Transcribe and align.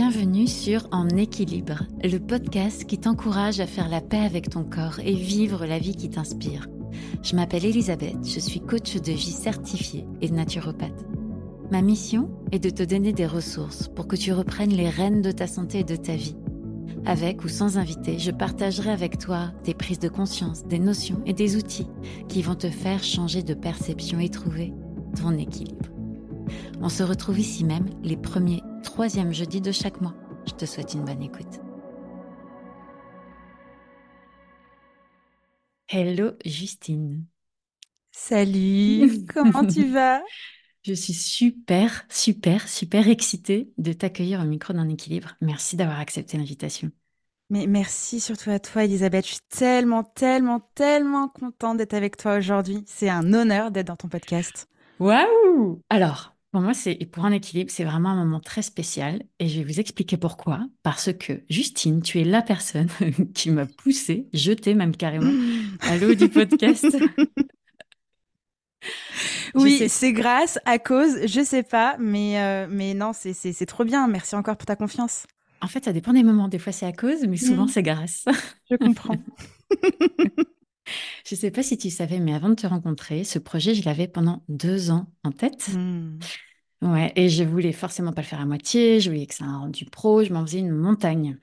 Bienvenue 0.00 0.46
sur 0.46 0.86
En 0.92 1.08
équilibre, 1.08 1.82
le 2.04 2.18
podcast 2.18 2.84
qui 2.84 2.98
t'encourage 2.98 3.58
à 3.58 3.66
faire 3.66 3.88
la 3.88 4.00
paix 4.00 4.20
avec 4.20 4.48
ton 4.48 4.62
corps 4.62 5.00
et 5.00 5.12
vivre 5.12 5.66
la 5.66 5.80
vie 5.80 5.96
qui 5.96 6.08
t'inspire. 6.08 6.68
Je 7.24 7.34
m'appelle 7.34 7.64
Elisabeth, 7.64 8.24
je 8.24 8.38
suis 8.38 8.60
coach 8.60 8.94
de 8.94 9.10
vie 9.10 9.32
certifiée 9.32 10.06
et 10.20 10.30
naturopathe. 10.30 11.04
Ma 11.72 11.82
mission 11.82 12.30
est 12.52 12.60
de 12.60 12.70
te 12.70 12.84
donner 12.84 13.12
des 13.12 13.26
ressources 13.26 13.88
pour 13.88 14.06
que 14.06 14.14
tu 14.14 14.32
reprennes 14.32 14.70
les 14.70 14.88
rênes 14.88 15.20
de 15.20 15.32
ta 15.32 15.48
santé 15.48 15.80
et 15.80 15.84
de 15.84 15.96
ta 15.96 16.14
vie. 16.14 16.36
Avec 17.04 17.42
ou 17.42 17.48
sans 17.48 17.76
invité, 17.76 18.20
je 18.20 18.30
partagerai 18.30 18.90
avec 18.90 19.18
toi 19.18 19.50
des 19.64 19.74
prises 19.74 19.98
de 19.98 20.08
conscience, 20.08 20.64
des 20.64 20.78
notions 20.78 21.20
et 21.26 21.32
des 21.32 21.56
outils 21.56 21.88
qui 22.28 22.42
vont 22.42 22.54
te 22.54 22.70
faire 22.70 23.02
changer 23.02 23.42
de 23.42 23.54
perception 23.54 24.20
et 24.20 24.28
trouver 24.28 24.72
ton 25.20 25.36
équilibre. 25.36 25.97
On 26.80 26.88
se 26.88 27.02
retrouve 27.02 27.40
ici 27.40 27.64
même 27.64 27.90
les 28.04 28.16
premiers, 28.16 28.62
troisièmes 28.84 29.32
jeudis 29.32 29.60
de 29.60 29.72
chaque 29.72 30.00
mois. 30.00 30.14
Je 30.46 30.52
te 30.52 30.64
souhaite 30.64 30.94
une 30.94 31.04
bonne 31.04 31.22
écoute. 31.22 31.60
Hello 35.88 36.32
Justine. 36.44 37.24
Salut, 38.12 39.26
comment 39.34 39.66
tu 39.66 39.88
vas? 39.88 40.22
Je 40.84 40.92
suis 40.92 41.14
super, 41.14 42.04
super, 42.08 42.68
super 42.68 43.08
excitée 43.08 43.72
de 43.76 43.92
t'accueillir 43.92 44.40
au 44.40 44.44
micro 44.44 44.72
d'un 44.72 44.88
équilibre. 44.88 45.34
Merci 45.40 45.76
d'avoir 45.76 45.98
accepté 45.98 46.36
l'invitation. 46.36 46.92
Mais 47.50 47.66
merci 47.66 48.20
surtout 48.20 48.50
à 48.50 48.60
toi, 48.60 48.84
Elisabeth. 48.84 49.26
Je 49.26 49.32
suis 49.32 49.40
tellement, 49.48 50.04
tellement, 50.04 50.60
tellement 50.74 51.28
contente 51.28 51.78
d'être 51.78 51.94
avec 51.94 52.16
toi 52.16 52.36
aujourd'hui. 52.36 52.84
C'est 52.86 53.08
un 53.08 53.32
honneur 53.32 53.72
d'être 53.72 53.88
dans 53.88 53.96
ton 53.96 54.08
podcast. 54.08 54.68
Waouh 55.00 55.80
Alors, 55.90 56.37
pour 56.50 56.62
moi, 56.62 56.72
c'est 56.72 56.94
pour 57.12 57.26
un 57.26 57.32
équilibre, 57.32 57.70
c'est 57.70 57.84
vraiment 57.84 58.10
un 58.10 58.24
moment 58.24 58.40
très 58.40 58.62
spécial 58.62 59.22
et 59.38 59.48
je 59.48 59.58
vais 59.58 59.64
vous 59.64 59.80
expliquer 59.80 60.16
pourquoi. 60.16 60.60
Parce 60.82 61.12
que 61.12 61.42
Justine, 61.50 62.00
tu 62.00 62.20
es 62.20 62.24
la 62.24 62.40
personne 62.40 62.88
qui 63.34 63.50
m'a 63.50 63.66
poussée, 63.66 64.28
jetée 64.32 64.74
même 64.74 64.96
carrément 64.96 65.30
à 65.80 65.96
l'eau 65.98 66.14
du 66.14 66.28
podcast. 66.28 66.86
oui, 69.54 69.88
c'est 69.88 70.12
grâce, 70.12 70.58
à 70.64 70.78
cause, 70.78 71.26
je 71.26 71.44
sais 71.44 71.62
pas, 71.62 71.96
mais, 71.98 72.40
euh, 72.40 72.66
mais 72.70 72.94
non, 72.94 73.12
c'est 73.12 73.66
trop 73.66 73.84
bien. 73.84 74.08
Merci 74.08 74.34
encore 74.34 74.56
pour 74.56 74.66
ta 74.66 74.76
confiance. 74.76 75.26
En 75.60 75.66
fait, 75.66 75.84
ça 75.84 75.92
dépend 75.92 76.12
des 76.12 76.22
moments. 76.22 76.48
Des 76.48 76.58
fois, 76.58 76.72
c'est 76.72 76.86
à 76.86 76.92
cause, 76.92 77.26
mais 77.28 77.36
souvent, 77.36 77.64
mmh. 77.64 77.68
c'est 77.68 77.82
grâce. 77.82 78.24
Je 78.70 78.76
comprends. 78.76 79.16
Je 81.26 81.34
ne 81.34 81.40
sais 81.40 81.50
pas 81.50 81.62
si 81.62 81.78
tu 81.78 81.90
savais, 81.90 82.20
mais 82.20 82.34
avant 82.34 82.48
de 82.48 82.54
te 82.54 82.66
rencontrer, 82.66 83.24
ce 83.24 83.38
projet, 83.38 83.74
je 83.74 83.84
l'avais 83.84 84.08
pendant 84.08 84.44
deux 84.48 84.90
ans 84.90 85.06
en 85.24 85.32
tête. 85.32 85.68
Mmh. 85.74 86.18
Ouais, 86.82 87.12
et 87.16 87.28
je 87.28 87.42
voulais 87.42 87.72
forcément 87.72 88.12
pas 88.12 88.22
le 88.22 88.26
faire 88.26 88.40
à 88.40 88.46
moitié. 88.46 89.00
Je 89.00 89.10
voulais 89.10 89.26
que 89.26 89.34
ça 89.34 89.44
ait 89.44 89.48
un 89.48 89.58
rendu 89.58 89.84
pro. 89.84 90.22
Je 90.22 90.32
m'en 90.32 90.46
faisais 90.46 90.60
une 90.60 90.70
montagne. 90.70 91.38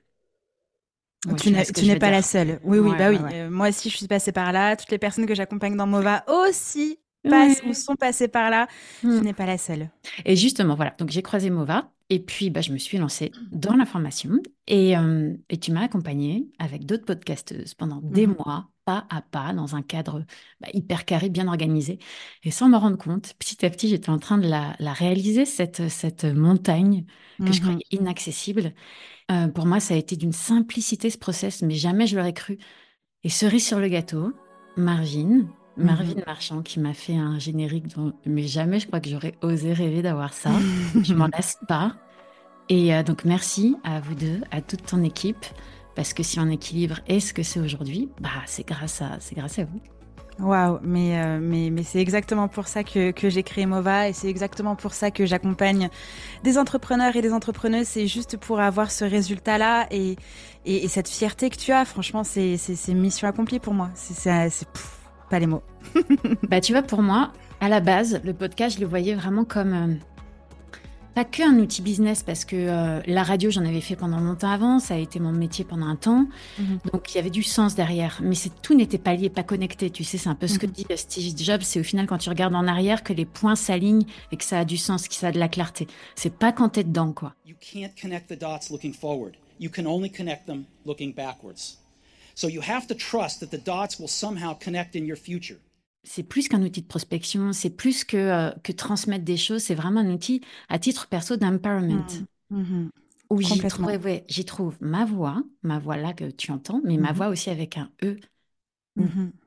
tu 1.38 1.50
n'es 1.50 1.98
pas 1.98 2.10
la 2.10 2.22
seule. 2.22 2.58
Oui, 2.64 2.78
oui, 2.78 2.92
bah 2.96 3.10
oui. 3.10 3.18
Euh, 3.32 3.50
moi 3.50 3.68
aussi, 3.68 3.90
je 3.90 3.96
suis 3.96 4.06
passée 4.06 4.32
par 4.32 4.52
là. 4.52 4.76
Toutes 4.76 4.90
les 4.90 4.98
personnes 4.98 5.26
que 5.26 5.34
j'accompagne 5.34 5.76
dans 5.76 5.86
Mova 5.86 6.24
aussi 6.26 6.98
passent 7.28 7.62
ou 7.66 7.74
sont 7.74 7.96
passées 7.96 8.28
par 8.28 8.50
là. 8.50 8.66
Tu 9.00 9.08
mmh. 9.08 9.20
n'es 9.20 9.32
pas 9.34 9.46
la 9.46 9.58
seule. 9.58 9.90
Et 10.24 10.36
justement, 10.36 10.74
voilà. 10.74 10.94
Donc, 10.98 11.10
j'ai 11.10 11.22
croisé 11.22 11.50
Mova. 11.50 11.92
Et 12.08 12.20
puis, 12.20 12.50
bah, 12.50 12.60
je 12.60 12.72
me 12.72 12.78
suis 12.78 12.98
lancée 12.98 13.32
dans 13.50 13.74
la 13.74 13.84
formation. 13.84 14.38
Et, 14.68 14.96
euh, 14.96 15.34
et 15.50 15.58
tu 15.58 15.72
m'as 15.72 15.82
accompagnée 15.82 16.48
avec 16.58 16.86
d'autres 16.86 17.04
podcasteuses 17.04 17.74
pendant 17.74 18.00
des 18.00 18.26
mmh 18.26 18.36
mois 18.38 18.70
pas 18.86 19.04
à 19.10 19.20
pas, 19.20 19.52
dans 19.52 19.74
un 19.74 19.82
cadre 19.82 20.24
bah, 20.60 20.68
hyper 20.72 21.04
carré, 21.04 21.28
bien 21.28 21.48
organisé. 21.48 21.98
Et 22.44 22.50
sans 22.50 22.68
me 22.68 22.76
rendre 22.78 22.96
compte, 22.96 23.34
petit 23.38 23.66
à 23.66 23.70
petit, 23.70 23.88
j'étais 23.88 24.08
en 24.08 24.18
train 24.18 24.38
de 24.38 24.48
la, 24.48 24.74
réaliser, 24.92 25.44
cette, 25.44 25.88
cette 25.90 26.24
montagne 26.24 27.04
que 27.38 27.52
je 27.52 27.58
mmh 27.58 27.62
croyais 27.62 27.86
inaccessible. 27.90 28.72
Euh, 29.30 29.48
pour 29.48 29.66
moi, 29.66 29.80
ça 29.80 29.94
a 29.94 29.96
été 29.96 30.16
d'une 30.16 30.32
simplicité 30.32 31.10
ce 31.10 31.18
process, 31.18 31.62
mais 31.62 31.74
jamais 31.74 32.06
je 32.06 32.16
l'aurais 32.16 32.32
cru. 32.32 32.58
Et 33.24 33.28
cerise 33.28 33.66
sur 33.66 33.80
le 33.80 33.88
gâteau, 33.88 34.32
Marvin, 34.76 35.42
mmh 35.76 35.84
Marvin 35.84 36.22
Marchand, 36.24 36.62
qui 36.62 36.80
m'a 36.80 36.94
fait 36.94 37.16
un 37.16 37.38
générique 37.38 37.88
dont 37.94 38.14
mais 38.24 38.44
jamais 38.44 38.78
je 38.80 38.86
crois 38.86 39.00
que 39.00 39.10
j'aurais 39.10 39.34
osé 39.42 39.72
rêver 39.72 40.00
d'avoir 40.00 40.32
ça. 40.32 40.52
je 41.02 41.12
m'en 41.12 41.26
lasse 41.32 41.58
pas. 41.68 41.96
Et 42.68 42.94
euh, 42.94 43.02
donc 43.02 43.24
merci 43.24 43.76
à 43.84 44.00
vous 44.00 44.14
deux, 44.14 44.40
à 44.52 44.62
toute 44.62 44.86
ton 44.86 45.02
équipe. 45.02 45.44
Parce 45.96 46.12
que 46.12 46.22
si 46.22 46.38
on 46.38 46.48
équilibre 46.50 47.00
est 47.08 47.20
ce 47.20 47.34
que 47.34 47.42
c'est 47.42 47.58
aujourd'hui, 47.58 48.10
bah, 48.20 48.28
c'est 48.44 48.68
grâce, 48.68 49.02
à, 49.02 49.18
grâce 49.34 49.58
à 49.58 49.64
vous. 49.64 49.80
Waouh, 50.38 50.78
mais, 50.82 51.18
euh, 51.18 51.38
mais, 51.40 51.70
mais 51.70 51.82
c'est 51.82 51.98
exactement 51.98 52.46
pour 52.46 52.68
ça 52.68 52.84
que, 52.84 53.10
que 53.10 53.30
j'ai 53.30 53.42
créé 53.42 53.64
Mova 53.64 54.06
et 54.06 54.12
c'est 54.12 54.28
exactement 54.28 54.76
pour 54.76 54.92
ça 54.92 55.10
que 55.10 55.24
j'accompagne 55.24 55.88
des 56.44 56.58
entrepreneurs 56.58 57.16
et 57.16 57.22
des 57.22 57.32
entrepreneuses. 57.32 57.86
C'est 57.86 58.06
juste 58.06 58.36
pour 58.36 58.60
avoir 58.60 58.90
ce 58.90 59.06
résultat-là 59.06 59.86
et, 59.90 60.16
et, 60.66 60.86
cette 60.88 61.08
fierté 61.08 61.48
que 61.48 61.56
tu 61.56 61.72
as. 61.72 61.86
Franchement, 61.86 62.22
c'est 62.22 62.58
mission 62.88 63.26
accomplie 63.26 63.60
pour 63.60 63.72
moi. 63.72 63.88
C'est 63.94 64.68
pas 65.30 65.38
les 65.38 65.46
mots. 65.46 65.62
bah, 66.50 66.60
tu 66.60 66.72
vois, 66.72 66.82
pour 66.82 67.00
moi, 67.00 67.32
à 67.60 67.70
la 67.70 67.80
base, 67.80 68.20
le 68.22 68.34
podcast, 68.34 68.76
je 68.76 68.82
le 68.82 68.86
voyais 68.86 69.14
vraiment 69.14 69.44
comme 69.44 69.72
euh, 69.72 69.94
pas 71.16 71.24
que 71.24 71.42
un 71.42 71.58
outil 71.60 71.80
business 71.80 72.22
parce 72.22 72.44
que 72.44 72.56
euh, 72.56 73.00
la 73.06 73.22
radio 73.22 73.50
j'en 73.50 73.64
avais 73.64 73.80
fait 73.80 73.96
pendant 73.96 74.20
longtemps 74.20 74.50
avant, 74.50 74.78
ça 74.78 74.96
a 74.96 74.98
été 74.98 75.18
mon 75.18 75.32
métier 75.32 75.64
pendant 75.64 75.86
un 75.86 75.96
temps, 75.96 76.26
mhm. 76.58 76.78
donc 76.92 77.10
il 77.10 77.16
y 77.16 77.18
avait 77.18 77.30
du 77.30 77.42
sens 77.42 77.74
derrière. 77.74 78.20
Mais 78.22 78.34
c'est 78.34 78.50
tout 78.60 78.74
n'était 78.74 78.98
pas 78.98 79.14
lié, 79.14 79.30
pas 79.30 79.42
connecté. 79.42 79.88
Tu 79.88 80.04
sais, 80.04 80.18
c'est 80.18 80.28
un 80.28 80.34
peu 80.34 80.46
ce 80.46 80.58
que 80.58 80.66
mhm. 80.66 80.72
dit 80.72 80.86
Steve 80.94 81.34
Jobs, 81.38 81.62
c'est 81.62 81.80
au 81.80 81.82
final 81.82 82.06
quand 82.06 82.18
tu 82.18 82.28
regardes 82.28 82.54
en 82.54 82.66
arrière 82.66 83.02
que 83.02 83.14
les 83.14 83.24
points 83.24 83.56
s'alignent 83.56 84.04
et 84.30 84.36
que 84.36 84.44
ça 84.44 84.58
a 84.58 84.64
du 84.66 84.76
sens, 84.76 85.08
que 85.08 85.14
ça 85.14 85.28
a 85.28 85.32
de 85.32 85.38
la 85.38 85.48
clarté. 85.48 85.86
C'est 86.16 86.34
pas 86.34 86.52
quand 86.52 86.68
t'es 86.68 86.84
dedans 86.84 87.14
quoi. 87.14 87.34
You 87.46 87.56
can't 87.58 87.98
connect 87.98 88.28
the 88.28 88.38
dots 88.38 88.70
looking 88.70 88.92
forward. 88.92 89.36
You 89.58 89.70
can 89.74 89.86
only 89.86 90.10
connect 90.10 90.44
them 90.44 90.64
looking 90.84 91.14
backwards. 91.14 91.78
So 92.34 92.46
you 92.46 92.60
have 92.60 92.86
to 92.88 92.94
trust 92.94 93.40
that 93.40 93.56
the 93.56 93.64
dots 93.64 93.98
will 93.98 94.10
somehow 94.10 94.52
connect 94.52 94.94
in 94.94 95.06
your 95.06 95.16
future 95.16 95.60
c'est 96.06 96.22
plus 96.22 96.48
qu'un 96.48 96.62
outil 96.62 96.82
de 96.82 96.86
prospection, 96.86 97.52
c'est 97.52 97.70
plus 97.70 98.04
que, 98.04 98.16
euh, 98.16 98.50
que 98.62 98.72
transmettre 98.72 99.24
des 99.24 99.36
choses, 99.36 99.62
c'est 99.62 99.74
vraiment 99.74 100.00
un 100.00 100.10
outil 100.12 100.40
à 100.68 100.78
titre 100.78 101.08
perso 101.08 101.36
d'empowerment. 101.36 102.06
Mmh, 102.50 102.60
mmh. 102.60 102.90
Où 103.28 103.40
j'y 103.40 103.58
trouve, 103.58 103.90
j'y 104.28 104.44
trouve 104.44 104.76
ma 104.80 105.04
voix, 105.04 105.42
ma 105.62 105.80
voix 105.80 105.96
là 105.96 106.12
que 106.12 106.30
tu 106.30 106.52
entends, 106.52 106.80
mais 106.84 106.96
ma 106.96 107.12
mmh 107.12 107.16
voix 107.16 107.28
aussi 107.28 107.50
avec 107.50 107.76
un 107.76 107.90
E. 108.04 108.18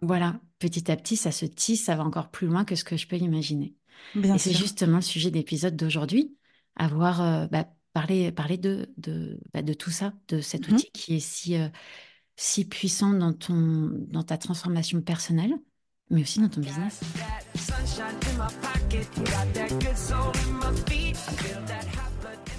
Voilà, 0.02 0.40
petit 0.59 0.92
à 0.92 0.97
petit, 0.97 1.16
ça 1.16 1.31
se 1.31 1.46
tisse, 1.46 1.86
ça 1.86 1.96
va 1.96 2.03
encore 2.03 2.30
plus 2.30 2.47
loin 2.47 2.66
que 2.66 2.76
ce 2.76 2.84
que 2.84 2.97
je 2.97 3.08
peux 3.08 3.16
imaginer. 3.16 3.74
Et 4.16 4.38
c'est 4.38 4.53
justement 4.53 4.97
le 4.97 5.02
sujet 5.02 5.31
d'épisode 5.31 5.78
d'aujourd'hui, 5.78 6.36
avoir 6.76 7.22
euh, 7.22 7.47
bah, 7.47 7.68
parlé, 7.94 8.31
parler 8.34 8.58
de, 8.58 8.94
de, 8.97 9.40
bah, 9.53 9.62
de 9.62 9.74
tout 9.74 9.91
ça, 9.91 10.14
de 10.28 10.41
cet 10.41 10.70
outil 10.70 10.91
qui 10.91 11.16
est 11.16 11.20
si, 11.20 11.56
euh, 11.56 11.70
si 12.36 12.66
puissant 12.66 13.12
dans, 13.12 13.34
ton, 13.34 13.91
dans 14.09 14.24
ta 14.24 14.38
transformation 14.38 15.02
personnelle 15.02 15.56
mais 16.09 16.22
aussi 16.22 16.40
dans 16.40 16.50
ton 16.50 16.62
business. 16.62 17.02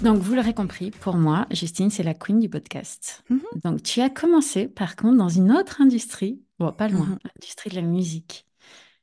Donc, 0.01 0.17
vous 0.17 0.33
l'aurez 0.33 0.53
compris, 0.53 0.89
pour 0.89 1.15
moi, 1.15 1.45
Justine, 1.51 1.91
c'est 1.91 2.03
la 2.03 2.13
queen 2.13 2.39
du 2.39 2.49
podcast. 2.49 3.23
Mhm. 3.29 3.41
Donc, 3.63 3.83
tu 3.83 4.01
as 4.01 4.09
commencé, 4.09 4.67
par 4.67 4.95
contre, 4.95 5.17
dans 5.17 5.29
une 5.29 5.51
autre 5.51 5.81
industrie, 5.81 6.41
bon, 6.57 6.71
pas 6.71 6.87
loin, 6.87 7.05
mhm. 7.05 7.19
l'industrie 7.23 7.69
de 7.69 7.75
la 7.75 7.83
musique, 7.83 8.45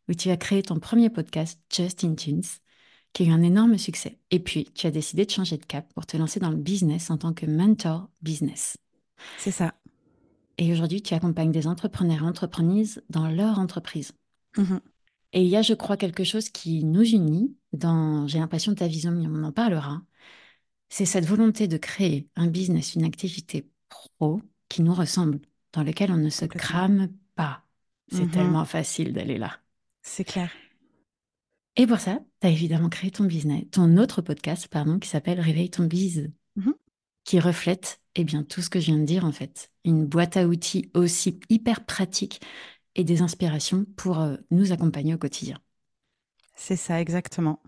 où 0.09 0.15
tu 0.15 0.31
as 0.31 0.37
créé 0.37 0.63
ton 0.63 0.81
premier 0.81 1.09
podcast, 1.11 1.61
Just 1.71 2.17
Tunes, 2.17 2.43
qui 3.13 3.23
a 3.23 3.27
eu 3.27 3.31
un 3.31 3.43
énorme 3.43 3.79
succès. 3.79 4.19
Et 4.31 4.41
puis, 4.41 4.69
tu 4.75 4.87
as 4.87 4.91
décidé 4.91 5.25
de 5.25 5.31
changer 5.31 5.57
de 5.57 5.65
cap 5.65 5.93
pour 5.95 6.05
te 6.05 6.17
lancer 6.17 6.41
dans 6.41 6.51
le 6.51 6.57
business 6.57 7.11
en 7.11 7.17
tant 7.17 7.33
que 7.33 7.47
mentor 7.47 8.09
business. 8.23 8.77
C'est 9.39 9.51
ça. 9.51 9.75
Et 10.59 10.73
aujourd'hui, 10.73 11.03
tu 11.03 11.15
accompagnes 11.15 11.53
des 11.53 11.69
entrepreneurs 11.69 12.23
et 12.25 12.27
entreprises 12.27 13.03
dans 13.09 13.29
leur 13.29 13.61
entreprise. 13.61 14.13
Mmh 14.57 14.79
et 15.35 15.43
il 15.43 15.49
y 15.49 15.57
a, 15.57 15.63
je 15.63 15.75
crois, 15.75 15.99
quelque 15.99 16.25
chose 16.25 16.49
qui 16.49 16.85
nous 16.85 17.05
unit 17.05 17.55
dans, 17.75 18.27
j'ai 18.27 18.39
l'impression, 18.39 18.75
ta 18.75 18.87
vision, 18.89 19.11
mais 19.11 19.27
on 19.29 19.45
en 19.45 19.53
parlera. 19.53 20.01
C'est 20.89 21.05
cette 21.05 21.27
volonté 21.27 21.69
de 21.69 21.77
créer 21.77 22.31
un 22.35 22.47
business, 22.47 22.95
une 22.95 23.05
activité 23.05 23.69
pro 23.91 24.41
qui 24.71 24.81
nous 24.81 24.95
ressemble, 24.95 25.41
dans 25.75 25.83
lequel 25.83 26.13
on 26.13 26.17
ne 26.17 26.31
se 26.31 26.47
crame 26.47 27.13
pas. 27.35 27.63
C'est 28.11 28.25
mmh 28.25 28.31
tellement 28.31 28.65
facile 28.65 29.13
d'aller 29.13 29.37
là. 29.37 29.61
C'est 30.01 30.25
clair. 30.25 30.51
Et 31.77 31.87
pour 31.87 32.01
ça, 32.01 32.21
tu 32.41 32.47
as 32.47 32.51
évidemment 32.51 32.89
créé 32.89 33.11
ton 33.11 33.25
business, 33.25 33.65
ton 33.71 33.99
autre 33.99 34.23
podcast, 34.23 34.67
pardon, 34.69 34.99
qui 34.99 35.11
s'appelle 35.11 35.41
Réveille 35.41 35.71
ton 35.71 35.85
bise, 35.85 36.31
mmh 36.57 36.71
qui 37.25 37.39
reflète 37.39 38.01
eh 38.15 38.25
bien, 38.25 38.43
tout 38.43 38.63
ce 38.63 38.71
que 38.71 38.81
je 38.81 38.87
viens 38.87 38.99
de 38.99 39.05
dire 39.05 39.27
en 39.27 39.33
fait. 39.33 39.71
Une 39.85 40.07
boîte 40.07 40.39
à 40.39 40.47
outils 40.49 40.91
aussi 40.95 41.39
hyper 41.51 41.85
pratique 41.85 42.41
et 42.99 43.05
des 43.05 43.23
inspirations 43.23 43.87
pour 43.97 44.21
euh, 44.21 44.37
nous 44.51 44.73
accompagner 44.73 45.15
au 45.15 45.19
quotidien. 45.19 45.59
C'est 46.55 46.77
ça, 46.77 47.01
exactement. 47.01 47.63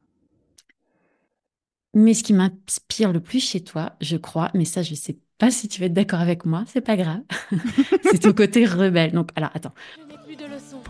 Mais 1.95 2.15
ce 2.15 2.23
qui 2.23 2.35
m'inspire 2.35 3.13
le 3.13 3.21
plus 3.21 3.41
chez 3.41 3.63
toi, 3.63 3.97
je 4.01 4.17
crois, 4.17 4.51
mais 4.55 4.65
ça, 4.65 4.83
je 4.83 4.91
ne 4.91 4.97
sais 4.97 5.19
pas 5.39 5.51
si 5.51 5.69
tu 5.69 5.81
vas 5.81 5.87
être 5.87 5.93
d'accord 5.93 6.21
avec 6.21 6.45
moi, 6.45 6.65
c'est 6.67 6.81
pas 6.81 6.97
grave. 6.97 7.23
c'est 8.03 8.19
ton 8.19 8.33
côté 8.33 8.67
rebelle. 8.67 9.13
Donc, 9.13 9.31
alors, 9.37 9.51
attends. 9.55 9.73
Je 9.97 10.05
n'ai 10.07 10.19
plus 10.25 10.37
de 10.37 10.45
leçons, 10.45 10.83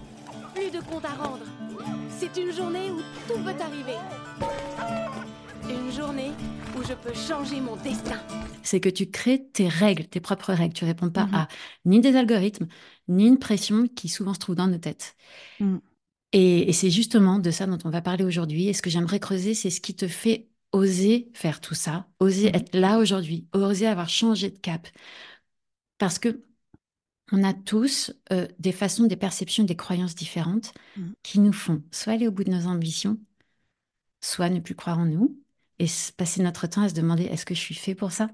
plus 0.55 0.71
de 0.71 0.83
comptes 0.85 1.05
à 1.05 1.23
rendre. 1.23 1.45
C'est 2.09 2.35
une 2.41 2.53
journée 2.53 2.91
où 2.91 2.99
tout 3.29 3.39
peut 3.39 3.63
arriver. 3.63 3.99
Une 5.69 5.93
journée 5.93 6.33
où 6.79 6.83
je 6.83 6.95
peux 6.95 7.15
changer 7.15 7.61
mon 7.61 7.77
destin. 7.77 8.19
C'est 8.63 8.81
que 8.81 8.89
tu 8.89 9.07
crées 9.11 9.45
tes 9.53 9.69
règles, 9.69 10.07
tes 10.07 10.21
propres 10.21 10.53
règles. 10.53 10.75
Tu 10.75 10.85
réponds 10.85 11.11
pas 11.11 11.27
Mhm. 11.27 11.35
à 11.35 11.49
ni 11.85 12.01
des 12.01 12.17
algorithmes, 12.17 12.67
ni 13.09 13.27
une 13.27 13.39
pression 13.39 13.87
qui 13.89 14.09
souvent 14.09 14.35
se 14.35 14.39
trouve 14.39 14.55
dans 14.57 14.67
nos 14.69 14.79
têtes. 14.79 15.17
Mm. 15.61 15.79
Et, 16.33 16.69
et 16.69 16.73
c'est 16.73 16.91
justement 16.91 17.39
de 17.39 17.51
ça 17.51 17.67
dont 17.67 17.79
on 17.85 17.91
va 17.91 18.03
parler 18.03 18.25
aujourd'hui. 18.25 18.69
Et 18.69 18.73
ce 18.73 18.83
que 18.83 18.91
j'aimerais 18.91 19.19
creuser, 19.21 19.55
c'est 19.55 19.71
ce 19.71 19.81
qui 19.81 19.95
te 19.97 20.07
fait 20.09 20.49
oser 20.73 21.31
faire 21.35 21.61
tout 21.61 21.75
ça, 21.75 22.07
oser 22.21 22.49
Mhm. 22.51 22.55
être 22.55 22.75
là 22.77 22.99
aujourd'hui, 22.99 23.49
oser 23.53 23.87
avoir 23.87 24.09
changé 24.09 24.51
de 24.51 24.59
cap. 24.59 24.87
Parce 25.99 26.19
que 26.19 26.43
on 27.33 27.45
a 27.45 27.55
tous 27.55 28.13
euh, 28.33 28.47
des 28.59 28.73
façons, 28.73 29.05
des 29.07 29.17
perceptions, 29.17 29.65
des 29.65 29.77
croyances 29.77 30.15
différentes 30.15 30.73
Mhm. 30.97 31.15
qui 31.23 31.41
nous 31.41 31.53
font 31.53 31.83
soit 31.93 32.15
aller 32.15 32.29
au 32.29 32.33
bout 32.33 32.45
de 32.45 32.51
nos 32.51 32.67
ambitions, 32.67 33.19
soit 34.21 34.51
ne 34.51 34.61
plus 34.61 34.75
croire 34.75 34.99
en 34.99 35.07
nous 35.07 35.41
et 35.81 35.87
passer 36.17 36.43
notre 36.43 36.67
temps 36.67 36.83
à 36.83 36.89
se 36.89 36.95
demander 36.95 37.25
est-ce 37.25 37.47
que 37.47 37.55
je 37.55 37.61
suis 37.61 37.75
fait 37.75 37.95
pour 37.95 38.13
ça? 38.13 38.29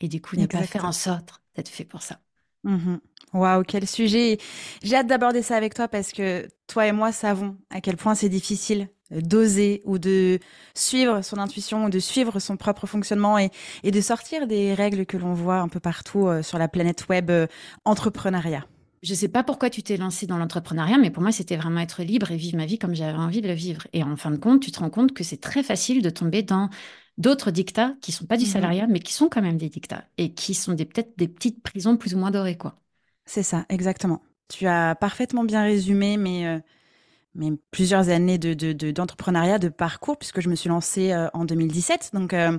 Et 0.00 0.08
du 0.08 0.20
coup, 0.20 0.36
ne 0.36 0.46
pas 0.46 0.62
faire 0.62 0.84
en 0.84 0.92
sorte 0.92 1.42
d'être 1.54 1.68
fait 1.68 1.84
pour 1.84 2.02
ça. 2.02 2.20
Mhm. 2.64 3.00
Waouh, 3.34 3.62
quel 3.64 3.86
sujet. 3.88 4.38
J'ai 4.82 4.96
hâte 4.96 5.06
d'aborder 5.06 5.42
ça 5.42 5.56
avec 5.56 5.74
toi 5.74 5.88
parce 5.88 6.12
que 6.12 6.46
toi 6.66 6.86
et 6.86 6.92
moi 6.92 7.12
savons 7.12 7.56
à 7.70 7.80
quel 7.80 7.96
point 7.96 8.14
c'est 8.14 8.28
difficile 8.28 8.88
euh, 9.12 9.20
d'oser 9.20 9.82
ou 9.84 9.98
de 9.98 10.38
suivre 10.74 11.22
son 11.22 11.38
intuition 11.38 11.86
ou 11.86 11.90
de 11.90 11.98
suivre 11.98 12.38
son 12.40 12.56
propre 12.56 12.86
fonctionnement 12.86 13.38
et, 13.38 13.50
et 13.82 13.90
de 13.90 14.00
sortir 14.00 14.46
des 14.46 14.74
règles 14.74 15.06
que 15.06 15.16
l'on 15.16 15.32
voit 15.34 15.58
un 15.58 15.68
peu 15.68 15.80
partout 15.80 16.28
euh, 16.28 16.42
sur 16.42 16.58
la 16.58 16.68
planète 16.68 17.08
web 17.08 17.30
euh, 17.30 17.46
entrepreneuriat. 17.84 18.64
Je 19.02 19.14
sais 19.14 19.28
pas 19.28 19.42
pourquoi 19.42 19.68
tu 19.68 19.82
t'es 19.82 19.96
lancé 19.96 20.26
dans 20.28 20.38
l'entrepreneuriat, 20.38 20.96
mais 20.98 21.10
pour 21.10 21.22
moi, 21.22 21.32
c'était 21.32 21.56
vraiment 21.56 21.80
être 21.80 22.02
libre 22.04 22.30
et 22.30 22.36
vivre 22.36 22.56
ma 22.56 22.66
vie 22.66 22.78
comme 22.78 22.94
j'avais 22.94 23.18
envie 23.18 23.40
de 23.40 23.48
le 23.48 23.54
vivre. 23.54 23.86
Et 23.92 24.02
en 24.04 24.14
fin 24.16 24.30
de 24.30 24.36
compte, 24.36 24.62
tu 24.62 24.70
te 24.70 24.78
rends 24.78 24.90
compte 24.90 25.12
que 25.12 25.24
c'est 25.24 25.40
très 25.40 25.64
facile 25.64 26.02
de 26.02 26.10
tomber 26.10 26.42
dans 26.44 26.70
d'autres 27.18 27.50
dictats 27.50 27.94
qui 28.00 28.12
sont 28.12 28.26
pas 28.26 28.36
du 28.36 28.44
Mhm. 28.44 28.50
salariat, 28.52 28.86
mais 28.86 29.00
qui 29.00 29.12
sont 29.12 29.28
quand 29.28 29.42
même 29.42 29.58
des 29.58 29.68
dictats 29.68 30.04
et 30.18 30.34
qui 30.34 30.54
sont 30.54 30.74
des 30.74 30.84
peut-être 30.84 31.18
des 31.18 31.26
petites 31.28 31.62
prisons 31.62 31.96
plus 31.96 32.14
ou 32.14 32.18
moins 32.18 32.30
dorées, 32.30 32.56
quoi. 32.56 32.76
C'est 33.24 33.42
ça, 33.42 33.64
exactement. 33.68 34.22
Tu 34.48 34.66
as 34.66 34.94
parfaitement 34.94 35.44
bien 35.44 35.62
résumé 35.62 36.16
mes, 36.16 36.46
euh, 36.46 36.58
mes 37.34 37.52
plusieurs 37.70 38.10
années 38.10 38.38
de, 38.38 38.54
de, 38.54 38.72
de- 38.72 38.90
d'entrepreneuriat, 38.92 39.58
de 39.58 39.68
parcours, 39.70 40.18
puisque 40.18 40.40
je 40.42 40.48
me 40.50 40.56
suis 40.56 40.70
lancée 40.70 41.12
euh, 41.12 41.28
en 41.34 41.44
2017. 41.44 42.10
Donc, 42.14 42.34
euh, 42.34 42.58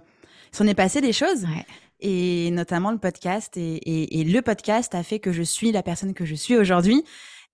il 0.53 0.57
s'en 0.57 0.67
est 0.67 0.75
passé 0.75 1.01
des 1.01 1.13
choses. 1.13 1.45
Ouais. 1.45 1.65
Et 2.03 2.51
notamment 2.51 2.91
le 2.91 2.97
podcast. 2.99 3.57
Et, 3.57 3.75
et- 3.77 4.19
et 4.19 4.23
le 4.23 4.41
podcast 4.41 4.93
a 4.93 5.01
fait 5.03 5.19
que 5.19 5.31
je 5.31 5.41
suis 5.43 5.71
la 5.71 5.81
personne 5.81 6.13
que 6.13 6.25
je 6.25 6.35
suis 6.35 6.55
aujourd'hui 6.57 7.03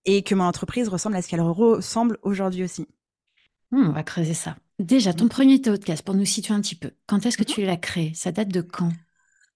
et 0.04 0.22
que 0.22 0.34
mon 0.34 0.44
entreprise 0.44 0.88
ressemble 0.88 1.16
à 1.16 1.22
ce 1.22 1.28
qu'elle 1.28 1.40
ressemble 1.40 2.18
aujourd'hui 2.22 2.64
aussi. 2.64 2.86
Hmm, 3.70 3.88
on 3.88 3.92
va 3.92 4.02
creuser 4.02 4.34
ça. 4.34 4.56
Déjà, 4.78 5.12
ton 5.12 5.28
premier 5.28 5.60
podcast, 5.60 6.02
pour 6.02 6.14
nous 6.14 6.24
situer 6.24 6.54
un 6.54 6.60
petit 6.60 6.74
peu, 6.74 6.90
quand 7.06 7.24
est-ce 7.26 7.36
que 7.38 7.44
tu 7.44 7.62
l'as 7.64 7.76
créé? 7.76 8.12
Ça 8.14 8.32
date 8.32 8.48
de 8.48 8.60
quand? 8.62 8.90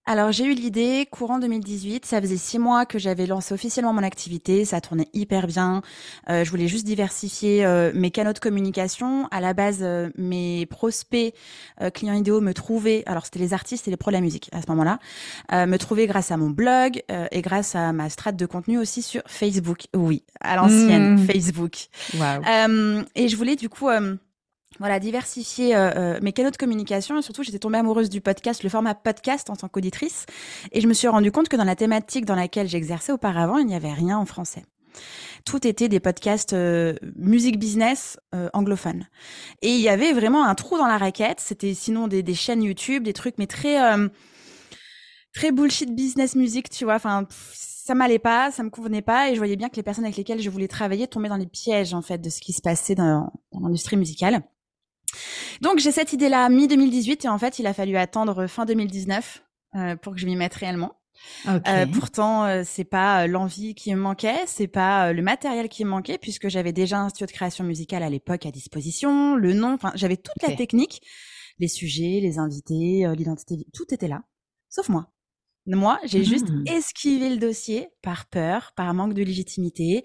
Alors 0.06 0.32
j'ai 0.32 0.44
eu 0.44 0.52
l'idée 0.52 1.08
courant 1.10 1.38
2018, 1.38 2.04
ça 2.04 2.20
faisait 2.20 2.36
six 2.36 2.58
mois 2.58 2.84
que 2.84 2.98
j'avais 2.98 3.24
lancé 3.24 3.54
officiellement 3.54 3.94
mon 3.94 4.02
activité, 4.02 4.66
ça 4.66 4.82
tournait 4.82 5.08
hyper 5.14 5.46
bien. 5.46 5.80
Euh, 6.28 6.44
je 6.44 6.50
voulais 6.50 6.68
juste 6.68 6.84
diversifier 6.84 7.64
euh, 7.64 7.90
mes 7.94 8.10
canaux 8.10 8.34
de 8.34 8.38
communication. 8.38 9.26
À 9.30 9.40
la 9.40 9.54
base, 9.54 9.78
euh, 9.80 10.10
mes 10.18 10.66
prospects 10.66 11.32
euh, 11.80 11.88
clients 11.88 12.12
idéaux 12.12 12.42
me 12.42 12.52
trouvaient, 12.52 13.02
alors 13.06 13.24
c'était 13.24 13.38
les 13.38 13.54
artistes 13.54 13.88
et 13.88 13.90
les 13.90 13.96
pros 13.96 14.10
de 14.10 14.16
la 14.16 14.20
musique 14.20 14.50
à 14.52 14.60
ce 14.60 14.66
moment-là, 14.68 14.98
euh, 15.52 15.64
me 15.64 15.78
trouvaient 15.78 16.06
grâce 16.06 16.30
à 16.30 16.36
mon 16.36 16.50
blog 16.50 17.02
euh, 17.10 17.26
et 17.30 17.40
grâce 17.40 17.74
à 17.74 17.94
ma 17.94 18.10
strate 18.10 18.36
de 18.36 18.44
contenu 18.44 18.76
aussi 18.76 19.00
sur 19.00 19.22
Facebook. 19.26 19.84
Oui, 19.96 20.22
à 20.40 20.56
l'ancienne 20.56 21.14
Mmh. 21.14 21.26
Facebook. 21.26 21.86
Euh, 22.46 23.02
et 23.14 23.28
je 23.28 23.36
voulais 23.36 23.56
du 23.56 23.70
coup 23.70 23.88
euh, 23.88 24.16
voilà, 24.78 24.98
diversifier 24.98 25.76
euh, 25.76 25.90
euh, 25.96 26.18
mes 26.22 26.32
canaux 26.32 26.50
de 26.50 26.56
communication 26.56 27.18
et 27.18 27.22
surtout 27.22 27.42
j'étais 27.42 27.58
tombée 27.58 27.78
amoureuse 27.78 28.10
du 28.10 28.20
podcast, 28.20 28.62
le 28.62 28.68
format 28.68 28.94
podcast 28.94 29.50
en 29.50 29.56
tant 29.56 29.68
qu'auditrice 29.68 30.26
et 30.72 30.80
je 30.80 30.88
me 30.88 30.94
suis 30.94 31.08
rendu 31.08 31.30
compte 31.30 31.48
que 31.48 31.56
dans 31.56 31.64
la 31.64 31.76
thématique 31.76 32.24
dans 32.24 32.34
laquelle 32.34 32.68
j'exerçais 32.68 33.12
auparavant, 33.12 33.58
il 33.58 33.66
n'y 33.66 33.74
avait 33.74 33.92
rien 33.92 34.18
en 34.18 34.26
français. 34.26 34.64
Tout 35.44 35.66
était 35.66 35.88
des 35.88 36.00
podcasts 36.00 36.52
euh, 36.52 36.94
musique 37.16 37.58
business 37.58 38.18
euh, 38.34 38.48
anglophones. 38.52 39.06
Et 39.62 39.70
il 39.74 39.80
y 39.80 39.88
avait 39.88 40.12
vraiment 40.12 40.44
un 40.44 40.54
trou 40.54 40.78
dans 40.78 40.86
la 40.86 40.98
raquette, 40.98 41.40
c'était 41.40 41.74
sinon 41.74 42.08
des, 42.08 42.22
des 42.22 42.34
chaînes 42.34 42.62
YouTube, 42.62 43.02
des 43.02 43.12
trucs 43.12 43.36
mais 43.38 43.46
très 43.46 43.82
euh, 43.82 44.08
très 45.34 45.52
bullshit 45.52 45.94
business 45.94 46.34
music, 46.36 46.70
tu 46.70 46.84
vois, 46.84 46.94
enfin 46.94 47.26
ça 47.30 47.94
m'allait 47.94 48.18
pas, 48.18 48.50
ça 48.50 48.62
me 48.62 48.70
convenait 48.70 49.02
pas, 49.02 49.28
et 49.28 49.34
je 49.34 49.38
voyais 49.38 49.56
bien 49.56 49.68
que 49.68 49.76
les 49.76 49.82
personnes 49.82 50.04
avec 50.04 50.16
lesquelles 50.16 50.40
je 50.40 50.48
voulais 50.48 50.68
travailler 50.68 51.06
tombaient 51.06 51.28
dans 51.28 51.36
les 51.36 51.46
pièges 51.46 51.92
en 51.92 52.00
fait 52.00 52.18
de 52.18 52.30
ce 52.30 52.40
qui 52.40 52.52
se 52.54 52.62
passait 52.62 52.94
dans 52.94 53.30
l'industrie 53.52 53.96
musicale. 53.96 54.42
Donc 55.60 55.78
j'ai 55.78 55.92
cette 55.92 56.12
idée-là 56.12 56.48
mi 56.48 56.68
2018 56.68 57.24
et 57.24 57.28
en 57.28 57.38
fait 57.38 57.58
il 57.58 57.66
a 57.66 57.74
fallu 57.74 57.96
attendre 57.96 58.46
fin 58.46 58.64
2019 58.64 59.42
euh, 59.76 59.96
pour 59.96 60.14
que 60.14 60.18
je 60.20 60.26
m'y 60.26 60.36
mette 60.36 60.54
réellement. 60.54 60.96
Euh, 61.68 61.86
pourtant 61.86 62.44
euh, 62.44 62.62
c'est 62.64 62.84
pas 62.84 63.22
euh, 63.24 63.26
l'envie 63.28 63.74
qui 63.74 63.94
me 63.94 64.00
manquait, 64.00 64.40
c'est 64.46 64.66
pas 64.66 65.08
euh, 65.08 65.12
le 65.12 65.22
matériel 65.22 65.68
qui 65.68 65.84
me 65.84 65.90
manquait 65.90 66.18
puisque 66.18 66.48
j'avais 66.48 66.72
déjà 66.72 66.98
un 66.98 67.08
studio 67.08 67.26
de 67.26 67.32
création 67.32 67.64
musicale 67.64 68.02
à 68.02 68.10
l'époque 68.10 68.46
à 68.46 68.50
disposition, 68.50 69.36
le 69.36 69.52
nom, 69.52 69.74
enfin 69.74 69.92
j'avais 69.94 70.16
toute 70.16 70.42
la 70.42 70.52
technique, 70.52 71.00
les 71.60 71.68
sujets, 71.68 72.18
les 72.20 72.38
invités, 72.38 73.06
l'identité, 73.16 73.64
tout 73.72 73.86
était 73.94 74.08
là, 74.08 74.22
sauf 74.68 74.88
moi. 74.88 75.10
Moi, 75.66 75.98
j'ai 76.04 76.24
juste 76.24 76.50
Mhm. 76.50 76.64
esquivé 76.66 77.30
le 77.30 77.38
dossier 77.38 77.88
par 78.02 78.26
peur, 78.26 78.72
par 78.76 78.92
manque 78.92 79.14
de 79.14 79.22
légitimité, 79.22 80.04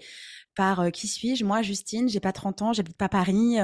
par 0.56 0.90
qui 0.90 1.06
suis-je? 1.06 1.44
Moi, 1.44 1.60
Justine, 1.60 2.08
j'ai 2.08 2.20
pas 2.20 2.32
30 2.32 2.62
ans, 2.62 2.72
j'habite 2.72 2.96
pas 2.96 3.10
Paris. 3.10 3.58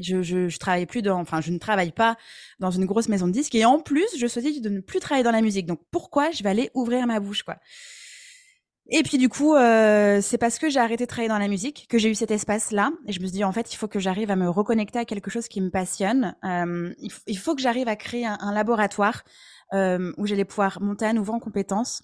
Je, 0.00 0.22
je, 0.22 0.48
je 0.48 0.58
travaille 0.58 0.86
plus 0.86 1.02
dans, 1.02 1.20
enfin, 1.20 1.40
je 1.40 1.50
ne 1.50 1.58
travaille 1.58 1.92
pas 1.92 2.16
dans 2.58 2.70
une 2.70 2.84
grosse 2.84 3.08
maison 3.08 3.26
de 3.26 3.32
disques 3.32 3.54
et 3.54 3.64
en 3.64 3.80
plus, 3.80 4.06
je 4.18 4.26
choisis 4.26 4.60
de 4.60 4.68
ne 4.68 4.80
plus 4.80 5.00
travailler 5.00 5.24
dans 5.24 5.30
la 5.30 5.42
musique. 5.42 5.66
Donc, 5.66 5.80
pourquoi 5.90 6.30
je 6.30 6.42
vais 6.42 6.50
aller 6.50 6.70
ouvrir 6.74 7.06
ma 7.06 7.20
bouche, 7.20 7.42
quoi? 7.42 7.56
Et 8.88 9.02
puis, 9.02 9.18
du 9.18 9.28
coup, 9.28 9.54
euh, 9.56 10.20
c'est 10.22 10.38
parce 10.38 10.60
que 10.60 10.70
j'ai 10.70 10.78
arrêté 10.78 11.04
de 11.04 11.08
travailler 11.08 11.28
dans 11.28 11.38
la 11.38 11.48
musique 11.48 11.86
que 11.88 11.98
j'ai 11.98 12.08
eu 12.08 12.14
cet 12.14 12.30
espace-là. 12.30 12.92
Et 13.08 13.12
je 13.12 13.20
me 13.20 13.26
suis 13.26 13.32
dit, 13.32 13.44
en 13.44 13.50
fait, 13.50 13.72
il 13.72 13.76
faut 13.76 13.88
que 13.88 13.98
j'arrive 13.98 14.30
à 14.30 14.36
me 14.36 14.48
reconnecter 14.48 15.00
à 15.00 15.04
quelque 15.04 15.28
chose 15.28 15.48
qui 15.48 15.60
me 15.60 15.70
passionne. 15.70 16.36
Euh, 16.44 16.94
il 17.26 17.38
faut 17.38 17.56
que 17.56 17.62
j'arrive 17.62 17.88
à 17.88 17.96
créer 17.96 18.26
un, 18.26 18.38
un 18.40 18.54
laboratoire 18.54 19.24
euh, 19.72 20.12
où 20.18 20.26
j'allais 20.26 20.44
pouvoir 20.44 20.80
monter 20.80 21.04
à 21.04 21.12
nouveau 21.12 21.32
en 21.32 21.40
compétences. 21.40 22.00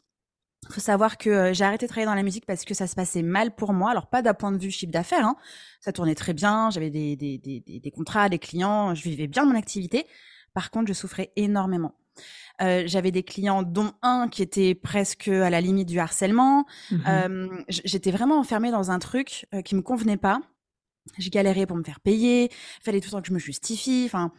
Il 0.69 0.75
faut 0.75 0.81
savoir 0.81 1.19
que 1.19 1.31
euh, 1.31 1.53
j'ai 1.53 1.65
arrêté 1.65 1.87
de 1.87 1.89
travailler 1.89 2.07
dans 2.07 2.15
la 2.15 2.23
musique 2.23 2.47
parce 2.47 2.65
que 2.65 2.75
ça 2.75 2.87
se 2.87 2.95
passait 2.95 3.23
mal 3.23 3.55
pour 3.55 3.73
moi. 3.73 3.91
Alors 3.91 4.07
pas 4.07 4.23
d'un 4.23 4.35
point 4.35 4.53
de 4.53 4.59
vue 4.59 4.71
chiffre 4.71 4.93
d'affaires, 4.93 5.27
hein. 5.27 5.37
ça 5.81 5.93
tournait 5.93 6.15
très 6.15 6.35
bien, 6.35 6.71
j'avais 6.71 6.91
des, 6.91 7.17
des, 7.17 7.39
des, 7.39 7.61
des, 7.61 7.91
contrats, 7.91 8.29
des 8.29 8.39
clients, 8.39 8.95
je 8.95 9.03
vivais 9.03 9.27
bien 9.27 9.45
mon 9.45 9.57
activité. 9.57 10.07
Par 10.55 10.71
contre, 10.71 10.89
je 10.89 10.93
souffrais 10.93 11.33
énormément. 11.37 11.95
Euh, 12.61 12.83
j'avais 12.87 13.11
des 13.11 13.23
clients, 13.23 13.63
dont 13.63 13.93
un 14.03 14.29
qui 14.29 14.43
était 14.43 14.75
presque 14.75 15.29
à 15.29 15.51
la 15.51 15.61
limite 15.61 15.89
du 15.89 15.99
harcèlement. 15.99 16.67
Mhm. 16.91 17.03
Euh, 17.09 17.49
J'étais 17.69 18.11
vraiment 18.11 18.39
enfermée 18.39 18.71
dans 18.71 18.91
un 18.91 18.99
truc 18.99 19.47
euh, 19.55 19.63
qui 19.63 19.75
me 19.75 19.83
convenait 19.83 20.17
pas. 20.17 20.41
Je 21.19 21.31
galérais 21.31 21.67
pour 21.67 21.77
me 21.77 21.83
faire 21.83 22.01
payer. 22.01 22.51
Fallait 22.83 23.01
tout 23.01 23.09
le 23.09 23.13
temps 23.13 23.23
que 23.23 23.29
je 23.29 23.33
me 23.33 23.39
justifie. 23.39 24.05
Enfin, 24.07 24.33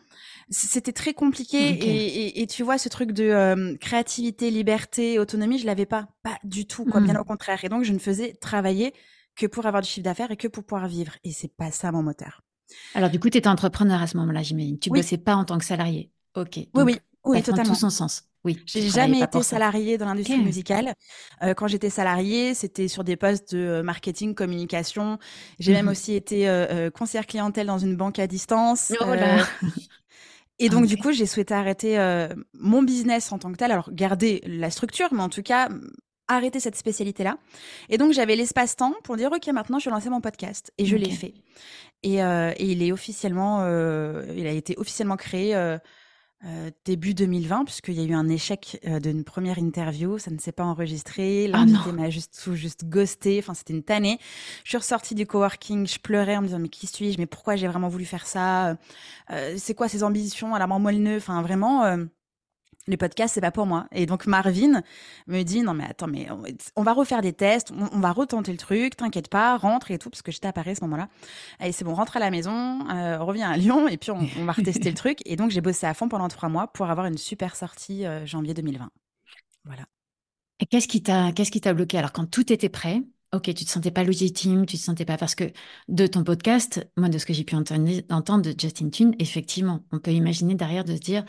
c'était 0.49 0.93
très 0.93 1.13
compliqué. 1.13 1.57
Et, 1.57 2.05
et, 2.05 2.41
et 2.41 2.47
tu 2.47 2.63
vois, 2.63 2.77
ce 2.77 2.89
truc 2.89 3.11
de 3.11 3.25
euh, 3.25 3.75
créativité, 3.77 4.49
liberté, 4.49 5.19
autonomie, 5.19 5.59
je 5.59 5.65
l'avais 5.65 5.85
pas, 5.85 6.07
pas 6.23 6.37
du 6.43 6.65
tout. 6.65 6.85
Quoi, 6.85 7.01
bien 7.01 7.19
au 7.19 7.23
contraire. 7.23 7.63
Et 7.63 7.69
donc, 7.69 7.83
je 7.83 7.93
ne 7.93 7.99
faisais 7.99 8.33
travailler 8.33 8.93
que 9.35 9.45
pour 9.45 9.65
avoir 9.65 9.81
du 9.81 9.89
chiffre 9.89 10.03
d'affaires 10.05 10.31
et 10.31 10.37
que 10.37 10.47
pour 10.47 10.63
pouvoir 10.63 10.87
vivre. 10.87 11.13
Et 11.23 11.31
c'est 11.31 11.53
pas 11.53 11.71
ça 11.71 11.91
mon 11.91 12.03
moteur. 12.03 12.41
Alors, 12.95 13.09
du 13.09 13.19
coup, 13.19 13.29
tu 13.29 13.37
étais 13.37 13.49
entrepreneur 13.49 14.01
à 14.01 14.07
ce 14.07 14.17
moment-là, 14.17 14.41
j'imagine. 14.41 14.79
Tu 14.79 14.89
Oui. 14.89 14.99
bossais 14.99 15.17
pas 15.17 15.35
en 15.35 15.45
tant 15.45 15.57
que 15.57 15.65
salarié. 15.65 16.11
Ok. 16.35 16.55
Oui, 16.55 16.67
Donc, 16.73 16.85
oui, 16.85 16.97
oui, 17.25 17.43
ça 17.43 17.53
prend 17.53 17.63
tout 17.63 17.75
son 17.75 17.89
sens. 17.89 18.23
Oui. 18.45 18.59
J'ai 18.65 18.89
jamais 18.89 19.21
été 19.21 19.41
salariée 19.41 19.97
dans 19.97 20.05
l'industrie 20.05 20.41
musicale. 20.41 20.93
Euh, 21.43 21.53
quand 21.53 21.67
j'étais 21.67 21.89
salariée, 21.89 22.53
c'était 22.53 22.87
sur 22.89 23.03
des 23.03 23.15
postes 23.15 23.53
de 23.55 23.59
euh, 23.59 23.83
marketing, 23.83 24.35
communication. 24.35 25.17
J'ai 25.59 25.71
même 25.71 25.85
Mhm. 25.85 25.91
aussi 25.91 26.13
été 26.15 26.49
euh, 26.49 26.65
euh, 26.69 26.89
conseillère 26.91 27.25
clientèle 27.25 27.67
dans 27.67 27.77
une 27.79 27.95
banque 27.95 28.19
à 28.19 28.27
distance. 28.27 28.91
Oh 28.99 29.05
Euh, 29.05 29.37
et 30.59 30.69
donc, 30.69 30.83
Ah 30.83 30.87
du 30.87 30.95
ouais. 30.95 30.99
coup, 31.01 31.11
j'ai 31.11 31.25
souhaité 31.25 31.53
arrêter 31.53 31.97
mon 32.53 32.83
business 32.83 33.31
en 33.31 33.39
tant 33.39 33.51
que 33.51 33.57
tel. 33.57 33.71
Alors, 33.71 33.89
garder 33.93 34.41
la 34.45 34.69
structure, 34.69 35.13
mais 35.13 35.21
en 35.23 35.29
tout 35.29 35.41
cas, 35.43 35.69
arrêter 36.27 36.59
cette 36.59 36.75
spécialité-là. 36.75 37.37
Et 37.89 37.97
donc, 37.97 38.13
j'avais 38.13 38.35
l'espace-temps 38.35 38.93
pour 39.03 39.17
dire, 39.17 39.31
OK, 39.31 39.47
maintenant, 39.47 39.79
je 39.79 39.85
vais 39.85 39.91
lancer 39.91 40.09
mon 40.09 40.21
podcast. 40.21 40.71
Et 40.77 40.85
je 40.85 40.95
l'ai 40.95 41.11
fait. 41.11 41.33
Et, 42.03 42.17
et 42.17 42.65
il 42.71 42.83
est 42.83 42.91
officiellement, 42.91 43.65
il 44.35 44.47
a 44.47 44.51
été 44.51 44.75
officiellement 44.77 45.17
créé 45.17 45.55
euh, 46.45 46.71
début 46.85 47.13
2020, 47.13 47.63
puisqu'il 47.65 47.93
y 47.93 48.01
a 48.01 48.03
eu 48.03 48.13
un 48.13 48.27
échec 48.27 48.79
euh, 48.85 48.99
d'une 48.99 49.23
première 49.23 49.57
interview. 49.57 50.17
Ça 50.17 50.29
ne 50.31 50.37
s'est 50.39 50.51
pas 50.51 50.63
enregistré. 50.65 51.45
Ah 51.53 51.57
L'invité 51.59 51.91
non. 51.91 52.01
m'a 52.01 52.09
juste, 52.09 52.39
tout 52.43 52.55
juste 52.55 52.85
ghosté. 52.85 53.39
Enfin, 53.39 53.53
c'était 53.53 53.73
une 53.73 53.83
tannée. 53.83 54.19
Je 54.63 54.69
suis 54.69 54.77
ressortie 54.77 55.15
du 55.15 55.25
coworking. 55.25 55.87
Je 55.87 55.99
pleurais 55.99 56.35
en 56.35 56.41
me 56.41 56.47
disant, 56.47 56.59
mais 56.59 56.69
qui 56.69 56.87
suis-je? 56.87 57.17
Mais 57.17 57.25
pourquoi 57.25 57.55
j'ai 57.55 57.67
vraiment 57.67 57.87
voulu 57.87 58.05
faire 58.05 58.27
ça? 58.27 58.77
Euh, 59.31 59.55
c'est 59.57 59.73
quoi 59.73 59.87
ces 59.87 60.03
ambitions 60.03 60.53
à 60.53 60.59
la 60.59 60.67
moelle 60.67 61.15
Enfin, 61.15 61.41
vraiment, 61.41 61.83
euh, 61.85 62.05
le 62.87 62.97
podcast 62.97 63.33
c'est 63.33 63.41
pas 63.41 63.51
pour 63.51 63.65
moi. 63.65 63.87
Et 63.91 64.05
donc 64.05 64.25
Marvin 64.25 64.81
me 65.27 65.43
dit 65.43 65.61
non 65.61 65.73
mais 65.73 65.85
attends 65.85 66.07
mais 66.07 66.27
on, 66.75 66.83
va 66.83 66.93
refaire 66.93 67.21
des 67.21 67.33
tests 67.33 67.71
on, 67.71 67.99
va 67.99 68.11
retenter 68.11 68.51
le 68.51 68.57
truc 68.57 68.95
t'inquiète 68.95 69.29
pas 69.29 69.57
rentre 69.57 69.91
et 69.91 69.97
tout 69.97 70.09
parce 70.09 70.21
que 70.21 70.31
j'étais 70.31 70.47
à 70.47 70.53
Paris 70.53 70.71
à 70.71 70.75
ce 70.75 70.81
moment-là. 70.81 71.09
Allez 71.59 71.71
c'est 71.71 71.85
bon 71.85 71.93
rentre 71.93 72.17
à 72.17 72.19
la 72.19 72.31
maison 72.31 72.87
euh, 72.89 73.19
reviens 73.19 73.51
à 73.51 73.57
Lyon 73.57 73.87
et 73.87 73.97
puis 73.97 74.11
on, 74.11 74.45
va 74.45 74.51
retester 74.51 74.89
le 74.89 74.95
truc. 75.03 75.19
Et 75.25 75.35
donc 75.35 75.51
j'ai 75.51 75.61
bossé 75.61 75.85
à 75.85 75.93
fond 75.93 76.09
pendant 76.09 76.27
trois 76.27 76.49
mois 76.49 76.67
pour 76.67 76.89
avoir 76.89 77.05
une 77.05 77.17
super 77.17 77.55
sortie 77.55 78.05
euh, 78.05 78.25
janvier 78.25 78.53
2020 78.53 78.89
voilà. 79.65 79.85
Et 80.59 80.65
qu'est-ce 80.65 80.87
qui 80.87 81.01
t'a 81.01 81.31
qu'est-ce 81.31 81.51
qui 81.51 81.61
t'a 81.61 81.73
bloqué? 81.73 81.97
Alors 81.97 82.11
quand 82.11 82.25
tout 82.25 82.51
était 82.51 82.69
prêt 82.69 83.01
Ok, 83.33 83.45
tu 83.45 83.65
te 83.65 83.69
sentais 83.69 83.89
pas 83.89 84.03
légitime, 84.03 84.67
tu 84.67 84.77
te 84.77 84.81
sentais 84.83 85.05
pas 85.05 85.17
parce 85.17 85.33
que 85.33 85.45
de 85.87 86.05
ton 86.05 86.23
podcast, 86.23 86.87
moi 86.95 87.09
de 87.09 87.17
ce 87.17 87.25
que 87.25 87.33
j'ai 87.33 87.43
pu 87.43 87.55
entendre, 87.55 87.89
entendre 88.11 88.43
de 88.43 88.53
Justin 88.55 88.91
Tune, 88.91 89.15
effectivement, 89.17 89.83
on 89.91 89.97
peut 89.97 90.11
imaginer 90.11 90.53
derrière 90.53 90.83
de 90.83 90.93
se 90.93 90.99
dire 90.99 91.25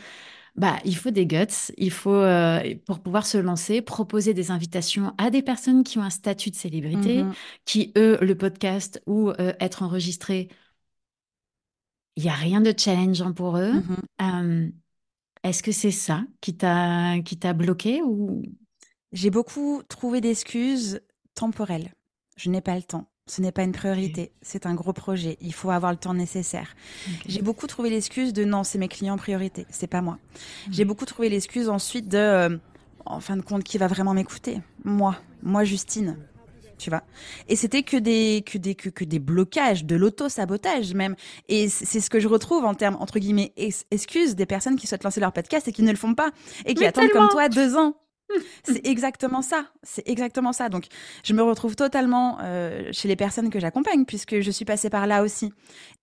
bah, 0.55 0.79
il 0.85 0.95
faut 0.95 1.11
des 1.11 1.25
guts, 1.25 1.71
il 1.77 1.91
faut, 1.91 2.13
euh, 2.13 2.75
pour 2.85 2.99
pouvoir 2.99 3.25
se 3.25 3.37
lancer, 3.37 3.81
proposer 3.81 4.33
des 4.33 4.51
invitations 4.51 5.13
à 5.17 5.29
des 5.29 5.41
personnes 5.41 5.83
qui 5.83 5.97
ont 5.97 6.03
un 6.03 6.09
statut 6.09 6.49
de 6.49 6.55
célébrité, 6.55 7.23
mmh 7.23 7.33
qui, 7.65 7.91
eux, 7.97 8.17
le 8.21 8.35
podcast 8.35 9.01
ou 9.05 9.29
euh, 9.31 9.53
être 9.59 9.83
enregistré, 9.83 10.49
il 12.15 12.23
n'y 12.23 12.29
a 12.29 12.33
rien 12.33 12.61
de 12.61 12.73
challengeant 12.77 13.33
pour 13.33 13.57
eux. 13.57 13.73
Mmh 14.19 14.71
est-ce 15.43 15.61
que 15.61 15.71
c'est 15.71 15.91
ça 15.91 16.23
qui 16.41 16.57
t'a 16.57 17.19
qui 17.23 17.37
t'a 17.37 17.53
bloqué 17.53 18.01
ou? 18.01 18.41
J'ai 19.11 19.29
beaucoup 19.29 19.83
trouvé 19.87 20.19
d'excuses 20.19 21.01
temporelles. 21.35 21.93
Je 22.35 22.49
n'ai 22.49 22.61
pas 22.61 22.75
le 22.75 22.81
temps. 22.81 23.07
Ce 23.27 23.41
n'est 23.41 23.51
pas 23.51 23.63
une 23.63 23.71
priorité, 23.71 24.31
c'est 24.43 24.67
un 24.67 24.75
gros 24.75 24.93
projet. 24.93 25.39
Il 25.41 25.51
faut 25.51 25.71
avoir 25.71 25.91
le 25.91 25.97
temps 25.97 26.13
nécessaire. 26.13 26.75
J'ai 27.25 27.41
beaucoup 27.41 27.65
trouvé 27.65 27.89
l'excuse 27.89 28.33
de 28.33 28.45
non, 28.45 28.63
c'est 28.63 28.77
mes 28.77 28.87
clients 28.87 29.15
en 29.15 29.17
priorité, 29.17 29.65
c'est 29.71 29.87
pas 29.87 30.01
moi. 30.01 30.19
J'ai 30.69 30.85
beaucoup 30.85 31.05
trouvé 31.05 31.29
l'excuse 31.29 31.67
ensuite 31.67 32.07
de, 32.07 32.19
euh, 32.19 32.57
en 33.03 33.19
fin 33.19 33.35
de 33.35 33.41
compte, 33.41 33.63
qui 33.63 33.79
va 33.79 33.87
vraiment 33.87 34.13
m'écouter. 34.13 34.61
Moi, 34.83 35.15
moi 35.41 35.63
Justine, 35.63 36.19
tu 36.77 36.91
vois. 36.91 37.01
Et 37.49 37.55
c'était 37.55 37.81
que 37.81 37.97
des 37.97 38.43
que 38.45 38.59
des 38.59 38.75
que, 38.75 39.03
des 39.03 39.19
blocages, 39.19 39.85
de 39.85 39.95
l'auto 39.95 40.29
sabotage 40.29 40.93
même. 40.93 41.15
Et 41.49 41.67
c'est 41.67 42.01
ce 42.01 42.11
que 42.11 42.19
je 42.19 42.27
retrouve 42.27 42.63
en 42.63 42.75
termes 42.75 42.97
entre 42.99 43.17
guillemets 43.17 43.53
excuses 43.89 44.35
des 44.35 44.45
personnes 44.45 44.75
qui 44.75 44.85
souhaitent 44.85 45.03
lancer 45.03 45.19
leur 45.19 45.33
podcast 45.33 45.67
et 45.67 45.71
qui 45.71 45.81
ne 45.81 45.89
le 45.89 45.97
font 45.97 46.13
pas. 46.13 46.29
Et 46.67 46.75
qui 46.75 46.85
attendent 46.85 47.09
comme 47.09 47.29
toi 47.29 47.49
deux 47.49 47.75
ans 47.75 47.95
c'est 48.63 48.85
exactement 48.85 49.41
ça. 49.41 49.67
C'est 49.83 50.07
exactement 50.07 50.53
ça. 50.53 50.69
Donc, 50.69 50.85
je 51.23 51.33
me 51.33 51.41
retrouve 51.41 51.75
totalement 51.75 52.37
euh, 52.41 52.89
chez 52.91 53.07
les 53.07 53.15
personnes 53.15 53.49
que 53.49 53.59
j'accompagne 53.59 54.05
puisque 54.05 54.41
je 54.41 54.51
suis 54.51 54.65
passée 54.65 54.89
par 54.89 55.07
là 55.07 55.23
aussi. 55.23 55.53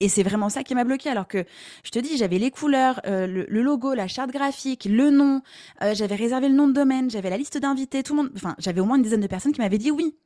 Et 0.00 0.08
c'est 0.08 0.22
vraiment 0.22 0.48
ça 0.48 0.62
qui 0.62 0.74
m'a 0.74 0.84
bloqué. 0.84 1.10
Alors 1.10 1.28
que 1.28 1.44
je 1.84 1.90
te 1.90 1.98
dis, 1.98 2.16
j'avais 2.16 2.38
les 2.38 2.50
couleurs, 2.50 3.00
euh, 3.06 3.26
le, 3.26 3.62
logo, 3.62 3.94
la 3.94 4.08
charte 4.08 4.30
graphique, 4.30 4.84
le 4.84 5.10
nom. 5.10 5.42
Euh, 5.82 5.94
j'avais 5.94 6.16
réservé 6.16 6.48
le 6.48 6.54
nom 6.54 6.68
de 6.68 6.72
domaine. 6.72 7.10
J'avais 7.10 7.30
la 7.30 7.36
liste 7.36 7.58
d'invités. 7.58 8.02
Tout 8.02 8.14
le 8.14 8.22
monde. 8.22 8.32
Enfin, 8.36 8.54
j'avais 8.58 8.80
au 8.80 8.84
moins 8.84 8.96
une 8.96 9.02
dizaine 9.02 9.20
de 9.20 9.26
personnes 9.26 9.52
qui 9.52 9.60
m'avaient 9.60 9.78
dit 9.78 9.90
oui. 9.90 10.16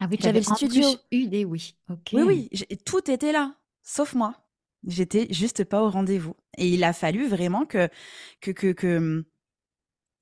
Ah 0.00 0.06
oui, 0.10 0.18
j'avais 0.20 0.40
le 0.40 0.44
studio. 0.44 0.86
eu 1.10 1.26
des 1.26 1.44
oui. 1.44 1.74
Oui, 2.12 2.22
oui. 2.22 2.50
Tout 2.84 3.10
était 3.10 3.32
là, 3.32 3.54
sauf 3.82 4.14
moi. 4.14 4.34
J'étais 4.86 5.26
juste 5.30 5.64
pas 5.64 5.82
au 5.82 5.88
rendez-vous. 5.88 6.34
Et 6.58 6.68
il 6.68 6.84
a 6.84 6.92
fallu 6.92 7.26
vraiment 7.26 7.64
que 7.64 7.88
que 8.40 8.50
que, 8.50 8.72
que 8.72 9.24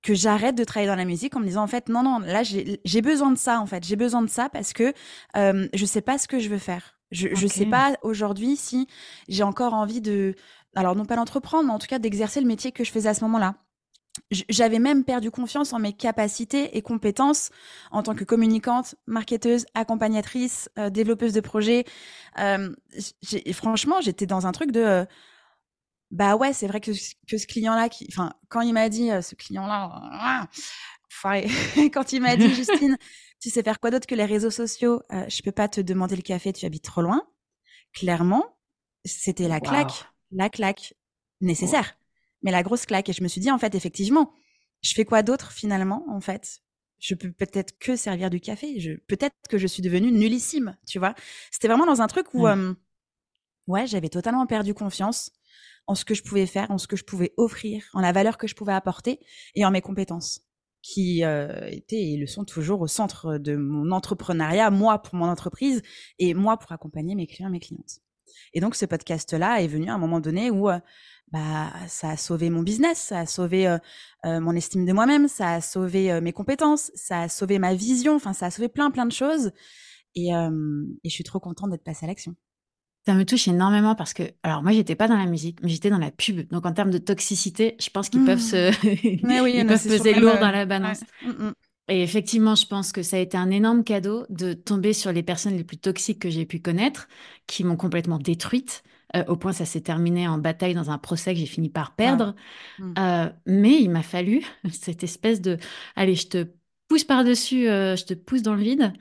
que 0.04 0.14
j'arrête 0.14 0.54
de 0.54 0.64
travailler 0.64 0.88
dans 0.88 0.96
la 0.96 1.06
musique 1.06 1.34
en 1.34 1.40
me 1.40 1.46
disant 1.46 1.62
en 1.64 1.66
fait 1.66 1.88
non 1.88 2.02
non 2.02 2.18
là 2.20 2.42
j'ai 2.44 3.02
besoin 3.02 3.32
de 3.32 3.38
ça 3.38 3.58
en 3.58 3.66
fait. 3.66 3.84
J'ai 3.84 3.96
besoin 3.96 4.22
de 4.22 4.28
ça 4.28 4.48
parce 4.50 4.72
que 4.72 4.92
euh, 5.36 5.66
je 5.72 5.86
sais 5.86 6.02
pas 6.02 6.18
ce 6.18 6.28
que 6.28 6.38
je 6.38 6.48
veux 6.50 6.58
faire. 6.58 6.96
Je 7.10 7.28
ne 7.28 7.48
sais 7.48 7.66
pas 7.66 7.96
aujourd'hui 8.02 8.56
si 8.56 8.86
j'ai 9.28 9.42
encore 9.42 9.72
envie 9.72 10.00
de 10.00 10.34
alors 10.76 10.94
non 10.94 11.06
pas 11.06 11.16
d'entreprendre 11.16 11.64
mais 11.66 11.72
en 11.72 11.78
tout 11.78 11.86
cas 11.86 11.98
d'exercer 11.98 12.40
le 12.40 12.46
métier 12.46 12.70
que 12.70 12.84
je 12.84 12.92
faisais 12.92 13.08
à 13.08 13.14
ce 13.14 13.24
moment-là. 13.24 13.54
J'avais 14.30 14.78
même 14.78 15.04
perdu 15.04 15.30
confiance 15.30 15.72
en 15.72 15.80
mes 15.80 15.92
capacités 15.92 16.76
et 16.76 16.82
compétences 16.82 17.50
en 17.90 18.02
tant 18.04 18.14
que 18.14 18.22
communicante, 18.22 18.94
marketeuse, 19.06 19.66
accompagnatrice, 19.74 20.68
euh, 20.78 20.88
développeuse 20.88 21.32
de 21.32 21.40
projets. 21.40 21.84
Euh, 22.38 22.70
franchement, 23.52 24.00
j'étais 24.00 24.26
dans 24.26 24.46
un 24.46 24.52
truc 24.52 24.70
de 24.70 24.80
euh, 24.80 25.04
bah 26.14 26.36
ouais, 26.36 26.52
c'est 26.52 26.68
vrai 26.68 26.80
que, 26.80 26.92
que 27.28 27.38
ce 27.38 27.46
client-là, 27.46 27.88
qui, 27.88 28.06
enfin, 28.08 28.32
quand 28.48 28.60
il 28.60 28.72
m'a 28.72 28.88
dit, 28.88 29.10
euh, 29.10 29.20
ce 29.20 29.34
client-là, 29.34 30.48
quand 31.92 32.12
il 32.12 32.20
m'a 32.22 32.36
dit, 32.36 32.48
Justine, 32.54 32.96
tu 33.40 33.50
sais 33.50 33.64
faire 33.64 33.80
quoi 33.80 33.90
d'autre 33.90 34.06
que 34.06 34.14
les 34.14 34.24
réseaux 34.24 34.50
sociaux? 34.50 35.02
Euh, 35.12 35.24
Je 35.28 35.42
peux 35.42 35.50
pas 35.50 35.66
te 35.66 35.80
demander 35.80 36.14
le 36.14 36.22
café, 36.22 36.52
tu 36.52 36.66
habites 36.66 36.84
trop 36.84 37.02
loin. 37.02 37.26
Clairement, 37.92 38.44
c'était 39.04 39.48
la 39.48 39.58
claque, 39.58 40.06
la 40.30 40.48
claque 40.48 40.94
nécessaire, 41.40 41.98
mais 42.42 42.52
la 42.52 42.62
grosse 42.62 42.86
claque. 42.86 43.08
Et 43.08 43.12
je 43.12 43.22
me 43.22 43.28
suis 43.28 43.40
dit, 43.40 43.50
en 43.50 43.58
fait, 43.58 43.74
effectivement, 43.74 44.32
je 44.82 44.94
fais 44.94 45.04
quoi 45.04 45.24
d'autre 45.24 45.50
finalement, 45.50 46.04
en 46.08 46.20
fait? 46.20 46.60
Je 47.00 47.16
peux 47.16 47.32
peut-être 47.32 47.76
que 47.80 47.96
servir 47.96 48.30
du 48.30 48.38
café. 48.38 48.78
Je, 48.78 48.92
peut-être 49.08 49.34
que 49.48 49.58
je 49.58 49.66
suis 49.66 49.82
devenue 49.82 50.12
nullissime, 50.12 50.76
tu 50.86 51.00
vois? 51.00 51.16
C'était 51.50 51.66
vraiment 51.66 51.86
dans 51.86 52.02
un 52.02 52.06
truc 52.06 52.32
où, 52.34 52.46
mmh. 52.46 52.76
ouais, 53.66 53.88
j'avais 53.88 54.08
totalement 54.10 54.46
perdu 54.46 54.74
confiance 54.74 55.32
en 55.86 55.94
ce 55.94 56.04
que 56.04 56.14
je 56.14 56.22
pouvais 56.22 56.46
faire, 56.46 56.70
en 56.70 56.78
ce 56.78 56.86
que 56.86 56.96
je 56.96 57.04
pouvais 57.04 57.32
offrir, 57.36 57.84
en 57.92 58.00
la 58.00 58.12
valeur 58.12 58.38
que 58.38 58.46
je 58.46 58.54
pouvais 58.54 58.72
apporter 58.72 59.20
et 59.54 59.64
en 59.64 59.70
mes 59.70 59.82
compétences 59.82 60.40
qui 60.84 61.24
euh, 61.24 61.66
étaient 61.70 62.12
et 62.12 62.16
le 62.18 62.26
sont 62.26 62.44
toujours 62.44 62.82
au 62.82 62.86
centre 62.86 63.38
de 63.38 63.56
mon 63.56 63.90
entrepreneuriat, 63.90 64.70
moi 64.70 65.00
pour 65.00 65.14
mon 65.14 65.26
entreprise 65.26 65.80
et 66.18 66.34
moi 66.34 66.58
pour 66.58 66.72
accompagner 66.72 67.14
mes 67.14 67.26
clients 67.26 67.48
mes 67.48 67.60
clientes. 67.60 68.00
Et 68.52 68.60
donc 68.60 68.74
ce 68.74 68.84
podcast-là 68.84 69.62
est 69.62 69.66
venu 69.66 69.88
à 69.88 69.94
un 69.94 69.98
moment 69.98 70.20
donné 70.20 70.50
où 70.50 70.68
euh, 70.68 70.78
bah 71.32 71.72
ça 71.88 72.10
a 72.10 72.16
sauvé 72.18 72.50
mon 72.50 72.62
business, 72.62 72.98
ça 72.98 73.20
a 73.20 73.26
sauvé 73.26 73.66
euh, 73.66 73.78
mon 74.40 74.54
estime 74.54 74.84
de 74.84 74.92
moi-même, 74.92 75.26
ça 75.26 75.54
a 75.54 75.60
sauvé 75.62 76.20
mes 76.20 76.32
compétences, 76.32 76.92
ça 76.94 77.22
a 77.22 77.28
sauvé 77.30 77.58
ma 77.58 77.74
vision, 77.74 78.14
enfin 78.16 78.34
ça 78.34 78.46
a 78.46 78.50
sauvé 78.50 78.68
plein 78.68 78.90
plein 78.90 79.06
de 79.06 79.12
choses. 79.12 79.52
Et, 80.14 80.28
et 80.28 81.08
je 81.08 81.10
suis 81.10 81.24
trop 81.24 81.40
contente 81.40 81.70
d'être 81.70 81.82
passée 81.82 82.04
à 82.04 82.08
l'action. 82.08 82.36
Ça 83.06 83.14
me 83.14 83.24
touche 83.24 83.48
énormément 83.48 83.94
parce 83.94 84.14
que, 84.14 84.22
alors 84.42 84.62
moi, 84.62 84.72
j'étais 84.72 84.94
pas 84.94 85.08
dans 85.08 85.16
la 85.16 85.26
musique, 85.26 85.58
mais 85.62 85.68
j'étais 85.68 85.90
dans 85.90 85.98
la 85.98 86.10
pub. 86.10 86.48
Donc, 86.50 86.64
en 86.64 86.72
termes 86.72 86.90
de 86.90 86.98
toxicité, 86.98 87.76
je 87.80 87.90
pense 87.90 88.08
qu'ils 88.08 88.24
peuvent 88.24 88.38
mmh. 88.38 88.40
se, 88.40 88.86
oui, 89.42 89.52
ils 89.56 89.66
peuvent 89.66 89.82
peser 89.82 90.14
lourd 90.14 90.38
dans 90.40 90.50
la 90.50 90.64
balance. 90.64 91.00
Mmh, 91.22 91.28
mmh. 91.28 91.52
Et 91.88 92.02
effectivement, 92.02 92.54
je 92.54 92.66
pense 92.66 92.92
que 92.92 93.02
ça 93.02 93.16
a 93.16 93.20
été 93.20 93.36
un 93.36 93.50
énorme 93.50 93.84
cadeau 93.84 94.24
de 94.30 94.54
tomber 94.54 94.94
sur 94.94 95.12
les 95.12 95.22
personnes 95.22 95.56
les 95.56 95.64
plus 95.64 95.76
toxiques 95.76 96.18
que 96.18 96.30
j'ai 96.30 96.46
pu 96.46 96.60
connaître, 96.60 97.08
qui 97.46 97.62
m'ont 97.62 97.76
complètement 97.76 98.18
détruite, 98.18 98.82
euh, 99.16 99.24
au 99.28 99.36
point 99.36 99.52
ça 99.52 99.66
s'est 99.66 99.82
terminé 99.82 100.26
en 100.26 100.38
bataille 100.38 100.74
dans 100.74 100.90
un 100.90 100.98
procès 100.98 101.34
que 101.34 101.40
j'ai 101.40 101.46
fini 101.46 101.68
par 101.68 101.94
perdre. 101.94 102.34
Euh, 102.98 103.28
mais 103.44 103.74
il 103.80 103.90
m'a 103.90 104.02
fallu 104.02 104.42
cette 104.72 105.04
espèce 105.04 105.42
de, 105.42 105.58
allez, 105.94 106.14
je 106.14 106.28
te 106.28 106.46
pousse 106.88 107.04
par-dessus, 107.04 107.68
euh, 107.68 107.96
je 107.96 108.04
te 108.04 108.14
pousse 108.14 108.42
dans 108.42 108.54
le 108.54 108.62
vide 108.62 108.92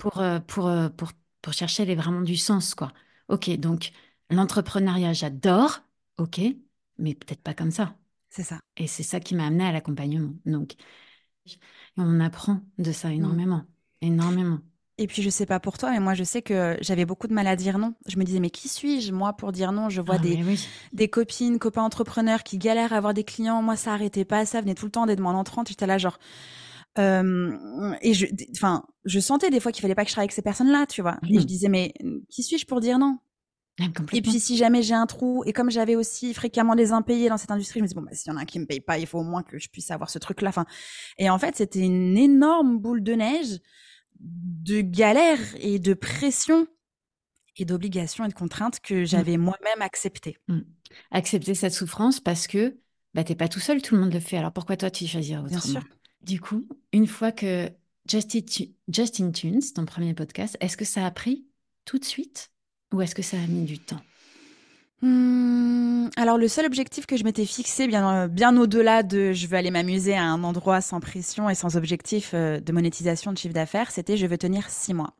pour, 0.00 0.22
pour, 0.48 0.70
pour, 0.96 1.12
pour 1.42 1.52
chercher 1.52 1.84
les, 1.84 1.94
vraiment 1.94 2.22
du 2.22 2.36
sens, 2.36 2.74
quoi. 2.74 2.92
Ok, 3.28 3.50
donc 3.56 3.90
l'entrepreneuriat, 4.30 5.12
j'adore, 5.12 5.80
ok, 6.18 6.40
mais 6.98 7.14
peut-être 7.14 7.42
pas 7.42 7.54
comme 7.54 7.70
ça. 7.70 7.94
C'est 8.30 8.42
ça. 8.42 8.60
Et 8.76 8.86
c'est 8.86 9.02
ça 9.02 9.20
qui 9.20 9.34
m'a 9.34 9.46
amené 9.46 9.64
à 9.64 9.72
l'accompagnement. 9.72 10.34
Donc, 10.44 10.74
on 11.96 12.20
apprend 12.20 12.60
de 12.78 12.92
ça 12.92 13.08
mmh. 13.08 13.12
énormément, 13.12 13.64
énormément. 14.00 14.58
Et 14.98 15.06
puis 15.06 15.20
je 15.20 15.28
sais 15.28 15.44
pas 15.44 15.60
pour 15.60 15.76
toi, 15.76 15.90
mais 15.90 16.00
moi 16.00 16.14
je 16.14 16.24
sais 16.24 16.40
que 16.40 16.78
j'avais 16.80 17.04
beaucoup 17.04 17.26
de 17.26 17.34
mal 17.34 17.46
à 17.46 17.56
dire 17.56 17.78
non. 17.78 17.94
Je 18.06 18.16
me 18.18 18.24
disais 18.24 18.40
mais 18.40 18.48
qui 18.48 18.68
suis-je 18.68 19.12
moi 19.12 19.34
pour 19.34 19.52
dire 19.52 19.70
non? 19.70 19.90
Je 19.90 20.00
vois 20.00 20.14
ah, 20.14 20.18
des, 20.18 20.42
des 20.94 21.08
copines, 21.08 21.58
copains 21.58 21.82
entrepreneurs 21.82 22.42
qui 22.42 22.56
galèrent 22.56 22.94
à 22.94 22.96
avoir 22.96 23.12
des 23.12 23.24
clients. 23.24 23.60
Moi 23.60 23.76
ça 23.76 23.92
arrêtait 23.92 24.24
pas, 24.24 24.46
ça 24.46 24.62
venait 24.62 24.74
tout 24.74 24.86
le 24.86 24.90
temps 24.90 25.04
d'être 25.04 25.20
en 25.20 25.34
entrante. 25.34 25.68
J'étais 25.68 25.86
là 25.86 25.98
genre 25.98 26.18
et 26.98 28.14
je, 28.14 28.26
enfin, 28.52 28.84
je 29.04 29.20
sentais 29.20 29.50
des 29.50 29.60
fois 29.60 29.72
qu'il 29.72 29.82
fallait 29.82 29.94
pas 29.94 30.04
que 30.04 30.08
je 30.08 30.14
travaille 30.14 30.26
avec 30.26 30.32
ces 30.32 30.42
personnes-là, 30.42 30.86
tu 30.86 31.02
vois. 31.02 31.18
Et 31.28 31.34
je 31.34 31.40
mmh. 31.40 31.44
disais, 31.44 31.68
mais 31.68 31.94
qui 32.28 32.42
suis-je 32.42 32.66
pour 32.66 32.80
dire 32.80 32.98
non? 32.98 33.18
Et 34.14 34.22
puis 34.22 34.40
si 34.40 34.56
jamais 34.56 34.82
j'ai 34.82 34.94
un 34.94 35.04
trou, 35.04 35.42
et 35.44 35.52
comme 35.52 35.70
j'avais 35.70 35.96
aussi 35.96 36.32
fréquemment 36.32 36.74
des 36.74 36.92
impayés 36.92 37.28
dans 37.28 37.36
cette 37.36 37.50
industrie, 37.50 37.80
je 37.80 37.84
me 37.84 37.88
dis 37.88 37.94
bon, 37.94 38.00
bah, 38.00 38.14
s'il 38.14 38.32
y 38.32 38.34
en 38.34 38.38
a 38.38 38.40
un 38.40 38.44
qui 38.46 38.58
me 38.58 38.64
paye 38.64 38.80
pas, 38.80 38.98
il 38.98 39.06
faut 39.06 39.18
au 39.18 39.24
moins 39.24 39.42
que 39.42 39.58
je 39.58 39.68
puisse 39.68 39.90
avoir 39.90 40.08
ce 40.08 40.18
truc-là. 40.18 40.48
Enfin, 40.48 40.64
et 41.18 41.28
en 41.28 41.38
fait, 41.38 41.56
c'était 41.56 41.80
une 41.80 42.16
énorme 42.16 42.78
boule 42.78 43.02
de 43.02 43.12
neige 43.12 43.58
de 44.18 44.80
galère 44.80 45.38
et 45.60 45.78
de 45.78 45.92
pression 45.92 46.66
et 47.58 47.66
d'obligations 47.66 48.24
et 48.24 48.28
de 48.28 48.32
contraintes 48.32 48.80
que 48.80 49.02
mmh. 49.02 49.06
j'avais 49.06 49.36
moi-même 49.36 49.82
acceptées. 49.82 50.38
Mmh. 50.48 50.60
Accepter 51.10 51.54
cette 51.54 51.74
souffrance 51.74 52.18
parce 52.18 52.46
que 52.46 52.78
bah, 53.12 53.24
t'es 53.24 53.34
pas 53.34 53.48
tout 53.48 53.60
seul, 53.60 53.82
tout 53.82 53.94
le 53.94 54.00
monde 54.00 54.12
le 54.14 54.20
fait. 54.20 54.38
Alors 54.38 54.52
pourquoi 54.52 54.78
toi 54.78 54.90
tu 54.90 55.06
choisirais 55.06 55.40
autrement? 55.40 55.60
Bien 55.60 55.80
sûr. 55.80 55.82
Du 56.22 56.40
coup, 56.40 56.66
une 56.92 57.06
fois 57.06 57.32
que 57.32 57.70
Justin, 58.08 59.30
Tunes, 59.32 59.62
ton 59.74 59.84
premier 59.84 60.14
podcast, 60.14 60.56
est-ce 60.60 60.76
que 60.76 60.84
ça 60.84 61.06
a 61.06 61.10
pris 61.10 61.46
tout 61.84 61.98
de 61.98 62.04
suite 62.04 62.50
ou 62.92 63.00
est-ce 63.00 63.14
que 63.14 63.22
ça 63.22 63.36
a 63.36 63.46
mis 63.46 63.64
du 63.64 63.78
temps? 63.78 64.00
Hmm, 65.02 66.08
alors 66.16 66.38
le 66.38 66.48
seul 66.48 66.64
objectif 66.64 67.04
que 67.06 67.16
je 67.16 67.24
m'étais 67.24 67.44
fixé, 67.44 67.86
bien, 67.86 68.24
euh, 68.24 68.28
bien 68.28 68.56
au-delà 68.56 69.02
de 69.02 69.32
je 69.32 69.46
veux 69.46 69.56
aller 69.56 69.70
m'amuser 69.70 70.14
à 70.14 70.24
un 70.24 70.42
endroit 70.42 70.80
sans 70.80 71.00
pression 71.00 71.50
et 71.50 71.54
sans 71.54 71.76
objectif 71.76 72.30
euh, 72.32 72.60
de 72.60 72.72
monétisation 72.72 73.32
de 73.32 73.38
chiffre 73.38 73.52
d'affaires, 73.52 73.90
c'était 73.90 74.16
je 74.16 74.26
veux 74.26 74.38
tenir 74.38 74.70
six 74.70 74.94
mois. 74.94 75.14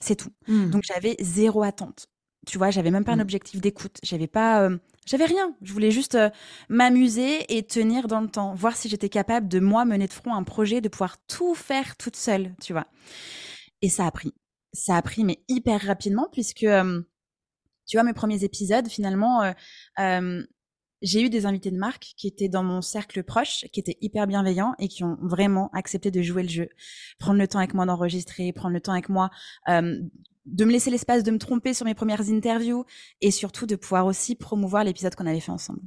C'est 0.00 0.16
tout. 0.16 0.30
Hmm. 0.48 0.68
Donc 0.68 0.82
j'avais 0.84 1.16
zéro 1.20 1.62
attente. 1.62 2.08
Tu 2.46 2.58
vois, 2.58 2.70
j'avais 2.70 2.90
même 2.90 3.04
pas 3.04 3.12
un 3.12 3.16
hmm. 3.16 3.20
objectif 3.20 3.60
d'écoute. 3.60 3.98
J'avais 4.02 4.26
pas, 4.26 4.62
euh, 4.62 4.76
J'avais 5.06 5.24
rien. 5.24 5.56
Je 5.62 5.72
voulais 5.72 5.90
juste 5.90 6.14
euh, 6.14 6.30
m'amuser 6.68 7.56
et 7.56 7.64
tenir 7.64 8.06
dans 8.06 8.20
le 8.20 8.28
temps, 8.28 8.54
voir 8.54 8.76
si 8.76 8.88
j'étais 8.88 9.08
capable 9.08 9.48
de 9.48 9.58
moi 9.58 9.84
mener 9.84 10.06
de 10.06 10.12
front 10.12 10.34
un 10.34 10.44
projet, 10.44 10.80
de 10.80 10.88
pouvoir 10.88 11.16
tout 11.26 11.54
faire 11.54 11.96
toute 11.96 12.16
seule, 12.16 12.54
tu 12.60 12.72
vois. 12.72 12.86
Et 13.82 13.88
ça 13.88 14.06
a 14.06 14.10
pris. 14.10 14.32
Ça 14.72 14.96
a 14.96 15.02
pris, 15.02 15.24
mais 15.24 15.42
hyper 15.48 15.80
rapidement, 15.82 16.28
puisque, 16.32 16.62
euh, 16.62 17.02
tu 17.86 17.96
vois, 17.96 18.04
mes 18.04 18.12
premiers 18.14 18.44
épisodes, 18.44 18.88
finalement, 18.88 19.42
euh, 19.98 20.42
j'ai 21.02 21.22
eu 21.22 21.30
des 21.30 21.46
invités 21.46 21.70
de 21.70 21.76
marque 21.76 22.14
qui 22.16 22.28
étaient 22.28 22.48
dans 22.48 22.62
mon 22.62 22.80
cercle 22.80 23.22
proche, 23.24 23.66
qui 23.72 23.80
étaient 23.80 23.98
hyper 24.00 24.26
bienveillants 24.26 24.74
et 24.78 24.88
qui 24.88 25.02
ont 25.02 25.18
vraiment 25.20 25.68
accepté 25.74 26.10
de 26.10 26.22
jouer 26.22 26.44
le 26.44 26.48
jeu, 26.48 26.68
prendre 27.18 27.38
le 27.38 27.48
temps 27.48 27.58
avec 27.58 27.74
moi 27.74 27.84
d'enregistrer, 27.84 28.52
prendre 28.52 28.74
le 28.74 28.80
temps 28.80 28.92
avec 28.92 29.08
moi 29.08 29.30
euh, 29.68 30.00
de 30.44 30.64
me 30.64 30.72
laisser 30.72 30.90
l'espace 30.90 31.22
de 31.22 31.30
me 31.30 31.38
tromper 31.38 31.74
sur 31.74 31.86
mes 31.86 31.94
premières 31.94 32.28
interviews 32.28 32.84
et 33.20 33.30
surtout 33.30 33.66
de 33.66 33.76
pouvoir 33.76 34.06
aussi 34.06 34.34
promouvoir 34.34 34.84
l'épisode 34.84 35.14
qu'on 35.14 35.26
avait 35.26 35.40
fait 35.40 35.52
ensemble. 35.52 35.80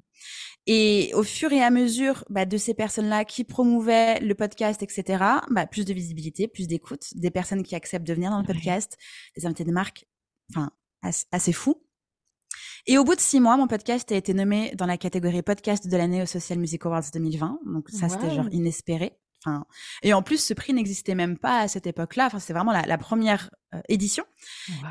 Et 0.67 1.11
au 1.13 1.23
fur 1.23 1.51
et 1.51 1.61
à 1.61 1.69
mesure 1.69 2.23
bah, 2.29 2.45
de 2.45 2.57
ces 2.57 2.73
personnes-là 2.73 3.25
qui 3.25 3.43
promouvaient 3.43 4.19
le 4.19 4.33
podcast, 4.33 4.81
etc., 4.81 5.23
bah, 5.51 5.67
plus 5.67 5.85
de 5.85 5.93
visibilité, 5.93 6.47
plus 6.47 6.67
d'écoute, 6.67 7.05
des 7.15 7.29
personnes 7.29 7.63
qui 7.63 7.75
acceptent 7.75 8.07
de 8.07 8.13
venir 8.13 8.31
dans 8.31 8.39
le 8.39 8.45
podcast, 8.45 8.97
des 9.37 9.45
invités 9.45 9.65
de 9.65 9.71
marque, 9.71 10.05
enfin, 10.51 10.71
assez 11.31 11.53
fou. 11.53 11.81
Et 12.87 12.97
au 12.97 13.03
bout 13.03 13.15
de 13.15 13.19
six 13.19 13.39
mois, 13.39 13.57
mon 13.57 13.67
podcast 13.67 14.11
a 14.11 14.15
été 14.15 14.33
nommé 14.33 14.73
dans 14.75 14.85
la 14.85 14.97
catégorie 14.97 15.41
podcast 15.41 15.87
de 15.87 15.97
l'année 15.97 16.21
au 16.21 16.25
Social 16.25 16.59
Music 16.59 16.85
Awards 16.85 17.09
2020. 17.13 17.59
Donc 17.65 17.89
ça, 17.89 18.09
c'était 18.09 18.33
genre 18.33 18.47
inespéré. 18.51 19.17
Enfin, 19.45 19.65
et 20.01 20.13
en 20.13 20.23
plus, 20.23 20.43
ce 20.43 20.53
prix 20.53 20.73
n'existait 20.73 21.15
même 21.15 21.37
pas 21.37 21.59
à 21.59 21.67
cette 21.67 21.85
époque-là. 21.85 22.27
Enfin, 22.27 22.39
c'est 22.39 22.53
vraiment 22.53 22.71
la, 22.71 22.97
première 22.97 23.51
euh, 23.73 23.81
édition. 23.89 24.23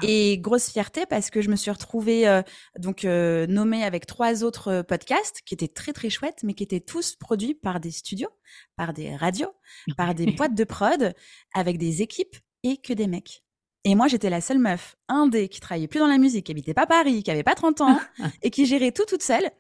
Et 0.02 0.38
grosse 0.38 0.70
fierté 0.70 1.06
parce 1.06 1.30
que 1.30 1.40
je 1.40 1.50
me 1.50 1.56
suis 1.56 1.70
retrouvée 1.70 2.28
euh, 2.28 2.42
donc 2.78 3.04
euh, 3.04 3.46
nommée 3.46 3.82
avec 3.82 4.06
trois 4.06 4.44
autres 4.44 4.82
podcasts 4.82 5.42
qui 5.44 5.54
étaient 5.54 5.68
très 5.68 5.92
très 5.92 6.11
chouettes, 6.11 6.42
mais 6.44 6.54
qui 6.54 6.62
étaient 6.62 6.80
tous 6.80 7.16
produits 7.16 7.54
par 7.54 7.80
des 7.80 7.90
studios, 7.90 8.30
par 8.76 8.92
des 8.92 9.16
radios, 9.16 9.52
par 9.96 10.14
des 10.14 10.26
boîtes 10.32 10.54
de 10.54 10.64
prod, 10.64 11.14
avec 11.54 11.78
des 11.78 12.02
équipes 12.02 12.37
et 12.62 12.76
que 12.76 12.92
des 12.92 13.08
mecs. 13.08 13.42
Et 13.87 13.94
moi, 13.94 14.08
j'étais 14.08 14.30
la 14.30 14.40
seule 14.40 14.58
meuf 14.58 14.96
indé 15.08 15.49
qui 15.49 15.61
travaillait 15.61 15.88
plus 15.88 16.00
dans 16.00 16.06
la 16.06 16.16
musique, 16.16 16.46
qui 16.46 16.52
habitait 16.52 16.73
pas 16.73 16.87
Paris, 16.87 17.23
qui 17.23 17.30
avait 17.30 17.42
pas 17.42 17.54
30 17.54 17.82
ans 17.82 18.00
et 18.42 18.50
qui 18.50 18.64
gérait 18.64 18.92
tout 18.92 19.04
toute 19.06 19.23
seule. 19.23 19.50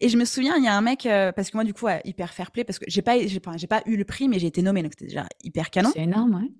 Et 0.00 0.08
je 0.08 0.16
me 0.16 0.24
souviens, 0.24 0.56
il 0.56 0.64
y 0.64 0.68
a 0.68 0.74
un 0.74 0.80
mec, 0.80 1.06
euh, 1.06 1.32
parce 1.32 1.50
que 1.50 1.56
moi, 1.56 1.64
du 1.64 1.74
coup, 1.74 1.86
hyper 2.04 2.32
fair 2.32 2.50
play, 2.50 2.64
parce 2.64 2.78
que 2.78 2.84
j'ai 2.88 3.02
pas, 3.02 3.18
j'ai 3.26 3.40
pas, 3.40 3.56
j'ai 3.56 3.66
pas 3.66 3.82
eu 3.86 3.96
le 3.96 4.04
prix, 4.04 4.28
mais 4.28 4.38
j'ai 4.38 4.46
été 4.46 4.62
nommée, 4.62 4.82
donc 4.82 4.92
c'était 4.92 5.06
déjà 5.06 5.26
hyper 5.42 5.70
canon. 5.70 5.90
C'est 5.92 6.02
énorme, 6.02 6.34
ouais. 6.34 6.50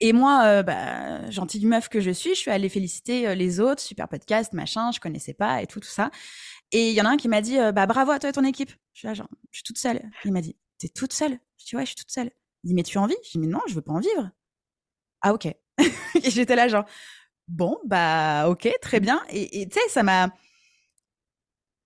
Et 0.00 0.12
moi, 0.12 0.44
euh, 0.44 0.62
bah, 0.62 1.28
gentille 1.30 1.66
meuf 1.66 1.88
que 1.88 2.00
je 2.00 2.10
suis, 2.10 2.30
je 2.30 2.38
suis 2.38 2.50
allée 2.50 2.68
féliciter 2.68 3.26
euh, 3.28 3.34
les 3.34 3.58
autres, 3.58 3.82
super 3.82 4.08
podcast, 4.08 4.52
machin, 4.52 4.92
je 4.92 5.00
connaissais 5.00 5.34
pas 5.34 5.60
et 5.60 5.66
tout, 5.66 5.80
tout 5.80 5.88
ça. 5.88 6.10
Et 6.70 6.90
il 6.90 6.94
y 6.94 7.00
en 7.00 7.04
a 7.04 7.08
un 7.08 7.16
qui 7.16 7.28
m'a 7.28 7.40
dit, 7.40 7.56
bah, 7.74 7.86
bravo 7.86 8.12
à 8.12 8.18
toi 8.18 8.30
et 8.30 8.32
ton 8.32 8.44
équipe. 8.44 8.70
Je 8.92 9.00
suis 9.00 9.08
là, 9.08 9.14
genre, 9.14 9.28
je 9.50 9.58
suis 9.58 9.64
toute 9.64 9.78
seule. 9.78 10.02
Il 10.24 10.32
m'a 10.32 10.40
dit, 10.40 10.56
t'es 10.78 10.88
toute 10.88 11.12
seule? 11.12 11.38
Je 11.56 11.66
dis, 11.66 11.76
ouais, 11.76 11.82
je 11.82 11.88
suis 11.88 11.96
toute 11.96 12.10
seule. 12.10 12.30
Il 12.62 12.68
dit, 12.68 12.74
mais 12.74 12.82
tu 12.82 12.98
as 12.98 13.00
envie? 13.00 13.16
Je 13.24 13.30
dis, 13.30 13.38
mais 13.38 13.46
non, 13.46 13.60
je 13.68 13.74
veux 13.74 13.82
pas 13.82 13.92
en 13.92 14.00
vivre. 14.00 14.30
Ah, 15.22 15.32
ok. 15.32 15.46
et 15.86 16.30
j'étais 16.30 16.54
là, 16.54 16.68
genre, 16.68 16.84
bon, 17.48 17.78
bah, 17.84 18.48
ok, 18.48 18.68
très 18.80 19.00
bien. 19.00 19.22
Et 19.30 19.66
tu 19.68 19.78
sais, 19.78 19.88
ça 19.88 20.02
m'a. 20.02 20.32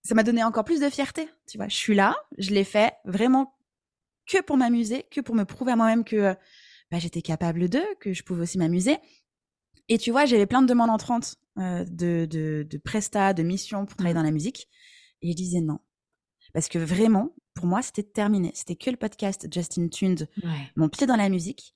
Ça 0.02 0.14
m'a 0.14 0.22
donné 0.22 0.42
encore 0.42 0.64
plus 0.64 0.80
de 0.80 0.90
fierté, 0.90 1.28
tu 1.46 1.58
vois. 1.58 1.68
Je 1.68 1.76
suis 1.76 1.94
là, 1.94 2.16
je 2.38 2.50
l'ai 2.50 2.64
fait 2.64 2.94
vraiment 3.04 3.54
que 4.26 4.42
pour 4.42 4.56
m'amuser, 4.56 5.04
que 5.10 5.20
pour 5.20 5.34
me 5.34 5.44
prouver 5.44 5.72
à 5.72 5.76
moi-même 5.76 6.04
que 6.04 6.34
bah, 6.90 6.98
j'étais 6.98 7.22
capable 7.22 7.68
de, 7.68 7.80
que 8.00 8.12
je 8.12 8.22
pouvais 8.22 8.42
aussi 8.42 8.58
m'amuser. 8.58 8.98
Et 9.88 9.98
tu 9.98 10.10
vois, 10.10 10.26
j'avais 10.26 10.46
plein 10.46 10.62
de 10.62 10.66
demandes 10.66 10.90
entrantes 10.90 11.36
euh, 11.58 11.84
de, 11.84 12.26
de, 12.30 12.66
de 12.68 12.78
prestats, 12.78 13.34
de 13.34 13.42
missions 13.42 13.86
pour 13.86 13.96
travailler 13.96 14.14
mmh. 14.14 14.18
dans 14.18 14.24
la 14.24 14.30
musique. 14.30 14.68
Et 15.22 15.30
je 15.32 15.36
disais 15.36 15.60
non. 15.60 15.78
Parce 16.52 16.68
que 16.68 16.78
vraiment, 16.78 17.34
pour 17.54 17.66
moi, 17.66 17.82
c'était 17.82 18.02
terminé. 18.02 18.52
C'était 18.54 18.76
que 18.76 18.90
le 18.90 18.96
podcast 18.96 19.46
Justin 19.52 19.88
Tuned, 19.88 20.28
mon 20.76 20.88
pied 20.88 21.06
dans 21.06 21.16
la 21.16 21.28
musique. 21.28 21.74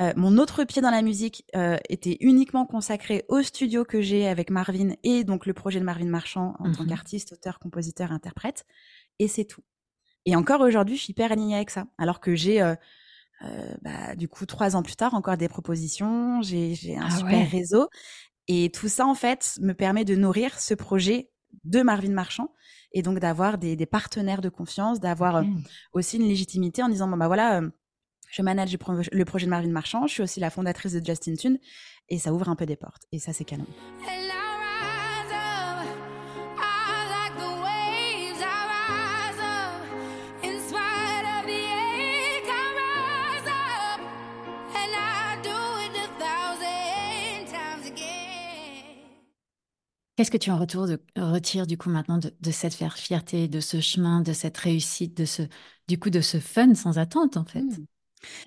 Euh, 0.00 0.12
mon 0.16 0.36
autre 0.36 0.64
pied 0.64 0.82
dans 0.82 0.90
la 0.90 1.02
musique 1.02 1.44
euh, 1.54 1.78
était 1.88 2.18
uniquement 2.20 2.66
consacré 2.66 3.24
au 3.28 3.42
studio 3.42 3.84
que 3.84 4.02
j'ai 4.02 4.28
avec 4.28 4.50
Marvin 4.50 4.94
et 5.02 5.24
donc 5.24 5.46
le 5.46 5.54
projet 5.54 5.80
de 5.80 5.84
Marvin 5.84 6.06
Marchand 6.06 6.54
en 6.58 6.70
tant 6.70 6.84
mmh 6.84 6.88
qu'artiste, 6.88 7.32
auteur, 7.32 7.58
compositeur, 7.58 8.12
interprète. 8.12 8.66
Et 9.18 9.28
c'est 9.28 9.46
tout. 9.46 9.62
Et 10.26 10.36
encore 10.36 10.60
aujourd'hui, 10.60 10.96
je 10.96 11.02
suis 11.02 11.12
hyper 11.12 11.32
alignée 11.32 11.56
avec 11.56 11.70
ça. 11.70 11.86
Alors 11.96 12.20
que 12.20 12.34
j'ai, 12.34 12.60
euh, 12.60 12.74
bah, 13.80 14.16
du 14.16 14.28
coup, 14.28 14.44
trois 14.44 14.76
ans 14.76 14.82
plus 14.82 14.96
tard, 14.96 15.14
encore 15.14 15.38
des 15.38 15.48
propositions, 15.48 16.42
j'ai 16.42 16.96
un 16.98 17.06
ah 17.06 17.16
super 17.16 17.50
réseau. 17.50 17.88
Et 18.48 18.70
tout 18.70 18.88
ça, 18.88 19.06
en 19.06 19.14
fait, 19.14 19.56
me 19.62 19.72
permet 19.72 20.04
de 20.04 20.14
nourrir 20.14 20.58
ce 20.60 20.74
projet 20.74 21.30
de 21.64 21.80
Marvin 21.80 22.12
Marchand 22.12 22.52
et 22.92 23.02
donc 23.02 23.18
d'avoir 23.18 23.56
des, 23.56 23.76
des, 23.76 23.86
partenaires 23.86 24.40
de 24.40 24.48
confiance, 24.48 25.00
d'avoir 25.00 25.42
aussi 25.92 26.16
une 26.16 26.28
légitimité 26.28 26.82
en 26.82 26.88
disant, 26.88 27.08
bon, 27.08 27.16
bah 27.16 27.28
voilà 27.28 27.62
je 28.30 28.42
manage 28.42 28.76
le 29.12 29.24
projet 29.24 29.46
de 29.46 29.50
Marvin 29.50 29.70
Marchand, 29.70 30.06
je 30.06 30.12
suis 30.12 30.22
aussi 30.22 30.40
la 30.40 30.50
fondatrice 30.50 30.92
de 30.92 31.04
Justin 31.04 31.34
Tune 31.34 31.58
et 32.08 32.18
ça 32.18 32.32
ouvre 32.32 32.48
un 32.48 32.56
peu 32.56 32.66
des 32.66 32.76
portes 32.76 33.06
et 33.12 33.18
ça 33.18 33.32
c'est 33.32 33.44
canon. 33.44 33.66
Qu'est-ce 50.16 50.30
que 50.30 50.38
tu 50.38 50.50
en 50.50 50.56
retour 50.56 50.86
de, 50.86 50.98
retires 51.14 51.66
du 51.66 51.76
coup 51.76 51.90
maintenant 51.90 52.18
de, 52.18 52.50
cette 52.50 52.72
fierté, 52.72 53.48
de 53.48 53.60
ce 53.60 53.82
chemin, 53.82 54.22
de 54.22 54.32
cette 54.32 54.56
réussite, 54.56 55.14
de 55.14 55.26
ce 55.26 55.42
du 55.88 55.98
coup 55.98 56.08
de 56.08 56.22
ce 56.22 56.40
fun 56.40 56.74
sans 56.74 56.98
attente 56.98 57.36
en 57.36 57.44
fait? 57.44 57.60
Mmh. 57.60 57.86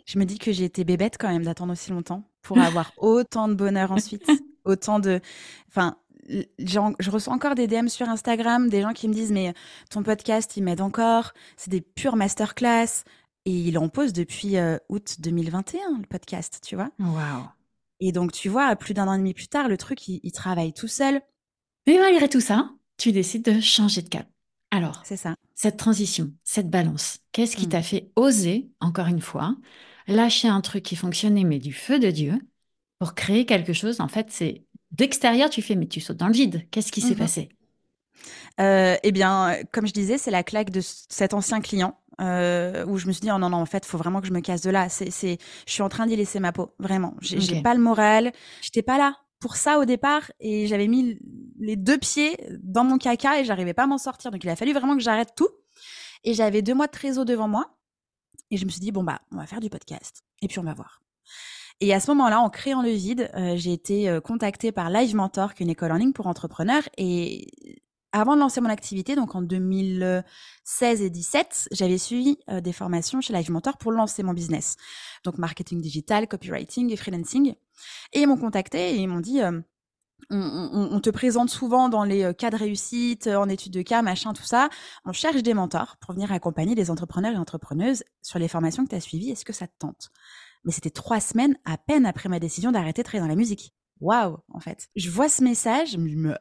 Je 0.06 0.20
me 0.20 0.26
dis 0.26 0.38
que 0.38 0.52
j'ai 0.52 0.66
été 0.66 0.84
bébête 0.84 1.18
quand 1.20 1.30
même 1.30 1.44
d'attendre 1.44 1.74
aussi 1.74 1.92
longtemps 1.92 2.24
pour 2.42 2.58
avoir 2.60 2.92
autant 2.98 3.48
de 3.48 3.54
bonheur 3.54 3.92
ensuite, 3.92 4.30
autant 4.66 5.00
de. 5.00 5.22
Enfin, 5.68 5.98
je 6.28 7.10
reçois 7.10 7.34
encore 7.34 7.56
des 7.56 7.68
DM 7.68 7.88
sur 7.88 8.08
Instagram, 8.08 8.70
des 8.70 8.82
gens 8.82 8.94
qui 8.94 9.08
me 9.08 9.14
disent 9.14 9.32
mais 9.32 9.54
ton 9.90 10.04
podcast 10.04 10.56
il 10.58 10.64
m'aide 10.64 10.82
encore, 10.82 11.34
c'est 11.58 11.72
des 11.72 11.82
pures 11.82 12.16
masterclass 12.16 13.04
et 13.46 13.52
il 13.52 13.78
en 13.80 13.90
pose 13.90 14.14
depuis 14.14 14.58
euh, 14.58 14.78
août 14.90 15.16
2021 15.20 16.00
le 16.00 16.06
podcast, 16.06 16.62
tu 16.64 16.76
vois. 16.76 16.92
Waouh. 17.00 17.46
Et 18.00 18.12
donc 18.12 18.32
tu 18.32 18.48
vois, 18.48 18.76
plus 18.76 18.94
d'un 18.94 19.08
an 19.08 19.14
et 19.14 19.18
demi 19.18 19.34
plus 19.34 19.48
tard, 19.48 19.68
le 19.68 19.78
truc 19.78 20.08
il 20.08 20.32
travaille 20.32 20.74
tout 20.74 20.88
seul. 20.88 21.22
Mais 21.88 21.98
malgré 21.98 22.30
tout 22.30 22.42
ça, 22.42 22.70
tu 22.98 23.12
décides 23.12 23.46
de 23.46 23.60
changer 23.60 24.04
de 24.04 24.10
cap. 24.10 24.28
Alors, 24.72 25.02
c'est 25.04 25.18
ça. 25.18 25.36
Cette 25.62 25.76
transition, 25.76 26.32
cette 26.46 26.70
balance, 26.70 27.20
qu'est-ce 27.34 27.58
qui 27.58 27.66
mmh. 27.66 27.72
t'a 27.72 27.82
fait 27.82 28.12
oser, 28.16 28.70
encore 28.80 29.08
une 29.08 29.20
fois, 29.20 29.58
lâcher 30.08 30.48
un 30.48 30.62
truc 30.62 30.84
qui 30.84 30.96
fonctionnait, 30.96 31.44
mais 31.44 31.60
du 31.60 31.74
feu 31.74 32.00
de 32.00 32.12
Dieu, 32.12 32.40
pour 32.98 33.14
créer 33.14 33.46
quelque 33.46 33.74
chose 33.74 34.00
En 34.00 34.08
fait, 34.08 34.28
c'est 34.30 34.64
d'extérieur, 34.92 35.50
tu 35.50 35.62
fais, 35.62 35.76
mais 35.76 35.88
tu 35.88 36.00
sautes 36.00 36.16
dans 36.16 36.28
le 36.28 36.34
vide. 36.34 36.66
Qu'est-ce 36.72 36.94
qui 36.94 37.02
s'est 37.02 37.14
mmh 37.14 37.18
passé? 37.18 37.50
Euh, 38.62 38.96
Eh 39.04 39.12
bien, 39.12 39.58
comme 39.74 39.86
je 39.86 39.92
disais, 39.92 40.18
c'est 40.18 40.32
la 40.32 40.44
claque 40.44 40.70
de 40.70 40.80
cet 40.82 41.34
ancien 41.34 41.60
client. 41.60 42.00
Euh, 42.22 42.86
où 42.86 42.98
je 42.98 43.08
me 43.08 43.12
suis 43.12 43.22
dit 43.22 43.32
oh 43.32 43.38
non 43.38 43.50
non 43.50 43.60
en 43.60 43.66
fait 43.66 43.86
faut 43.86 43.98
vraiment 43.98 44.20
que 44.20 44.28
je 44.28 44.34
me 44.34 44.42
casse 44.42 44.60
de 44.60 44.70
là 44.70 44.90
c'est 44.90 45.10
c'est 45.10 45.38
je 45.66 45.72
suis 45.72 45.82
en 45.82 45.88
train 45.88 46.06
d'y 46.06 46.18
laisser 46.18 46.42
ma 46.42 46.52
peau 46.54 46.74
vraiment. 46.78 47.16
J'ai 47.22 47.62
pas 47.62 47.74
le 47.74 47.82
moral. 47.82 48.32
J'étais 48.62 48.82
pas 48.82 48.98
là 48.98 49.16
pour 49.40 49.56
ça 49.56 49.80
au 49.80 49.86
départ 49.86 50.32
et 50.40 50.68
j'avais 50.68 50.88
mis 50.88 51.18
les 51.60 51.76
deux 51.76 51.98
pieds 51.98 52.38
dans 52.62 52.84
mon 52.84 52.98
caca 52.98 53.40
et 53.40 53.46
j'arrivais 53.46 53.74
pas 53.74 53.84
à 53.84 53.88
m'en 53.88 53.98
sortir. 53.98 54.32
Donc 54.32 54.44
il 54.44 54.50
a 54.50 54.56
fallu 54.56 54.74
vraiment 54.74 54.96
que 54.96 55.04
j'arrête 55.04 55.34
tout. 55.36 55.50
Et 56.24 56.34
j'avais 56.34 56.62
deux 56.62 56.74
mois 56.74 56.88
de 56.88 56.92
trésor 56.92 57.26
devant 57.26 57.48
moi. 57.48 57.78
Et 58.52 58.58
je 58.58 58.66
me 58.66 58.70
suis 58.70 58.82
dit, 58.82 58.92
bon, 58.92 59.04
bah, 59.04 59.22
on 59.32 59.38
va 59.38 59.46
faire 59.46 59.60
du 59.60 59.70
podcast. 59.70 60.24
Et 60.42 60.48
puis 60.48 60.60
on 60.60 60.64
va 60.64 60.74
voir. 60.74 61.02
Et 61.82 61.94
à 61.94 62.00
ce 62.00 62.12
moment-là, 62.12 62.42
en 62.42 62.50
créant 62.50 62.82
le 62.82 62.90
vide, 62.90 63.30
euh, 63.36 63.56
j'ai 63.56 63.72
été 63.72 64.10
euh, 64.10 64.20
contactée 64.20 64.72
par 64.72 64.90
Live 64.90 65.16
Mentor, 65.16 65.54
qui 65.54 65.64
est 65.64 65.66
une 65.66 65.72
école 65.72 65.94
en 65.94 65.96
ligne 65.96 66.12
pour 66.12 66.28
entrepreneurs. 66.28 66.84
Et 66.98 67.48
avant 68.12 68.36
de 68.36 68.42
lancer 68.42 68.60
mon 68.60 68.70
activité, 68.70 69.16
donc 69.16 69.36
en 69.36 69.42
2016 69.42 71.02
et 71.02 71.10
17, 71.10 71.70
j'avais 71.72 71.98
suivi 71.98 72.38
euh, 72.50 72.60
des 72.60 72.74
formations 72.74 73.22
chez 73.22 73.32
Live 73.34 73.50
Mentor 73.50 73.78
pour 73.78 73.94
lancer 73.94 74.24
mon 74.24 74.34
business. 74.34 74.76
Donc 75.24 75.38
marketing 75.38 75.80
digital, 75.80 76.28
copywriting 76.28 76.92
et 76.92 76.98
freelancing. 76.98 77.56
Et 78.14 78.22
ils 78.22 78.28
m'ont 78.28 78.38
contacté 78.38 78.92
et 78.92 78.96
ils 78.96 79.08
m'ont 79.08 79.20
dit 79.20 79.42
on, 80.30 81.00
te 81.00 81.10
présente 81.10 81.50
souvent 81.50 81.90
dans 81.90 82.04
les 82.04 82.34
cas 82.36 82.50
de 82.50 82.56
réussite, 82.56 83.28
en 83.28 83.50
études 83.50 83.74
de 83.74 83.82
cas, 83.82 84.02
machin, 84.02 84.34
tout 84.34 84.44
ça. 84.44 84.70
On 85.06 85.14
cherche 85.14 85.42
des 85.42 85.54
mentors 85.54 85.98
pour 85.98 86.14
venir 86.14 86.32
accompagner 86.32 86.76
les 86.76 86.92
entrepreneurs 86.92 87.34
et 87.34 87.38
entrepreneuses 87.38 88.04
sur 88.22 88.40
les 88.40 88.48
formations 88.48 88.84
que 88.84 88.90
tu 88.90 88.96
as 88.96 89.02
suivies. 89.02 89.32
Est-ce 89.32 89.46
que 89.46 89.54
ça 89.54 89.68
te 89.68 89.74
tente? 89.80 90.12
Mais 90.66 90.72
c'était 90.72 90.90
trois 90.90 91.20
semaines 91.20 91.58
à 91.66 91.78
peine 91.78 92.06
après 92.06 92.30
ma 92.30 92.40
décision 92.40 92.72
d'arrêter 92.72 93.02
de 93.02 93.08
travailler 93.08 93.24
dans 93.24 93.34
la 93.34 93.36
musique. 93.36 93.74
Waouh, 94.02 94.38
en 94.50 94.60
fait. 94.60 94.90
Je 94.96 95.10
vois 95.10 95.30
ce 95.30 95.44
message, 95.44 95.92
je 95.92 95.98
me, 95.98 96.36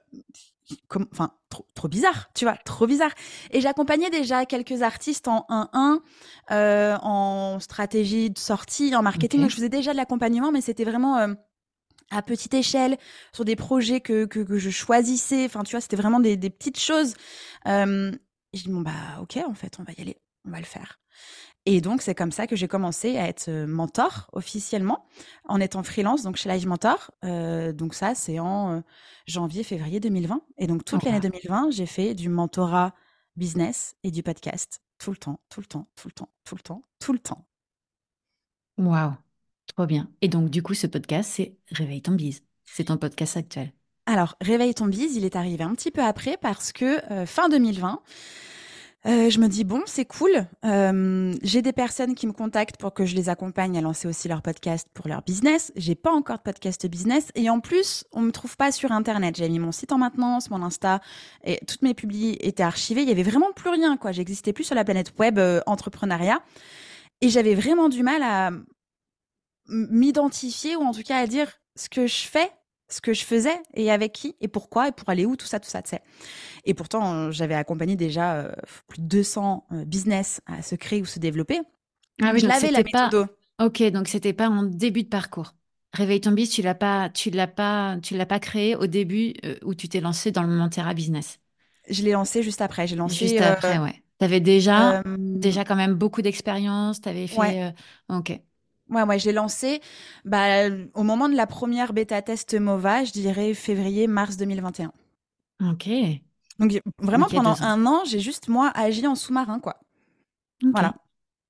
enfin 1.12 1.33
trop, 1.74 1.88
bizarre, 1.88 2.31
tu 2.35 2.44
vois, 2.44 2.57
trop 2.57 2.87
bizarre. 2.87 3.12
Et 3.50 3.61
j'accompagnais 3.61 4.11
déjà 4.11 4.44
quelques 4.46 4.83
artistes 4.83 5.28
en 5.28 5.46
1-1, 5.48 6.00
euh, 6.50 6.96
en 7.02 7.59
stratégie 7.61 8.31
de 8.31 8.38
sortie, 8.38 8.94
en 8.94 9.02
marketing. 9.02 9.40
Donc 9.40 9.50
je 9.50 9.57
faisais 9.57 9.68
déjà 9.68 9.92
de 9.92 9.96
l'accompagnement, 9.96 10.52
mais 10.52 10.61
c'était 10.61 10.85
vraiment 10.85 11.16
euh, 11.18 11.35
à 12.11 12.22
petite 12.22 12.54
échelle, 12.54 12.98
sur 13.33 13.44
des 13.44 13.57
projets 13.57 14.00
que, 14.00 14.24
que, 14.24 14.40
que 14.40 14.59
je 14.59 14.70
choisissais. 14.70 15.44
Enfin, 15.44 15.62
tu 15.62 15.72
vois, 15.72 15.81
c'était 15.81 15.96
vraiment 15.96 16.20
des, 16.20 16.37
des, 16.37 16.50
petites 16.50 16.81
choses. 16.81 17.14
Euh, 17.66 18.12
j'ai 18.52 18.62
dit, 18.64 18.70
bon, 18.70 18.81
bah, 18.81 18.92
ok, 19.20 19.38
en 19.46 19.54
fait, 19.54 19.76
on 19.78 19.83
va 19.83 19.92
y 19.96 20.00
aller, 20.00 20.16
on 20.46 20.50
va 20.50 20.59
le 20.59 20.64
faire. 20.64 20.98
Et 21.70 21.83
donc, 21.83 22.00
c'est 22.00 22.14
comme 22.14 22.33
ça 22.33 22.46
que 22.46 22.57
j'ai 22.57 22.66
commencé 22.66 23.18
à 23.18 23.28
être 23.28 23.50
mentor 23.50 24.31
officiellement, 24.33 25.04
en 25.44 25.61
étant 25.61 25.83
freelance, 25.83 26.22
donc 26.22 26.37
chez 26.37 26.48
Live 26.48 26.66
Mentor. 26.66 27.11
Euh, 27.26 27.74
donc 27.74 27.92
ça, 27.92 28.14
c'est 28.14 28.38
en 28.38 28.83
janvier, 29.26 29.62
février 29.62 30.00
2020. 30.00 30.40
Et 30.57 30.66
donc, 30.66 30.83
toute 30.83 31.02
l'année 31.02 31.20
2020, 31.20 31.70
j'ai 31.70 31.85
fait 31.85 32.14
du 32.14 32.31
mentorat 32.31 32.94
business 33.37 33.96
et 34.02 34.11
du 34.11 34.22
podcast 34.22 34.81
tout 34.98 35.11
le 35.11 35.18
temps, 35.18 35.40
tout 35.50 35.61
le 35.61 35.66
temps, 35.66 35.87
tout 35.94 36.09
le 36.09 36.12
temps, 36.12 36.31
tout 36.44 36.54
le 36.54 36.62
temps, 36.62 36.83
tout 36.98 37.12
le 37.12 37.18
temps. 37.18 37.44
Waouh, 38.78 39.12
trop 39.66 39.85
bien. 39.85 40.09
Et 40.22 40.28
donc, 40.28 40.48
du 40.48 40.62
coup, 40.62 40.72
ce 40.72 40.87
podcast, 40.87 41.31
c'est 41.35 41.59
Réveille 41.70 42.00
ton 42.00 42.12
bise. 42.12 42.42
C'est 42.64 42.85
ton 42.85 42.96
podcast 42.96 43.37
actuel. 43.37 43.74
Alors, 44.07 44.37
Réveille 44.40 44.72
ton 44.72 44.87
bise, 44.87 45.16
il 45.16 45.26
est 45.26 45.37
arrivé 45.37 45.64
un 45.64 45.74
petit 45.74 45.90
peu 45.90 46.02
après 46.02 46.38
parce 46.40 46.72
que 46.72 47.12
euh, 47.12 47.26
fin 47.26 47.50
2020, 47.50 48.00
euh, 49.07 49.31
je 49.31 49.39
me 49.39 49.47
dis 49.47 49.63
bon, 49.63 49.83
c'est 49.87 50.05
cool. 50.05 50.47
Euh, 50.65 51.33
j'ai 51.43 51.63
des 51.63 51.73
personnes 51.73 52.17
qui 52.17 52.27
me 52.27 52.33
contactent 52.33 52.77
pour 52.77 52.93
que 52.93 53.07
je 53.07 53.15
les 53.15 53.29
accompagne 53.29 53.79
à 53.79 53.81
lancer 53.81 54.09
aussi 54.09 54.27
leur 54.27 54.43
podcast 54.43 54.89
pour 54.93 55.07
leur 55.07 55.23
business. 55.23 55.73
J'ai 55.77 55.95
pas 55.95 56.11
encore 56.11 56.39
de 56.39 56.43
podcast 56.43 56.85
business 56.89 57.31
et 57.37 57.49
en 57.49 57.61
plus, 57.61 58.05
on 58.13 58.23
me 58.23 58.33
trouve 58.33 58.57
pas 58.57 58.73
sur 58.73 58.91
internet. 58.91 59.37
J'ai 59.37 59.49
mis 59.49 59.61
mon 59.61 59.71
site 59.71 59.93
en 59.93 59.99
maintenance, 59.99 60.51
mon 60.51 60.63
Insta 60.63 61.01
et 61.45 61.61
toutes 61.67 61.83
mes 61.83 61.95
publis 61.95 62.37
étaient 62.41 62.65
archivés. 62.65 63.03
Il 63.03 63.09
y 63.09 63.13
avait 63.13 63.23
vraiment 63.23 63.53
plus 63.55 63.71
rien 63.71 63.97
quoi. 63.97 64.11
J'existais 64.11 64.53
plus 64.53 64.65
sur 64.65 64.75
la 64.75 64.85
planète 64.85 65.15
web 65.19 65.39
euh, 65.39 65.61
entrepreneuriat 65.67 66.43
et 67.21 67.29
j'avais 67.29 67.55
vraiment 67.55 67.89
du 67.89 68.03
mal 68.03 68.23
à 68.25 68.51
m'identifier 69.69 70.75
ou 70.75 70.83
en 70.83 70.93
tout 70.93 71.03
cas 71.03 71.19
à 71.19 71.27
dire 71.27 71.53
ce 71.77 71.89
que 71.89 72.09
je 72.09 72.27
fais 72.27 72.51
ce 72.88 73.01
que 73.01 73.12
je 73.12 73.24
faisais 73.24 73.57
et 73.74 73.90
avec 73.90 74.12
qui 74.12 74.37
et 74.40 74.48
pourquoi 74.48 74.88
et 74.88 74.92
pour 74.92 75.09
aller 75.09 75.27
où, 75.27 75.37
tout 75.37 75.46
ça, 75.46 75.61
tout 75.61 75.68
ça, 75.68 75.83
tu 75.83 75.90
sais. 75.90 76.01
Et 76.64 76.74
pourtant, 76.74 77.31
j'avais 77.31 77.55
accompagné 77.55 77.96
déjà 77.96 78.37
euh, 78.37 78.53
plus 78.88 79.01
de 79.01 79.07
200 79.07 79.66
euh, 79.72 79.85
business 79.85 80.40
à 80.46 80.62
se 80.62 80.74
créer 80.74 81.03
ou 81.03 81.07
se 81.07 81.18
développer. 81.18 81.61
Ah 82.22 82.31
oui, 82.33 82.40
je 82.40 82.46
l'avais 82.46 82.70
la 82.70 82.83
méthode. 82.83 83.29
Ok, 83.61 83.83
donc 83.90 84.09
c'était 84.09 84.33
pas 84.33 84.48
en 84.48 84.62
début 84.62 85.03
de 85.03 85.09
parcours. 85.09 85.55
Réveille 85.92 86.20
ton 86.20 86.33
biz, 86.33 86.51
tu 86.51 86.62
l'as 86.62 86.74
pas, 86.74 87.09
tu 87.09 87.31
l'as 87.31 87.46
pas, 87.46 87.96
tu 88.03 88.16
l'as 88.16 88.27
pas 88.27 88.38
créé 88.38 88.77
au 88.77 88.87
début 88.87 89.35
euh, 89.44 89.57
où 89.62 89.74
tu 89.74 89.88
t'es 89.88 90.01
lancé 90.01 90.33
dans 90.33 90.42
le 90.42 90.48
Montera 90.48 90.94
Business? 90.94 91.40
Je 91.88 92.03
l'ai 92.03 92.12
lancé 92.12 92.42
juste 92.42 92.61
après. 92.61 92.87
J'ai 92.87 92.96
lancé 92.96 93.29
juste 93.29 93.40
après, 93.40 93.79
ouais. 93.79 94.03
Tu 94.18 94.24
avais 94.24 94.40
déjà, 94.40 95.03
déjà 95.16 95.64
quand 95.64 95.77
même 95.77 95.94
beaucoup 95.94 96.22
d'expérience. 96.22 97.01
Tu 97.01 97.09
avais 97.09 97.27
fait. 97.27 97.38
Ouais. 97.38 97.74
ok. 98.09 98.40
Ouais, 98.90 99.03
ouais, 99.03 99.18
je 99.18 99.27
l'ai 99.27 99.33
lancé 99.33 99.81
bah, 100.24 100.68
au 100.94 101.03
moment 101.03 101.29
de 101.29 101.35
la 101.37 101.46
première 101.46 101.92
bêta 101.92 102.22
test 102.22 102.55
MOVA, 102.55 103.05
je 103.05 103.12
dirais 103.12 103.55
février-mars 103.55 104.37
2021. 104.37 104.92
Ok. 105.61 105.88
Donc 106.59 106.81
vraiment 107.01 107.27
pendant 107.27 107.61
un 107.62 107.87
an, 107.87 108.03
j'ai 108.05 108.20
juste 108.20 108.48
moi 108.48 108.70
agi 108.74 109.07
en 109.07 109.14
sous-marin, 109.14 109.61
quoi. 109.61 109.79
Voilà. 110.72 110.94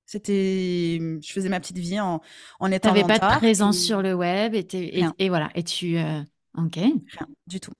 C'était, 0.05 0.99
je 1.21 1.31
faisais 1.31 1.49
ma 1.49 1.59
petite 1.59 1.77
vie 1.77 1.99
en, 1.99 2.21
en 2.59 2.71
étant. 2.71 2.89
T'avais 2.89 3.03
pas 3.03 3.19
de 3.19 3.37
présence 3.37 3.77
sur 3.77 4.01
le 4.01 4.13
web 4.13 4.55
et, 4.55 4.67
et, 4.73 5.05
et, 5.19 5.29
voilà. 5.29 5.49
Et 5.55 5.63
tu, 5.63 5.97
euh, 5.97 6.21
ok. 6.57 6.75
Rien 6.75 7.27
du 7.47 7.59
tout. 7.59 7.71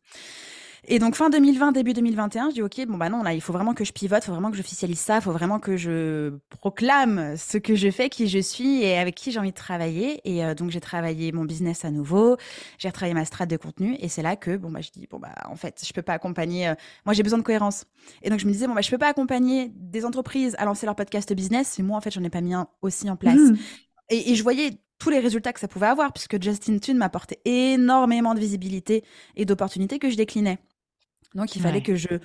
Et 0.88 1.00
donc 1.00 1.16
fin 1.16 1.30
2020, 1.30 1.72
début 1.72 1.94
2021, 1.94 2.50
je 2.50 2.56
dis 2.56 2.62
ok, 2.62 2.86
bon 2.88 2.98
bah 2.98 3.10
non, 3.10 3.24
là 3.24 3.34
il 3.34 3.42
faut 3.42 3.54
vraiment 3.54 3.74
que 3.74 3.84
je 3.84 3.92
pivote, 3.92 4.24
il 4.24 4.28
faut 4.28 4.32
vraiment 4.32 4.52
que 4.52 4.58
j'officialise 4.58 5.00
ça, 5.00 5.18
il 5.18 5.22
faut 5.22 5.32
vraiment 5.32 5.60
que 5.60 5.78
je 5.78 6.34
proclame 6.50 7.36
ce 7.38 7.58
que 7.58 7.76
je 7.76 7.92
fais, 7.92 8.10
qui 8.10 8.28
je 8.28 8.40
suis 8.40 8.82
et 8.84 8.98
avec 8.98 9.16
qui 9.16 9.32
j'ai 9.32 9.40
envie 9.40 9.52
de 9.52 9.56
travailler. 9.56 10.22
Et 10.24 10.44
euh, 10.44 10.56
donc 10.56 10.72
j'ai 10.72 10.80
travaillé 10.80 11.32
mon 11.32 11.46
business 11.46 11.86
à 11.86 11.92
nouveau, 11.92 12.38
j'ai 12.78 12.88
retravaillé 12.88 13.14
ma 13.14 13.26
strate 13.26 13.50
de 13.50 13.58
contenu 13.58 13.98
et 14.00 14.08
c'est 14.08 14.22
là 14.22 14.36
que 14.36 14.56
bon 14.58 14.72
bah 14.72 14.82
je 14.82 14.92
dis 14.92 15.08
bon 15.08 15.20
bah 15.20 15.34
en 15.46 15.56
fait 15.56 15.84
je 15.86 15.92
peux 15.94 16.02
pas 16.02 16.14
accompagner, 16.14 16.70
euh, 16.70 16.76
moi 17.06 17.14
j'ai 17.14 17.24
besoin 17.24 17.40
de 17.40 17.44
cohérence. 17.44 17.86
Et 18.22 18.30
donc 18.30 18.40
je 18.40 18.46
me 18.46 18.52
disais 18.52 18.68
bon 18.68 18.74
bah 18.74 18.82
je 18.82 18.90
peux 18.90 18.98
pas 18.98 19.10
accompagner 19.10 19.72
des 19.76 20.06
entreprises 20.06 20.56
à 20.60 20.66
lancer 20.66 20.86
leur 20.86 20.96
podcast 20.96 21.34
business 21.34 21.68
si 21.70 21.84
moi 21.84 21.98
en 21.98 22.02
fait 22.02 22.12
j'en 22.12 22.24
ai 22.24 22.30
pas 22.30 22.42
mis 22.42 22.54
un 22.54 22.68
aussi 22.82 23.10
en 23.10 23.16
place. 23.16 23.36
Mmh. 23.36 23.58
Et, 24.12 24.32
et 24.32 24.36
je 24.36 24.44
voyais 24.44 24.80
tous 25.00 25.10
les 25.10 25.20
résultats 25.20 25.54
que 25.54 25.60
ça 25.60 25.68
pouvait 25.68 25.88
avoir, 25.88 26.14
puisque 26.14 26.42
Justin 26.42 26.78
Tune 26.78 26.98
m'apportait 26.98 27.40
énormément 27.46 28.34
de 28.34 28.40
visibilité 28.40 29.04
et 29.36 29.46
d'opportunités 29.46 29.98
que 29.98 30.10
je 30.10 30.18
déclinais. 30.18 30.60
Donc 31.36 31.56
il 31.56 31.62
fallait 31.62 31.82
que 31.82 31.96
je 31.96 32.20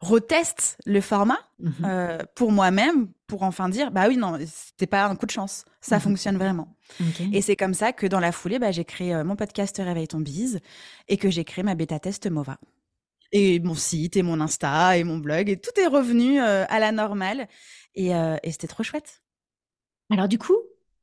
reteste 0.00 0.78
le 0.86 1.00
format 1.00 1.38
mmh 1.58 1.70
euh, 1.84 2.18
pour 2.34 2.52
moi-même 2.52 3.08
pour 3.26 3.42
enfin 3.42 3.68
dire 3.68 3.90
bah 3.90 4.06
oui 4.08 4.16
non 4.16 4.38
c'était 4.46 4.86
pas 4.86 5.04
un 5.04 5.14
coup 5.14 5.26
de 5.26 5.30
chance. 5.30 5.64
Ça 5.80 5.98
mmh 5.98 6.00
fonctionne 6.00 6.36
vraiment. 6.38 6.74
Et 7.32 7.42
c'est 7.42 7.56
comme 7.56 7.74
ça 7.74 7.92
que 7.92 8.06
dans 8.06 8.20
la 8.20 8.32
foulée 8.32 8.58
bah, 8.58 8.72
j'ai 8.72 8.84
créé 8.84 9.14
euh, 9.14 9.24
mon 9.24 9.36
podcast 9.36 9.76
Réveille 9.78 10.08
ton 10.08 10.20
bise 10.20 10.60
et 11.08 11.16
que 11.16 11.30
j'ai 11.30 11.44
créé 11.44 11.62
ma 11.62 11.74
bêta 11.74 11.98
test 11.98 12.26
Mova. 12.28 12.58
Et 13.32 13.60
mon 13.60 13.74
site 13.74 14.16
et 14.16 14.22
mon 14.22 14.40
Insta 14.40 14.96
et 14.96 15.04
mon 15.04 15.18
blog 15.18 15.48
et 15.48 15.60
tout 15.60 15.78
est 15.78 15.86
revenu 15.86 16.40
euh, 16.40 16.64
à 16.68 16.80
la 16.80 16.92
normale. 16.92 17.46
Et, 17.94 18.10
et 18.10 18.52
c'était 18.52 18.68
trop 18.68 18.84
chouette. 18.84 19.20
Alors 20.10 20.28
du 20.28 20.38
coup 20.38 20.56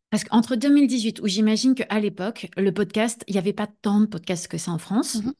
parce 0.09 0.23
qu'entre 0.23 0.55
2018 0.55 1.21
où 1.21 1.27
j'imagine 1.27 1.75
qu'à 1.75 1.99
l'époque 1.99 2.49
le 2.57 2.71
podcast 2.71 3.23
il 3.27 3.33
n'y 3.33 3.39
avait 3.39 3.53
pas 3.53 3.67
tant 3.67 4.01
de 4.01 4.05
podcasts 4.05 4.47
que 4.47 4.57
ça 4.57 4.71
en 4.71 4.77
France 4.77 5.15
mmh 5.15 5.31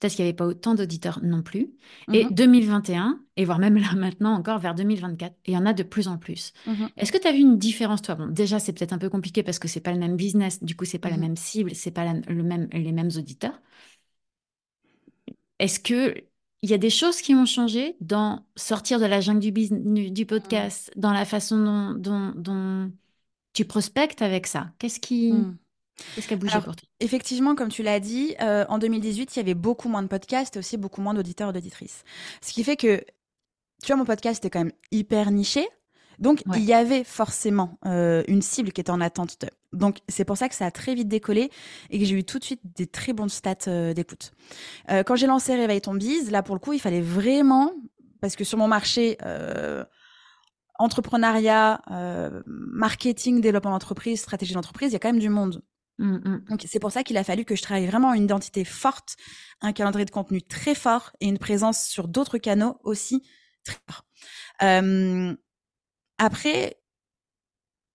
Peut-être 0.00 0.14
qu'il 0.14 0.24
n'y 0.24 0.30
avait 0.30 0.36
pas 0.36 0.46
autant 0.46 0.74
d'auditeurs 0.74 1.20
non 1.22 1.42
plus. 1.42 1.74
Et 2.10 2.24
2021, 2.24 3.08
mhm. 3.08 3.18
et 3.36 3.44
voire 3.44 3.58
même 3.58 3.76
là 3.76 3.92
maintenant 3.94 4.32
encore 4.32 4.58
vers 4.58 4.74
2024, 4.74 5.36
il 5.46 5.52
y 5.52 5.56
en 5.58 5.66
a 5.66 5.74
de 5.74 5.82
plus 5.82 6.08
en 6.08 6.16
plus. 6.16 6.54
Mhm. 6.66 6.88
Est-ce 6.96 7.12
que 7.12 7.18
tu 7.18 7.28
as 7.28 7.32
vu 7.32 7.40
une 7.40 7.58
différence, 7.58 8.00
toi? 8.00 8.14
Bon, 8.14 8.26
déjà, 8.26 8.58
c'est 8.58 8.72
peut-être 8.72 8.94
un 8.94 8.98
peu 8.98 9.10
compliqué 9.10 9.42
parce 9.42 9.58
que 9.58 9.68
c'est 9.68 9.80
pas 9.80 9.92
le 9.92 9.98
même 9.98 10.16
business, 10.16 10.64
du 10.64 10.74
coup, 10.74 10.86
c'est 10.86 10.98
pas 10.98 11.10
la 11.10 11.16
mhm. 11.16 11.22
même 11.22 11.36
cible, 11.36 11.74
c'est 11.74 11.90
pas 11.90 12.10
le 12.14 12.42
même, 12.42 12.68
les 12.72 12.92
mêmes 12.92 13.10
auditeurs. 13.14 13.60
Est-ce 15.58 15.78
que 15.78 16.14
il 16.62 16.70
y 16.70 16.74
a 16.74 16.78
des 16.78 16.90
choses 16.90 17.20
qui 17.20 17.34
ont 17.34 17.46
changé 17.46 17.96
dans 18.00 18.44
sortir 18.56 19.00
de 19.00 19.06
la 19.06 19.20
jungle 19.20 19.40
du, 19.40 19.52
business, 19.52 20.12
du 20.12 20.26
podcast, 20.26 20.90
dans 20.96 21.12
la 21.12 21.24
façon 21.24 21.94
dont, 21.94 22.32
dont, 22.36 22.92
tu 23.52 23.64
prospectes 23.64 24.22
avec 24.22 24.46
ça 24.46 24.70
Qu'est-ce 24.78 25.00
qui 25.00 25.32
Qu'est-ce 26.14 26.28
qui 26.28 26.34
a 26.34 26.36
bougé 26.36 26.60
pour 26.60 26.76
toi? 26.76 26.88
Effectivement, 27.00 27.54
comme 27.54 27.68
tu 27.68 27.82
l'as 27.82 28.00
dit, 28.00 28.34
euh, 28.40 28.64
en 28.68 28.78
2018, 28.78 29.36
il 29.36 29.38
y 29.38 29.42
avait 29.42 29.54
beaucoup 29.54 29.88
moins 29.88 30.02
de 30.02 30.08
podcasts 30.08 30.56
et 30.56 30.58
aussi 30.58 30.76
beaucoup 30.76 31.00
moins 31.00 31.14
d'auditeurs 31.14 31.50
et 31.50 31.52
d'auditrices. 31.52 32.04
Ce 32.40 32.52
qui 32.52 32.64
fait 32.64 32.76
que, 32.76 33.04
tu 33.82 33.88
vois, 33.88 33.96
mon 33.96 34.04
podcast 34.04 34.38
était 34.38 34.50
quand 34.50 34.64
même 34.64 34.72
hyper 34.90 35.30
niché. 35.30 35.68
Donc, 36.18 36.42
il 36.54 36.64
y 36.64 36.74
avait 36.74 37.02
forcément 37.02 37.78
euh, 37.86 38.22
une 38.28 38.42
cible 38.42 38.72
qui 38.72 38.82
était 38.82 38.90
en 38.90 39.00
attente 39.00 39.40
de. 39.40 39.48
Donc, 39.72 40.00
c'est 40.08 40.26
pour 40.26 40.36
ça 40.36 40.50
que 40.50 40.54
ça 40.54 40.66
a 40.66 40.70
très 40.70 40.94
vite 40.94 41.08
décollé 41.08 41.50
et 41.88 41.98
que 41.98 42.04
j'ai 42.04 42.14
eu 42.14 42.24
tout 42.24 42.38
de 42.38 42.44
suite 42.44 42.60
des 42.76 42.86
très 42.86 43.14
bons 43.14 43.30
stats 43.30 43.68
euh, 43.68 43.94
d'écoute. 43.94 44.32
quand 45.06 45.16
j'ai 45.16 45.26
lancé 45.26 45.54
Réveille 45.54 45.80
ton 45.80 45.94
bise, 45.94 46.30
là, 46.30 46.42
pour 46.42 46.54
le 46.54 46.60
coup, 46.60 46.74
il 46.74 46.80
fallait 46.80 47.00
vraiment, 47.00 47.72
parce 48.20 48.36
que 48.36 48.44
sur 48.44 48.58
mon 48.58 48.68
marché, 48.68 49.16
entrepreneuriat, 50.80 51.82
marketing, 52.46 53.40
développement 53.40 53.70
d'entreprise, 53.70 54.20
stratégie 54.20 54.54
d'entreprise, 54.54 54.90
il 54.90 54.94
y 54.94 54.96
a 54.96 54.98
quand 54.98 55.12
même 55.12 55.20
du 55.20 55.28
monde. 55.28 55.62
Mmh, 55.98 56.16
mmh. 56.16 56.44
Donc 56.48 56.64
c'est 56.66 56.78
pour 56.78 56.90
ça 56.90 57.04
qu'il 57.04 57.18
a 57.18 57.24
fallu 57.24 57.44
que 57.44 57.54
je 57.54 57.62
travaille 57.62 57.86
vraiment 57.86 58.14
une 58.14 58.24
identité 58.24 58.64
forte, 58.64 59.16
un 59.60 59.72
calendrier 59.72 60.06
de 60.06 60.10
contenu 60.10 60.40
très 60.40 60.74
fort 60.74 61.12
et 61.20 61.28
une 61.28 61.38
présence 61.38 61.84
sur 61.84 62.08
d'autres 62.08 62.38
canaux 62.38 62.78
aussi 62.84 63.22
très 63.64 63.76
fort. 63.86 64.04
après, 66.18 66.76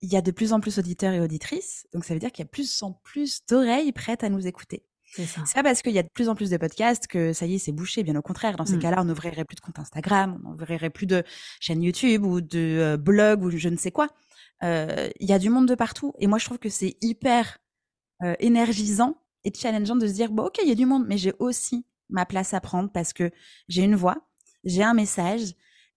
il 0.02 0.12
y 0.12 0.16
a 0.16 0.22
de 0.22 0.30
plus 0.30 0.52
en 0.52 0.60
plus 0.60 0.76
d'auditeurs 0.76 1.14
et 1.14 1.20
auditrices, 1.20 1.86
donc 1.92 2.04
ça 2.04 2.14
veut 2.14 2.20
dire 2.20 2.30
qu'il 2.30 2.44
y 2.44 2.46
a 2.46 2.50
plus 2.50 2.82
en 2.82 2.92
plus 2.92 3.44
d'oreilles 3.46 3.92
prêtes 3.92 4.22
à 4.22 4.28
nous 4.28 4.46
écouter. 4.46 4.84
C'est 5.14 5.54
pas 5.54 5.62
parce 5.62 5.82
qu'il 5.82 5.92
y 5.92 5.98
a 5.98 6.02
de 6.02 6.10
plus 6.12 6.28
en 6.28 6.34
plus 6.34 6.50
de 6.50 6.56
podcasts 6.56 7.06
que 7.06 7.32
ça 7.32 7.46
y 7.46 7.54
est, 7.54 7.58
c'est 7.58 7.72
bouché. 7.72 8.02
Bien 8.02 8.16
au 8.16 8.22
contraire, 8.22 8.56
dans 8.56 8.66
ces 8.66 8.76
mmh. 8.76 8.80
cas-là, 8.80 8.96
on 9.00 9.04
n'ouvrirait 9.04 9.44
plus 9.44 9.56
de 9.56 9.60
compte 9.60 9.78
Instagram, 9.78 10.38
on 10.44 10.50
n'ouvrirait 10.50 10.90
plus 10.90 11.06
de 11.06 11.22
chaîne 11.60 11.82
YouTube 11.82 12.24
ou 12.24 12.40
de 12.40 12.58
euh, 12.58 12.96
blog 12.96 13.42
ou 13.42 13.50
je 13.50 13.68
ne 13.68 13.76
sais 13.76 13.90
quoi. 13.90 14.08
Euh, 14.62 15.08
il 15.20 15.28
y 15.28 15.32
a 15.32 15.38
du 15.38 15.48
monde 15.48 15.68
de 15.68 15.74
partout. 15.74 16.12
Et 16.18 16.26
moi, 16.26 16.38
je 16.38 16.44
trouve 16.44 16.58
que 16.58 16.68
c'est 16.68 16.96
hyper 17.00 17.58
euh, 18.22 18.34
énergisant 18.40 19.16
et 19.44 19.52
challengeant 19.54 19.96
de 19.96 20.06
se 20.06 20.12
dire 20.12 20.30
bon 20.30 20.44
ok 20.44 20.58
il 20.62 20.68
y 20.68 20.72
a 20.72 20.74
du 20.74 20.86
monde 20.86 21.04
mais 21.06 21.18
j'ai 21.18 21.34
aussi 21.38 21.84
ma 22.08 22.24
place 22.24 22.54
à 22.54 22.60
prendre 22.60 22.90
parce 22.90 23.12
que 23.12 23.30
j'ai 23.68 23.82
une 23.84 23.94
voix 23.94 24.16
j'ai 24.64 24.82
un 24.82 24.94
message 24.94 25.52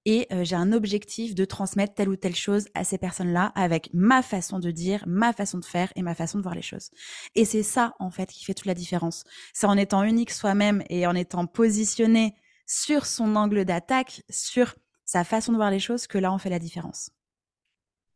et 0.06 0.28
euh, 0.32 0.44
j'ai 0.44 0.56
un 0.56 0.72
objectif 0.72 1.36
de 1.36 1.46
transmettre 1.46 1.94
telle 1.94 2.10
ou 2.10 2.16
telle 2.16 2.36
chose 2.36 2.68
à 2.74 2.84
ces 2.84 2.98
personnes-là 2.98 3.52
avec 3.56 3.90
ma 3.94 4.22
façon 4.22 4.60
de 4.60 4.72
dire, 4.72 5.04
ma 5.08 5.34
façon 5.34 5.58
de 5.58 5.66
faire 5.66 5.92
et 5.96 6.02
ma 6.02 6.16
façon 6.16 6.38
de 6.38 6.44
voir 6.44 6.56
les 6.56 6.62
choses. 6.62 6.90
Et 7.36 7.46
c'est 7.46 7.64
ça, 7.64 7.96
en 8.00 8.10
fait, 8.10 8.30
qui 8.32 8.46
fait 8.46 8.54
toute 8.54 8.66
la 8.66 8.74
différence. 8.74 9.24
C'est 9.54 9.68
en 9.68 9.78
étant 9.78 10.04
unique 10.04 10.32
soi-même 10.32 10.84
et 10.90 11.06
en 11.06 11.16
étant 11.16 11.46
positionné 11.46 12.36
sur 12.66 13.06
son 13.06 13.36
angle 13.36 13.66
d'attaque, 13.66 14.24
sur 14.30 14.76
sa 15.06 15.24
façon 15.24 15.52
de 15.52 15.58
voir 15.58 15.72
les 15.72 15.80
choses, 15.80 16.08
que 16.08 16.18
là, 16.18 16.32
on 16.32 16.38
fait 16.38 16.50
la 16.50 16.60
différence. 16.60 17.10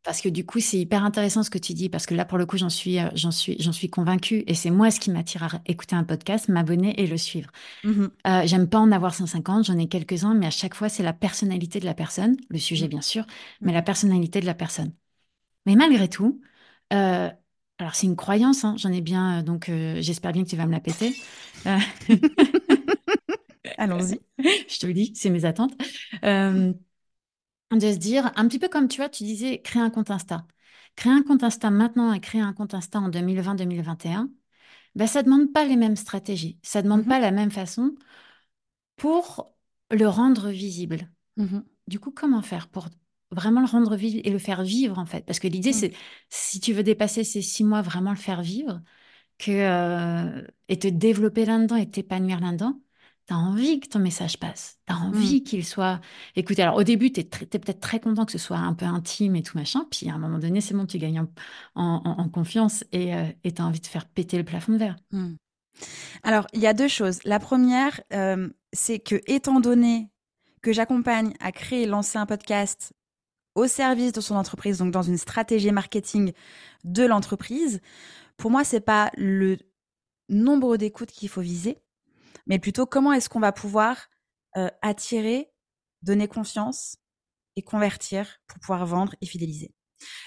Parce 0.04 0.20
que 0.20 0.28
du 0.28 0.44
coup, 0.44 0.60
c'est 0.60 0.78
hyper 0.78 1.02
intéressant 1.02 1.42
ce 1.42 1.48
que 1.50 1.56
tu 1.58 1.72
dis, 1.72 1.88
parce 1.88 2.04
que 2.06 2.14
là, 2.14 2.26
pour 2.26 2.36
le 2.36 2.44
coup, 2.46 2.58
j'en 2.58 2.68
suis, 2.68 2.98
euh, 3.00 3.08
j'en 3.14 3.30
suis, 3.30 3.56
j'en 3.58 3.72
suis 3.72 3.88
convaincue. 3.88 4.44
Et 4.46 4.54
c'est 4.54 4.70
moi 4.70 4.90
ce 4.90 5.00
qui 5.00 5.10
m'attire 5.10 5.42
à 5.44 5.48
écouter 5.66 5.96
un 5.96 6.04
podcast, 6.04 6.48
m'abonner 6.48 7.00
et 7.02 7.06
le 7.06 7.16
suivre. 7.16 7.50
Mmh 7.84 8.06
euh, 8.26 8.42
j'aime 8.46 8.68
pas 8.68 8.78
en 8.78 8.92
avoir 8.92 9.14
150, 9.14 9.64
j'en 9.66 9.78
ai 9.78 9.88
quelques-uns, 9.88 10.34
mais 10.34 10.46
à 10.46 10.50
chaque 10.50 10.74
fois, 10.74 10.88
c'est 10.90 11.02
la 11.02 11.14
personnalité 11.14 11.80
de 11.80 11.86
la 11.86 11.94
personne, 11.94 12.36
le 12.50 12.58
sujet 12.58 12.86
mmh. 12.86 12.88
bien 12.90 13.00
sûr, 13.00 13.24
mais 13.62 13.72
la 13.72 13.82
personnalité 13.82 14.40
de 14.40 14.46
la 14.46 14.54
personne. 14.54 14.92
Mais 15.66 15.76
malgré 15.76 16.08
tout, 16.08 16.40
euh, 16.92 17.30
Alors, 17.78 17.94
c'est 17.96 18.06
une 18.06 18.16
croyance, 18.16 18.64
hein, 18.64 18.76
j'en 18.78 18.92
ai 18.92 19.00
bien, 19.02 19.42
donc 19.42 19.66
j'espère 20.00 20.32
bien 20.32 20.44
que 20.44 20.48
tu 20.50 20.56
vas 20.56 20.66
me 20.66 20.72
la 20.72 20.80
péter. 20.80 21.14
Allons-y. 23.78 24.20
je 24.38 24.78
te 24.78 24.86
le 24.86 24.94
dis, 24.94 25.12
c'est 25.16 25.30
mes 25.30 25.44
attentes. 25.44 25.74
De 27.76 27.92
se 27.92 27.96
dire, 27.98 28.32
un 28.36 28.46
petit 28.48 28.58
peu 28.58 28.68
comme 28.68 28.88
tu 28.88 28.98
vois, 28.98 29.08
tu 29.08 29.24
disais, 29.24 29.60
créer 29.62 29.82
un 29.82 29.90
compte 29.90 30.10
Insta. 30.10 30.46
Créer 30.96 31.12
un 31.12 31.22
compte 31.22 31.42
Insta 31.44 31.70
maintenant 31.70 32.12
et 32.12 32.20
créer 32.20 32.40
un 32.40 32.52
compte 32.52 32.74
Insta 32.74 33.00
en 33.00 33.08
2020-2021, 33.08 34.30
ben, 34.94 35.06
ça 35.06 35.20
ne 35.20 35.26
demande 35.26 35.52
pas 35.52 35.64
les 35.66 35.76
mêmes 35.76 35.96
stratégies. 35.96 36.58
Ça 36.62 36.80
ne 36.80 36.84
demande 36.84 37.02
Mhm. 37.02 37.08
pas 37.08 37.20
la 37.20 37.30
même 37.32 37.50
façon 37.50 37.94
pour 38.96 39.54
le 39.90 40.06
rendre 40.06 40.48
visible. 40.50 41.10
Mhm. 41.36 41.64
Du 41.88 41.98
coup, 42.00 42.10
comment 42.10 42.42
faire 42.42 42.68
pour 42.68 42.88
vraiment 43.30 43.60
le 43.60 43.66
rendre 43.66 43.96
visible 43.96 44.22
et 44.26 44.30
le 44.30 44.38
faire 44.38 44.62
vivre, 44.62 44.98
en 44.98 45.06
fait? 45.06 45.24
Parce 45.26 45.40
que 45.40 45.48
l'idée, 45.48 45.70
Mm. 45.70 45.74
c'est, 45.74 45.92
si 46.30 46.60
tu 46.60 46.72
veux 46.72 46.82
dépasser 46.82 47.24
ces 47.24 47.42
six 47.42 47.64
mois, 47.64 47.82
vraiment 47.82 48.10
le 48.10 48.16
faire 48.16 48.42
vivre 48.42 48.80
que, 49.38 49.52
euh, 49.52 50.46
et 50.68 50.78
te 50.78 50.88
développer 50.88 51.46
là-dedans 51.46 51.76
et 51.76 51.90
t'épanouir 51.90 52.40
là-dedans, 52.40 52.80
tu 53.26 53.34
as 53.34 53.38
envie 53.38 53.80
que 53.80 53.88
ton 53.88 53.98
message 54.00 54.38
passe. 54.38 54.78
Tu 54.86 54.92
as 54.92 54.98
envie 54.98 55.42
qu'il 55.42 55.64
soit 55.64 56.00
écoutez. 56.36 56.62
Alors, 56.62 56.76
au 56.76 56.82
début, 56.82 57.10
tu 57.10 57.20
es, 57.20 57.24
peut-être 57.24 57.80
très 57.80 58.00
content 58.00 58.24
que 58.26 58.32
ce 58.32 58.38
soit 58.38 58.58
un 58.58 58.74
peu 58.74 58.84
intime 58.84 59.36
et 59.36 59.42
tout 59.42 59.56
machin. 59.56 59.86
Puis, 59.90 60.10
à 60.10 60.14
un 60.14 60.18
moment 60.18 60.38
donné, 60.38 60.60
c'est 60.60 60.74
bon, 60.74 60.84
tu 60.86 60.98
gagnes 60.98 61.20
en, 61.20 61.28
en- 61.74 62.02
en 62.04 62.28
confiance 62.28 62.84
et 62.92 63.12
tu 63.44 63.62
as 63.62 63.64
envie 63.64 63.80
de 63.80 63.86
faire 63.86 64.06
péter 64.06 64.36
le 64.36 64.44
plafond 64.44 64.72
de 64.72 64.78
verre. 64.78 64.96
Mm. 65.10 65.34
Alors, 66.22 66.46
il 66.52 66.60
y 66.60 66.66
a 66.66 66.74
deux 66.74 66.88
choses. 66.88 67.18
La 67.24 67.38
première, 67.38 68.00
euh, 68.12 68.48
c'est 68.72 68.98
que, 68.98 69.20
étant 69.26 69.60
donné 69.60 70.10
que 70.62 70.72
j'accompagne 70.72 71.34
à 71.40 71.52
créer 71.52 71.82
et 71.82 71.86
lancer 71.86 72.18
un 72.18 72.26
podcast 72.26 72.92
au 73.54 73.66
service 73.66 74.12
de 74.12 74.20
son 74.20 74.34
entreprise, 74.34 74.78
donc 74.78 74.90
dans 74.92 75.02
une 75.02 75.18
stratégie 75.18 75.70
marketing 75.70 76.32
de 76.84 77.04
l'entreprise, 77.04 77.80
pour 78.36 78.50
moi, 78.50 78.64
c'est 78.64 78.80
pas 78.80 79.10
le 79.16 79.58
nombre 80.28 80.76
d'écoutes 80.76 81.10
qu'il 81.10 81.28
faut 81.28 81.40
viser, 81.40 81.78
mais 82.46 82.58
plutôt 82.58 82.86
comment 82.86 83.12
est-ce 83.12 83.28
qu'on 83.28 83.40
va 83.40 83.52
pouvoir 83.52 84.08
euh, 84.56 84.68
attirer, 84.82 85.50
donner 86.02 86.28
confiance 86.28 86.96
et 87.56 87.62
convertir 87.62 88.40
pour 88.46 88.58
pouvoir 88.60 88.84
vendre 88.86 89.14
et 89.20 89.26
fidéliser? 89.26 89.74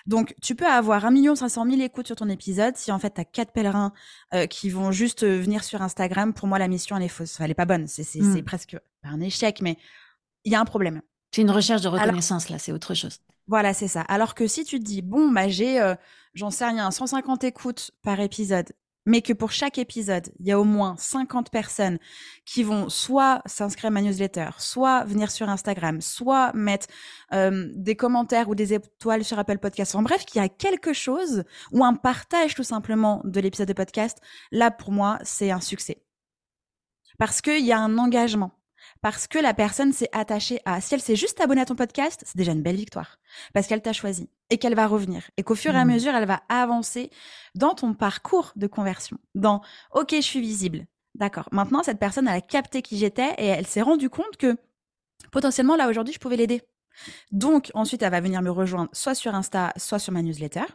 Donc, 0.07 0.33
tu 0.41 0.55
peux 0.55 0.65
avoir 0.65 1.05
1 1.05 1.35
500 1.35 1.65
000 1.69 1.81
écoutes 1.81 2.07
sur 2.07 2.15
ton 2.15 2.29
épisode 2.29 2.75
si 2.77 2.91
en 2.91 2.97
fait 2.97 3.13
tu 3.13 3.21
as 3.21 3.25
quatre 3.25 3.51
pèlerins 3.51 3.93
euh, 4.33 4.47
qui 4.47 4.69
vont 4.69 4.91
juste 4.91 5.23
euh, 5.23 5.39
venir 5.39 5.63
sur 5.63 5.81
Instagram. 5.83 6.33
Pour 6.33 6.47
moi, 6.47 6.57
la 6.57 6.67
mission, 6.67 6.97
elle 6.97 7.03
est 7.03 7.07
fausse. 7.09 7.35
Enfin, 7.35 7.43
elle 7.45 7.51
est 7.51 7.55
pas 7.55 7.65
bonne. 7.65 7.85
C'est 7.87 8.01
Mm. 8.19 8.33
c'est 8.33 8.41
presque 8.43 8.75
pas 9.03 9.09
un 9.09 9.19
échec, 9.21 9.61
mais 9.61 9.77
il 10.45 10.51
y 10.51 10.55
a 10.55 10.59
un 10.59 10.65
problème. 10.65 11.01
C'est 11.31 11.41
une 11.41 11.51
recherche 11.51 11.81
de 11.81 11.89
Alors- 11.89 11.99
reconnaissance, 12.01 12.49
là, 12.49 12.57
c'est 12.57 12.71
autre 12.71 12.93
chose. 12.95 13.19
Voilà, 13.45 13.73
c'est 13.73 13.87
ça. 13.87 14.01
Alors 14.01 14.33
que 14.33 14.47
si 14.47 14.65
tu 14.65 14.79
te 14.79 14.83
dis, 14.83 15.01
bon, 15.01 15.29
bah, 15.31 15.47
j'ai, 15.47 15.79
euh, 15.79 15.93
j'en 16.33 16.49
sais 16.49 16.65
rien, 16.65 16.89
150 16.89 17.43
écoutes 17.43 17.91
par 18.01 18.19
épisode, 18.19 18.71
mais 19.07 19.21
que 19.21 19.31
pour 19.31 19.51
chaque 19.51 19.77
épisode, 19.77 20.29
il 20.41 20.47
y 20.47 20.51
a 20.51 20.59
au 20.59 20.65
moins 20.65 20.95
50 20.97 21.49
personnes 21.49 21.97
qui 22.45 22.61
vont 22.61 22.89
soit 22.89 23.41
s'inscrire 23.45 23.87
à 23.87 23.89
ma 23.91 24.01
newsletter, 24.01 24.49
soit 24.57 25.05
venir 25.05 25.31
sur 25.31 25.47
Instagram, 25.47 26.01
soit 26.01 26.51
mettre 26.53 26.87
euh, 27.33 27.69
des 27.73 27.95
commentaires 27.95 28.49
ou 28.49 28.55
des 28.55 28.73
étoiles 28.73 29.23
sur 29.23 29.39
Apple 29.39 29.59
Podcast. 29.59 29.95
En 29.95 30.03
bref, 30.03 30.25
qu'il 30.25 30.41
y 30.41 30.45
a 30.45 30.49
quelque 30.49 30.91
chose 30.91 31.45
ou 31.71 31.85
un 31.85 31.93
partage 31.93 32.53
tout 32.53 32.63
simplement 32.63 33.21
de 33.23 33.39
l'épisode 33.39 33.69
de 33.69 33.73
podcast, 33.73 34.19
là, 34.51 34.71
pour 34.71 34.91
moi, 34.91 35.19
c'est 35.23 35.51
un 35.51 35.61
succès. 35.61 36.03
Parce 37.17 37.41
qu'il 37.41 37.65
y 37.65 37.71
a 37.71 37.79
un 37.79 37.97
engagement. 37.97 38.56
Parce 39.01 39.27
que 39.27 39.37
la 39.39 39.53
personne 39.53 39.93
s'est 39.93 40.09
attachée 40.11 40.59
à. 40.65 40.81
Si 40.81 40.93
elle 40.93 41.01
s'est 41.01 41.15
juste 41.15 41.39
abonnée 41.41 41.61
à 41.61 41.65
ton 41.65 41.75
podcast, 41.75 42.23
c'est 42.25 42.37
déjà 42.37 42.51
une 42.51 42.61
belle 42.63 42.75
victoire. 42.75 43.19
Parce 43.53 43.67
qu'elle 43.67 43.81
t'a 43.81 43.93
choisi 43.93 44.29
et 44.49 44.57
qu'elle 44.57 44.75
va 44.75 44.87
revenir. 44.87 45.29
Et 45.37 45.43
qu'au 45.43 45.55
fur 45.55 45.73
et 45.75 45.77
à 45.77 45.85
Mhm. 45.85 45.93
mesure, 45.93 46.15
elle 46.15 46.25
va 46.27 46.41
avancer 46.49 47.09
dans 47.55 47.75
ton 47.75 47.93
parcours 47.93 48.51
de 48.55 48.67
conversion. 48.67 49.17
Dans 49.35 49.61
OK, 49.93 50.11
je 50.15 50.21
suis 50.21 50.41
visible. 50.41 50.85
D'accord. 51.15 51.47
Maintenant, 51.51 51.83
cette 51.83 51.99
personne, 51.99 52.27
elle 52.27 52.35
a 52.37 52.41
capté 52.41 52.81
qui 52.81 52.97
j'étais 52.97 53.33
et 53.37 53.45
elle 53.45 53.65
s'est 53.67 53.81
rendue 53.81 54.09
compte 54.09 54.37
que 54.37 54.55
potentiellement, 55.31 55.75
là, 55.75 55.89
aujourd'hui, 55.89 56.13
je 56.13 56.19
pouvais 56.19 56.35
l'aider. 56.37 56.61
Donc, 57.31 57.71
ensuite, 57.73 58.01
elle 58.01 58.11
va 58.11 58.21
venir 58.21 58.41
me 58.41 58.49
rejoindre 58.51 58.89
soit 58.93 59.15
sur 59.15 59.33
Insta, 59.35 59.73
soit 59.77 59.99
sur 59.99 60.13
ma 60.13 60.21
newsletter. 60.21 60.65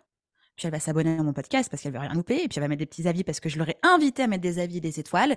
Puis 0.56 0.66
elle 0.66 0.72
va 0.72 0.80
s'abonner 0.80 1.16
à 1.18 1.22
mon 1.22 1.32
podcast 1.32 1.70
parce 1.70 1.82
qu'elle 1.82 1.92
veut 1.92 1.98
rien 1.98 2.12
louper. 2.12 2.34
Et 2.42 2.48
puis 2.48 2.56
elle 2.58 2.62
va 2.62 2.68
mettre 2.68 2.80
des 2.80 2.86
petits 2.86 3.08
avis 3.08 3.24
parce 3.24 3.40
que 3.40 3.48
je 3.48 3.58
l'aurais 3.58 3.78
invité 3.82 4.22
à 4.22 4.26
mettre 4.26 4.42
des 4.42 4.58
avis 4.58 4.76
et 4.76 4.80
des 4.80 5.00
étoiles. 5.00 5.34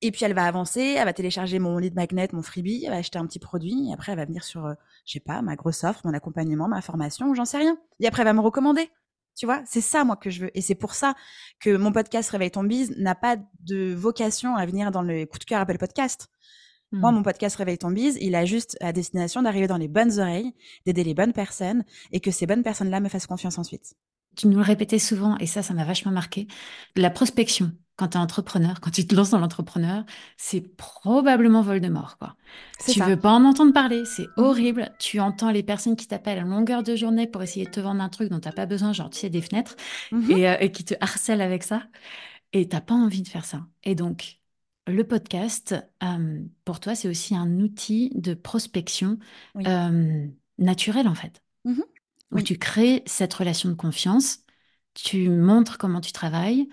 Et 0.00 0.12
puis 0.12 0.24
elle 0.24 0.34
va 0.34 0.44
avancer, 0.44 0.80
elle 0.80 1.04
va 1.04 1.12
télécharger 1.12 1.58
mon 1.58 1.76
lead 1.78 1.94
magnet, 1.94 2.28
mon 2.32 2.42
freebie, 2.42 2.84
elle 2.84 2.92
va 2.92 2.98
acheter 2.98 3.18
un 3.18 3.26
petit 3.26 3.40
produit, 3.40 3.88
et 3.90 3.92
après 3.92 4.12
elle 4.12 4.18
va 4.18 4.24
venir 4.26 4.44
sur, 4.44 4.64
euh, 4.64 4.74
je 5.04 5.14
sais 5.14 5.20
pas, 5.20 5.42
ma 5.42 5.56
grosse 5.56 5.82
offre, 5.84 6.00
mon 6.04 6.14
accompagnement, 6.14 6.68
ma 6.68 6.80
formation, 6.82 7.34
j'en 7.34 7.44
sais 7.44 7.58
rien. 7.58 7.76
Et 7.98 8.06
après 8.06 8.22
elle 8.22 8.28
va 8.28 8.32
me 8.32 8.40
recommander. 8.40 8.90
Tu 9.36 9.46
vois, 9.46 9.62
c'est 9.66 9.80
ça 9.80 10.04
moi 10.04 10.16
que 10.16 10.30
je 10.30 10.42
veux. 10.42 10.50
Et 10.56 10.60
c'est 10.60 10.74
pour 10.74 10.94
ça 10.94 11.14
que 11.60 11.76
mon 11.76 11.92
podcast 11.92 12.30
Réveille 12.30 12.50
ton 12.50 12.64
bise 12.64 12.94
n'a 12.96 13.14
pas 13.14 13.36
de 13.60 13.94
vocation 13.94 14.56
à 14.56 14.66
venir 14.66 14.90
dans 14.90 15.02
le 15.02 15.26
coup 15.26 15.38
de 15.38 15.44
cœur 15.44 15.60
Apple 15.60 15.78
Podcast. 15.78 16.28
Moi, 16.90 17.12
Mm. 17.12 17.14
mon 17.16 17.22
podcast 17.22 17.56
Réveille 17.56 17.78
ton 17.78 17.90
bise, 17.90 18.16
il 18.20 18.34
a 18.34 18.44
juste 18.44 18.76
à 18.80 18.92
destination 18.92 19.42
d'arriver 19.42 19.66
dans 19.66 19.76
les 19.76 19.88
bonnes 19.88 20.18
oreilles, 20.18 20.54
d'aider 20.86 21.04
les 21.04 21.14
bonnes 21.14 21.32
personnes, 21.34 21.84
et 22.12 22.20
que 22.20 22.30
ces 22.30 22.46
bonnes 22.46 22.62
personnes-là 22.62 23.00
me 23.00 23.08
fassent 23.08 23.26
confiance 23.26 23.58
ensuite. 23.58 23.94
Tu 24.36 24.48
nous 24.48 24.56
le 24.56 24.62
répétais 24.62 24.98
souvent, 24.98 25.36
et 25.38 25.46
ça, 25.46 25.62
ça 25.62 25.74
m'a 25.74 25.84
vachement 25.84 26.12
marqué. 26.12 26.46
La 26.96 27.10
prospection, 27.10 27.72
quand 27.98 28.08
tu 28.10 28.18
es 28.18 28.20
entrepreneur, 28.20 28.80
quand 28.80 28.90
tu 28.92 29.06
te 29.06 29.14
lances 29.14 29.30
dans 29.30 29.40
l'entrepreneur, 29.40 30.04
c'est 30.38 30.62
probablement 30.62 31.62
Voldemort, 31.62 32.18
quoi. 32.18 32.36
Tu 32.86 33.00
ça. 33.00 33.06
veux 33.06 33.18
pas 33.20 33.32
en 33.32 33.44
entendre 33.44 33.74
parler, 33.74 34.04
c'est 34.06 34.26
horrible. 34.38 34.90
Tu 35.00 35.20
entends 35.20 35.50
les 35.50 35.64
personnes 35.64 35.96
qui 35.96 36.06
t'appellent 36.08 36.38
à 36.38 36.42
longueur 36.44 36.82
de 36.84 36.96
journée 36.96 37.26
pour 37.26 37.42
essayer 37.42 37.66
de 37.66 37.70
te 37.72 37.80
vendre 37.80 38.02
un 38.02 38.08
truc 38.08 38.30
dont 38.30 38.40
t'as 38.40 38.52
pas 38.52 38.66
besoin, 38.66 38.92
genre, 38.94 39.10
tu 39.10 39.18
sais, 39.18 39.30
des 39.30 39.42
fenêtres, 39.42 39.76
Mhm. 40.12 40.30
et, 40.30 40.48
euh, 40.48 40.56
et 40.60 40.72
qui 40.72 40.84
te 40.84 40.94
harcèlent 41.00 41.42
avec 41.42 41.64
ça. 41.64 41.82
Et 42.52 42.68
t'as 42.68 42.80
pas 42.80 42.94
envie 42.94 43.22
de 43.22 43.28
faire 43.28 43.44
ça. 43.44 43.66
Et 43.84 43.94
donc, 43.94 44.40
le 44.86 45.04
podcast, 45.04 45.74
euh, 46.02 46.44
pour 46.64 46.80
toi, 46.80 46.94
c'est 46.94 47.08
aussi 47.08 47.34
un 47.36 47.60
outil 47.60 48.10
de 48.14 48.34
prospection 48.34 49.18
Oui. 49.54 49.64
euh, 49.66 50.26
naturel, 50.58 51.08
en 51.08 51.14
fait. 51.14 51.42
Mhm. 51.64 51.82
Où 52.32 52.36
Oui. 52.36 52.42
tu 52.42 52.58
crées 52.58 53.02
cette 53.06 53.34
relation 53.34 53.68
de 53.70 53.74
confiance, 53.74 54.40
tu 54.94 55.28
montres 55.30 55.78
comment 55.78 56.00
tu 56.00 56.12
travailles, 56.12 56.68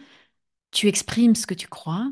tu 0.76 0.90
exprimes 0.90 1.36
ce 1.36 1.48
que 1.48 1.56
tu 1.56 1.68
crois. 1.70 2.12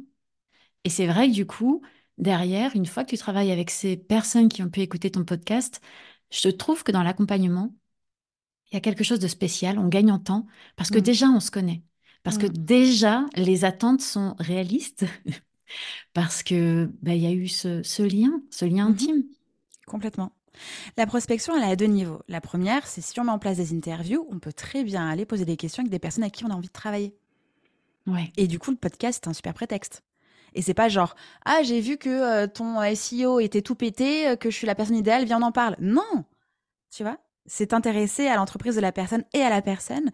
Et 0.86 0.90
c'est 0.90 1.08
vrai 1.08 1.30
que 1.30 1.34
du 1.36 1.46
coup, 1.48 1.82
derrière, 2.18 2.76
une 2.76 2.86
fois 2.88 3.04
que 3.06 3.12
tu 3.12 3.18
travailles 3.18 3.52
avec 3.52 3.72
ces 3.72 3.98
personnes 3.98 4.50
qui 4.50 4.64
ont 4.64 4.70
pu 4.70 4.82
écouter 4.82 5.12
ton 5.12 5.26
podcast, 5.26 5.82
je 6.32 6.50
trouve 6.50 6.84
que 6.84 6.92
dans 6.94 7.04
l'accompagnement, 7.04 7.76
il 8.72 8.76
y 8.76 8.78
a 8.78 8.82
quelque 8.82 9.04
chose 9.04 9.20
de 9.20 9.28
spécial, 9.28 9.80
on 9.80 9.88
gagne 9.88 10.12
en 10.12 10.20
temps, 10.20 10.48
parce 10.76 10.90
que 10.90 11.00
Mm. 11.00 11.02
déjà, 11.02 11.28
on 11.28 11.40
se 11.40 11.52
connaît. 11.52 11.84
Parce 12.24 12.38
que 12.38 12.48
Mm. 12.48 12.54
déjà, 12.54 13.26
les 13.36 13.66
attentes 13.66 14.02
sont 14.02 14.36
réalistes, 14.40 15.06
parce 16.14 16.44
que 16.44 16.92
bah, 17.02 17.14
il 17.16 17.22
y 17.24 17.28
a 17.28 17.32
eu 17.32 17.48
ce, 17.48 17.84
ce 17.84 18.04
lien, 18.04 18.42
ce 18.52 18.66
lien 18.66 18.86
Mhm. 18.88 18.92
intime. 18.94 19.24
Complètement. 19.88 20.32
La 20.98 21.08
prospection, 21.08 21.56
elle 21.58 21.64
est 21.64 21.72
à 21.72 21.76
deux 21.78 21.86
niveaux. 21.88 22.22
La 22.30 22.42
première, 22.42 22.88
c'est 22.88 23.02
si 23.02 23.20
on 23.20 23.26
met 23.26 23.32
en 23.32 23.40
place 23.40 23.58
des 23.58 23.74
interviews, 23.74 24.28
on 24.32 24.40
peut 24.40 24.54
très 24.54 24.84
bien 24.84 25.08
aller 25.10 25.26
poser 25.26 25.46
des 25.46 25.58
questions 25.58 25.82
avec 25.82 25.92
des 25.92 26.00
personnes 26.00 26.24
avec 26.24 26.36
qui 26.36 26.46
on 26.46 26.52
a 26.52 26.56
envie 26.56 26.68
de 26.70 26.74
travailler. 26.74 27.16
Ouais. 28.08 28.32
Et 28.38 28.48
du 28.48 28.60
coup, 28.60 28.72
le 28.72 28.78
podcast, 28.78 29.22
c'est 29.24 29.30
un 29.30 29.34
super 29.34 29.54
prétexte. 29.54 30.04
Et 30.56 30.62
c'est 30.62 30.74
pas 30.74 30.90
genre, 30.90 31.16
ah, 31.46 31.64
j'ai 31.64 31.80
vu 31.82 31.98
que 31.98 32.10
euh, 32.10 32.48
ton 32.48 32.80
SEO 32.96 33.40
était 33.40 33.62
tout 33.62 33.76
pété, 33.76 34.28
euh, 34.28 34.36
que 34.36 34.50
je 34.52 34.56
suis 34.56 34.68
la 34.68 34.76
personne 34.76 34.96
idéale, 34.96 35.26
viens, 35.26 35.40
on 35.42 35.46
en 35.46 35.52
parle. 35.52 35.76
Non! 35.80 36.26
Tu 36.96 37.04
vois? 37.04 37.18
C'est 37.46 37.68
t'intéresser 37.68 38.28
à 38.28 38.36
l'entreprise 38.36 38.76
de 38.76 38.82
la 38.82 38.92
personne 38.92 39.24
et 39.34 39.42
à 39.42 39.50
la 39.50 39.62
personne 39.62 40.12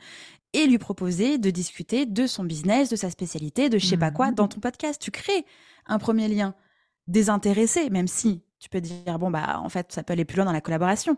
et 0.54 0.66
lui 0.66 0.78
proposer 0.80 1.38
de 1.38 1.50
discuter 1.52 2.06
de 2.06 2.26
son 2.26 2.44
business, 2.44 2.90
de 2.90 2.96
sa 2.96 3.10
spécialité, 3.12 3.70
de 3.70 3.78
je 3.78 3.86
sais 3.86 3.98
pas 3.98 4.12
quoi 4.12 4.30
Mhm. 4.30 4.36
dans 4.36 4.48
ton 4.48 4.60
podcast. 4.60 5.02
Tu 5.02 5.12
crées 5.12 5.46
un 5.86 6.00
premier 6.00 6.28
lien 6.28 6.56
désintéressé, 7.08 7.90
même 7.90 8.08
si 8.08 8.44
tu 8.60 8.70
peux 8.70 8.82
dire, 8.82 9.20
bon, 9.20 9.30
bah, 9.32 9.60
en 9.64 9.70
fait, 9.70 9.92
ça 9.92 10.04
peut 10.04 10.14
aller 10.14 10.26
plus 10.26 10.38
loin 10.38 10.46
dans 10.46 10.52
la 10.52 10.62
collaboration. 10.62 11.18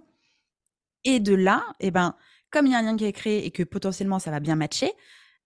Et 1.04 1.20
de 1.20 1.34
là, 1.34 1.64
eh 1.80 1.92
ben, 1.92 2.16
comme 2.52 2.66
il 2.68 2.72
y 2.72 2.76
a 2.76 2.80
un 2.80 2.82
lien 2.84 2.98
qui 2.98 3.06
est 3.06 3.14
créé 3.14 3.46
et 3.46 3.52
que 3.52 3.64
potentiellement 3.64 4.20
ça 4.20 4.32
va 4.32 4.40
bien 4.40 4.56
matcher, 4.56 4.92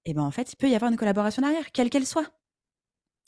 eh 0.05 0.13
ben, 0.13 0.21
en 0.21 0.31
fait, 0.31 0.53
il 0.53 0.55
peut 0.55 0.69
y 0.69 0.75
avoir 0.75 0.91
une 0.91 0.97
collaboration 0.97 1.41
derrière, 1.41 1.71
quelle 1.71 1.89
qu'elle 1.89 2.05
soit. 2.05 2.31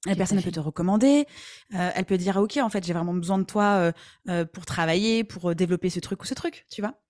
La 0.06 0.16
personne 0.16 0.42
peut 0.42 0.52
te 0.52 0.60
recommander, 0.60 1.26
euh, 1.74 1.92
elle 1.96 2.06
peut 2.06 2.18
dire, 2.18 2.38
ah, 2.38 2.42
ok, 2.42 2.58
en 2.58 2.70
fait, 2.70 2.86
j'ai 2.86 2.94
vraiment 2.94 3.16
besoin 3.16 3.40
de 3.40 3.44
toi 3.44 3.64
euh, 3.64 3.92
euh, 4.30 4.46
pour 4.46 4.66
travailler, 4.66 5.24
pour 5.24 5.56
développer 5.56 5.90
ce 5.90 6.00
truc 6.00 6.22
ou 6.22 6.26
ce 6.26 6.36
truc, 6.36 6.66
tu 6.72 6.82
vois. 6.82 7.02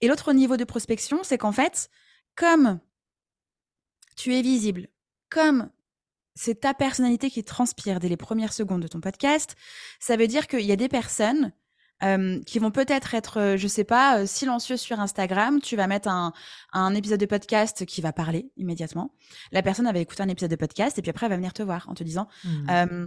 Et 0.00 0.08
l'autre 0.08 0.32
niveau 0.32 0.56
de 0.56 0.64
prospection, 0.64 1.22
c'est 1.22 1.38
qu'en 1.38 1.52
fait, 1.52 1.90
comme 2.34 2.80
tu 4.16 4.34
es 4.34 4.42
visible, 4.42 4.88
comme 5.28 5.70
c'est 6.34 6.60
ta 6.60 6.72
personnalité 6.72 7.30
qui 7.30 7.44
transpire 7.44 8.00
dès 8.00 8.08
les 8.08 8.16
premières 8.16 8.54
secondes 8.54 8.82
de 8.82 8.88
ton 8.88 9.00
podcast, 9.00 9.54
ça 10.00 10.16
veut 10.16 10.26
dire 10.26 10.48
qu'il 10.48 10.62
y 10.62 10.72
a 10.72 10.76
des 10.76 10.88
personnes 10.88 11.52
euh, 12.02 12.40
qui 12.44 12.58
vont 12.58 12.70
peut-être 12.70 13.14
être, 13.14 13.38
euh, 13.38 13.56
je 13.56 13.68
sais 13.68 13.84
pas, 13.84 14.20
euh, 14.20 14.26
silencieuses 14.26 14.80
sur 14.80 15.00
Instagram. 15.00 15.60
Tu 15.60 15.76
vas 15.76 15.86
mettre 15.86 16.08
un, 16.08 16.32
un 16.72 16.94
épisode 16.94 17.20
de 17.20 17.26
podcast 17.26 17.84
qui 17.84 18.00
va 18.00 18.12
parler 18.12 18.50
immédiatement. 18.56 19.14
La 19.52 19.62
personne 19.62 19.86
elle 19.86 19.94
va 19.94 20.00
écouter 20.00 20.22
un 20.22 20.28
épisode 20.28 20.50
de 20.50 20.56
podcast 20.56 20.98
et 20.98 21.02
puis 21.02 21.10
après 21.10 21.26
elle 21.26 21.30
va 21.30 21.36
venir 21.36 21.52
te 21.52 21.62
voir 21.62 21.88
en 21.88 21.94
te 21.94 22.04
disant 22.04 22.28
euh, 22.70 23.06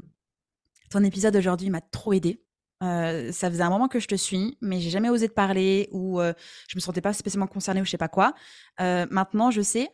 ton 0.89 1.03
épisode 1.03 1.36
aujourd'hui 1.36 1.69
m'a 1.69 1.82
trop 1.82 2.13
aidé. 2.13 2.43
Euh, 2.84 3.32
ça 3.32 3.49
faisait 3.49 3.63
un 3.63 3.69
moment 3.69 3.88
que 3.88 3.99
je 3.99 4.08
te 4.08 4.15
suis, 4.15 4.58
mais 4.62 4.79
j'ai 4.82 4.89
jamais 4.89 5.10
osé 5.10 5.29
te 5.29 5.34
parler 5.34 5.88
ou 5.91 6.19
euh, 6.19 6.34
je 6.67 6.75
me 6.75 6.82
sentais 6.82 7.01
pas 7.01 7.13
spécialement 7.13 7.47
concernée 7.47 7.82
ou 7.82 7.86
je 7.86 7.91
sais 7.91 7.97
pas 7.97 8.10
quoi. 8.10 8.34
Euh, 8.82 9.06
maintenant, 9.10 9.51
je 9.51 9.62
sais 9.62 9.89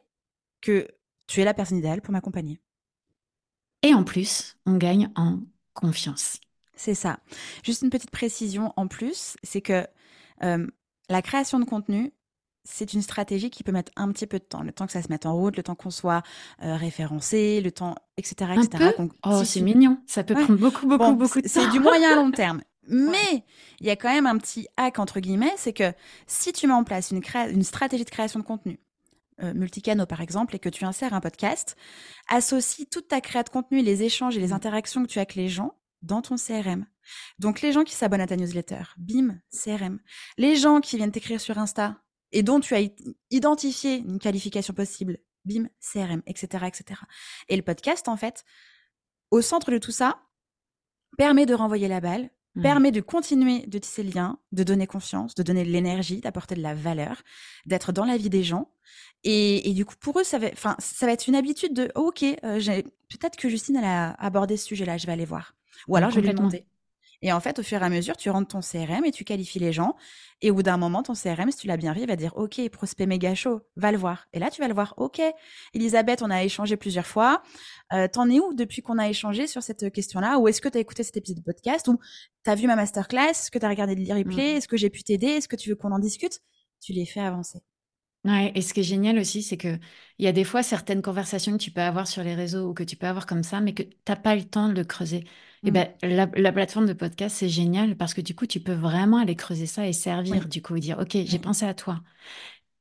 que 0.61 0.87
tu 1.27 1.41
es 1.41 1.45
la 1.45 1.53
personne 1.53 1.77
idéale 1.77 2.01
pour 2.01 2.11
m'accompagner. 2.11 2.59
Et 3.83 3.93
en 3.93 4.03
plus, 4.03 4.57
on 4.65 4.77
gagne 4.77 5.11
en 5.15 5.39
confiance. 5.73 6.39
C'est 6.79 6.95
ça. 6.95 7.19
Juste 7.61 7.81
une 7.81 7.89
petite 7.89 8.09
précision 8.09 8.71
en 8.77 8.87
plus, 8.87 9.35
c'est 9.43 9.59
que 9.59 9.85
euh, 10.43 10.65
la 11.09 11.21
création 11.21 11.59
de 11.59 11.65
contenu, 11.65 12.13
c'est 12.63 12.93
une 12.93 13.01
stratégie 13.01 13.49
qui 13.49 13.65
peut 13.65 13.73
mettre 13.73 13.91
un 13.97 14.09
petit 14.13 14.25
peu 14.25 14.39
de 14.39 14.45
temps, 14.45 14.63
le 14.63 14.71
temps 14.71 14.85
que 14.85 14.93
ça 14.93 15.01
se 15.01 15.09
mette 15.09 15.25
en 15.25 15.35
route, 15.35 15.57
le 15.57 15.63
temps 15.63 15.75
qu'on 15.75 15.89
soit 15.89 16.23
euh, 16.63 16.77
référencé, 16.77 17.59
le 17.59 17.73
temps, 17.73 17.95
etc. 18.15 18.51
etc. 18.55 18.91
oh, 19.25 19.43
c'est 19.43 19.59
mignon. 19.59 19.97
Ça 20.07 20.23
peut 20.23 20.35
prendre 20.35 20.57
beaucoup, 20.57 20.87
beaucoup, 20.87 21.15
beaucoup 21.15 21.41
de 21.41 21.49
temps. 21.49 21.61
C'est 21.61 21.69
du 21.69 21.81
moyen 21.81 22.13
à 22.13 22.15
long 22.15 22.31
terme. 22.31 22.61
Mais 22.87 23.43
il 23.81 23.85
y 23.85 23.89
a 23.89 23.97
quand 23.97 24.13
même 24.13 24.25
un 24.25 24.37
petit 24.37 24.67
hack 24.77 24.99
entre 24.99 25.19
guillemets, 25.19 25.53
c'est 25.57 25.73
que 25.73 25.91
si 26.27 26.53
tu 26.53 26.65
mets 26.65 26.73
en 26.73 26.85
place 26.85 27.11
une, 27.11 27.21
une 27.49 27.63
stratégie 27.63 28.05
de 28.05 28.09
création 28.09 28.39
de 28.39 28.45
contenu, 28.45 28.79
euh, 29.43 29.53
multicanaux 29.53 30.05
par 30.05 30.21
exemple, 30.21 30.55
et 30.55 30.59
que 30.59 30.69
tu 30.69 30.85
insères 30.85 31.13
un 31.13 31.19
podcast, 31.19 31.75
associe 32.29 32.87
toute 32.89 33.09
ta 33.09 33.19
création 33.19 33.43
de 33.43 33.49
contenu, 33.49 33.81
les 33.81 34.03
échanges 34.03 34.37
et 34.37 34.39
les 34.39 34.49
mmh. 34.49 34.53
interactions 34.53 35.03
que 35.03 35.09
tu 35.09 35.19
as 35.19 35.23
avec 35.23 35.35
les 35.35 35.49
gens 35.49 35.73
dans 36.01 36.21
ton 36.21 36.35
CRM. 36.35 36.85
Donc 37.39 37.61
les 37.61 37.71
gens 37.71 37.83
qui 37.83 37.93
s'abonnent 37.93 38.21
à 38.21 38.27
ta 38.27 38.35
newsletter, 38.35 38.83
bim, 38.97 39.39
CRM. 39.51 39.99
Les 40.37 40.55
gens 40.55 40.81
qui 40.81 40.97
viennent 40.97 41.11
t'écrire 41.11 41.41
sur 41.41 41.57
Insta 41.57 41.97
et 42.31 42.43
dont 42.43 42.59
tu 42.59 42.75
as 42.75 42.87
identifié 43.31 43.97
une 43.97 44.19
qualification 44.19 44.73
possible, 44.73 45.17
bim, 45.45 45.67
CRM, 45.79 46.21
etc., 46.27 46.65
etc. 46.67 47.01
Et 47.47 47.55
le 47.55 47.63
podcast, 47.63 48.07
en 48.07 48.17
fait, 48.17 48.43
au 49.31 49.41
centre 49.41 49.71
de 49.71 49.77
tout 49.77 49.91
ça, 49.91 50.21
permet 51.17 51.45
de 51.45 51.53
renvoyer 51.53 51.87
la 51.87 51.99
balle, 51.99 52.29
mmh. 52.55 52.61
permet 52.61 52.91
de 52.91 53.01
continuer 53.01 53.65
de 53.65 53.77
tisser 53.79 54.03
le 54.03 54.11
lien, 54.11 54.39
de 54.51 54.63
donner 54.63 54.87
confiance, 54.87 55.35
de 55.35 55.43
donner 55.43 55.63
de 55.63 55.69
l'énergie, 55.69 56.21
d'apporter 56.21 56.55
de 56.55 56.61
la 56.61 56.75
valeur, 56.75 57.23
d'être 57.65 57.91
dans 57.91 58.05
la 58.05 58.17
vie 58.17 58.29
des 58.29 58.43
gens. 58.43 58.71
Et, 59.23 59.73
du 59.73 59.85
coup, 59.85 59.95
pour 59.99 60.19
eux, 60.19 60.23
ça 60.23 60.39
va, 60.39 60.47
ça 60.55 61.05
va 61.05 61.11
être 61.11 61.27
une 61.27 61.35
habitude 61.35 61.73
de 61.73 61.91
ok, 61.95 62.23
euh, 62.23 62.81
peut-être 63.09 63.35
que 63.35 63.49
Justine 63.49 63.75
elle 63.75 63.83
a 63.83 64.11
abordé 64.11 64.55
ce 64.55 64.65
sujet-là, 64.65 64.97
je 64.97 65.07
vais 65.07 65.11
aller 65.11 65.25
voir. 65.25 65.55
Ou 65.87 65.95
alors 65.95 66.09
je 66.11 66.19
vais 66.19 66.27
lui 66.27 66.33
demander. 66.33 66.65
Et 67.21 67.33
en 67.33 67.39
fait, 67.39 67.59
au 67.59 67.63
fur 67.63 67.81
et 67.81 67.85
à 67.85 67.89
mesure, 67.89 68.15
tu 68.15 68.29
rentres 68.29 68.47
ton 68.47 68.61
CRM 68.61 69.03
et 69.03 69.11
tu 69.11 69.25
qualifies 69.25 69.59
les 69.59 69.73
gens. 69.73 69.95
Et 70.41 70.51
au 70.51 70.55
bout 70.55 70.63
d'un 70.63 70.77
moment, 70.77 71.03
ton 71.03 71.13
CRM, 71.13 71.51
si 71.51 71.57
tu 71.57 71.67
l'as 71.67 71.75
bien 71.75 71.91
vu, 71.91 72.01
il 72.01 72.07
va 72.07 72.15
dire 72.15 72.31
OK, 72.37 72.61
prospect 72.69 73.07
méga 73.07 73.35
chaud, 73.35 73.61
va 73.75 73.91
le 73.91 73.97
voir. 73.97 74.27
Et 74.31 74.39
là, 74.39 74.49
tu 74.49 74.61
vas 74.61 74.69
le 74.69 74.73
voir 74.73 74.93
OK, 74.97 75.21
Elisabeth, 75.73 76.21
on 76.21 76.29
a 76.29 76.43
échangé 76.43 76.77
plusieurs 76.77 77.05
fois. 77.05 77.41
Euh, 77.91 78.07
T'en 78.07 78.29
es 78.29 78.39
où 78.39 78.53
depuis 78.53 78.81
qu'on 78.81 78.97
a 78.97 79.09
échangé 79.09 79.47
sur 79.47 79.63
cette 79.63 79.91
question-là? 79.91 80.39
Ou 80.39 80.47
est-ce 80.47 80.61
que 80.61 80.69
tu 80.69 80.77
as 80.77 80.81
écouté 80.81 81.03
cet 81.03 81.17
épisode 81.17 81.39
de 81.39 81.43
podcast? 81.43 81.89
Ou 81.89 81.99
tu 82.45 82.49
as 82.49 82.55
vu 82.55 82.67
ma 82.67 82.77
masterclass? 82.77 83.31
Est-ce 83.31 83.51
que 83.51 83.59
tu 83.59 83.65
as 83.65 83.69
regardé 83.69 83.95
le 83.95 84.13
replay? 84.13 84.53
Mmh. 84.53 84.57
Est-ce 84.57 84.67
que 84.69 84.77
j'ai 84.77 84.89
pu 84.89 85.03
t'aider? 85.03 85.27
Est-ce 85.27 85.49
que 85.49 85.57
tu 85.57 85.69
veux 85.69 85.75
qu'on 85.75 85.91
en 85.91 85.99
discute? 85.99 86.39
Tu 86.81 86.93
les 86.93 87.05
fais 87.05 87.19
avancer. 87.19 87.59
Ouais, 88.25 88.51
et 88.53 88.61
ce 88.61 88.73
qui 88.73 88.81
est 88.81 88.83
génial 88.83 89.17
aussi, 89.17 89.41
c'est 89.41 89.55
que 89.55 89.79
il 90.17 90.25
y 90.25 90.27
a 90.27 90.33
des 90.33 90.43
fois 90.43 90.61
certaines 90.61 91.01
conversations 91.01 91.53
que 91.53 91.63
tu 91.63 91.71
peux 91.71 91.81
avoir 91.81 92.05
sur 92.05 92.21
les 92.21 92.35
réseaux 92.35 92.69
ou 92.69 92.73
que 92.73 92.83
tu 92.83 92.97
peux 92.97 93.07
avoir 93.07 93.25
comme 93.25 93.43
ça, 93.43 93.61
mais 93.61 93.73
que 93.73 93.83
tu 93.83 93.95
n'as 94.09 94.17
pas 94.17 94.35
le 94.35 94.43
temps 94.43 94.67
de 94.67 94.73
le 94.73 94.83
creuser. 94.83 95.23
Et 95.63 95.71
mmh. 95.71 95.73
ben, 95.73 95.89
la, 96.35 96.51
plateforme 96.51 96.85
de 96.85 96.93
podcast, 96.93 97.37
c'est 97.37 97.49
génial 97.49 97.95
parce 97.95 98.13
que 98.13 98.21
du 98.21 98.35
coup, 98.35 98.45
tu 98.45 98.59
peux 98.59 98.73
vraiment 98.73 99.17
aller 99.17 99.35
creuser 99.35 99.67
ça 99.67 99.87
et 99.87 99.93
servir, 99.93 100.47
du 100.47 100.61
coup, 100.61 100.75
et 100.75 100.79
dire, 100.81 100.99
OK, 100.99 101.17
j'ai 101.25 101.39
pensé 101.39 101.65
à 101.65 101.73
toi. 101.73 102.01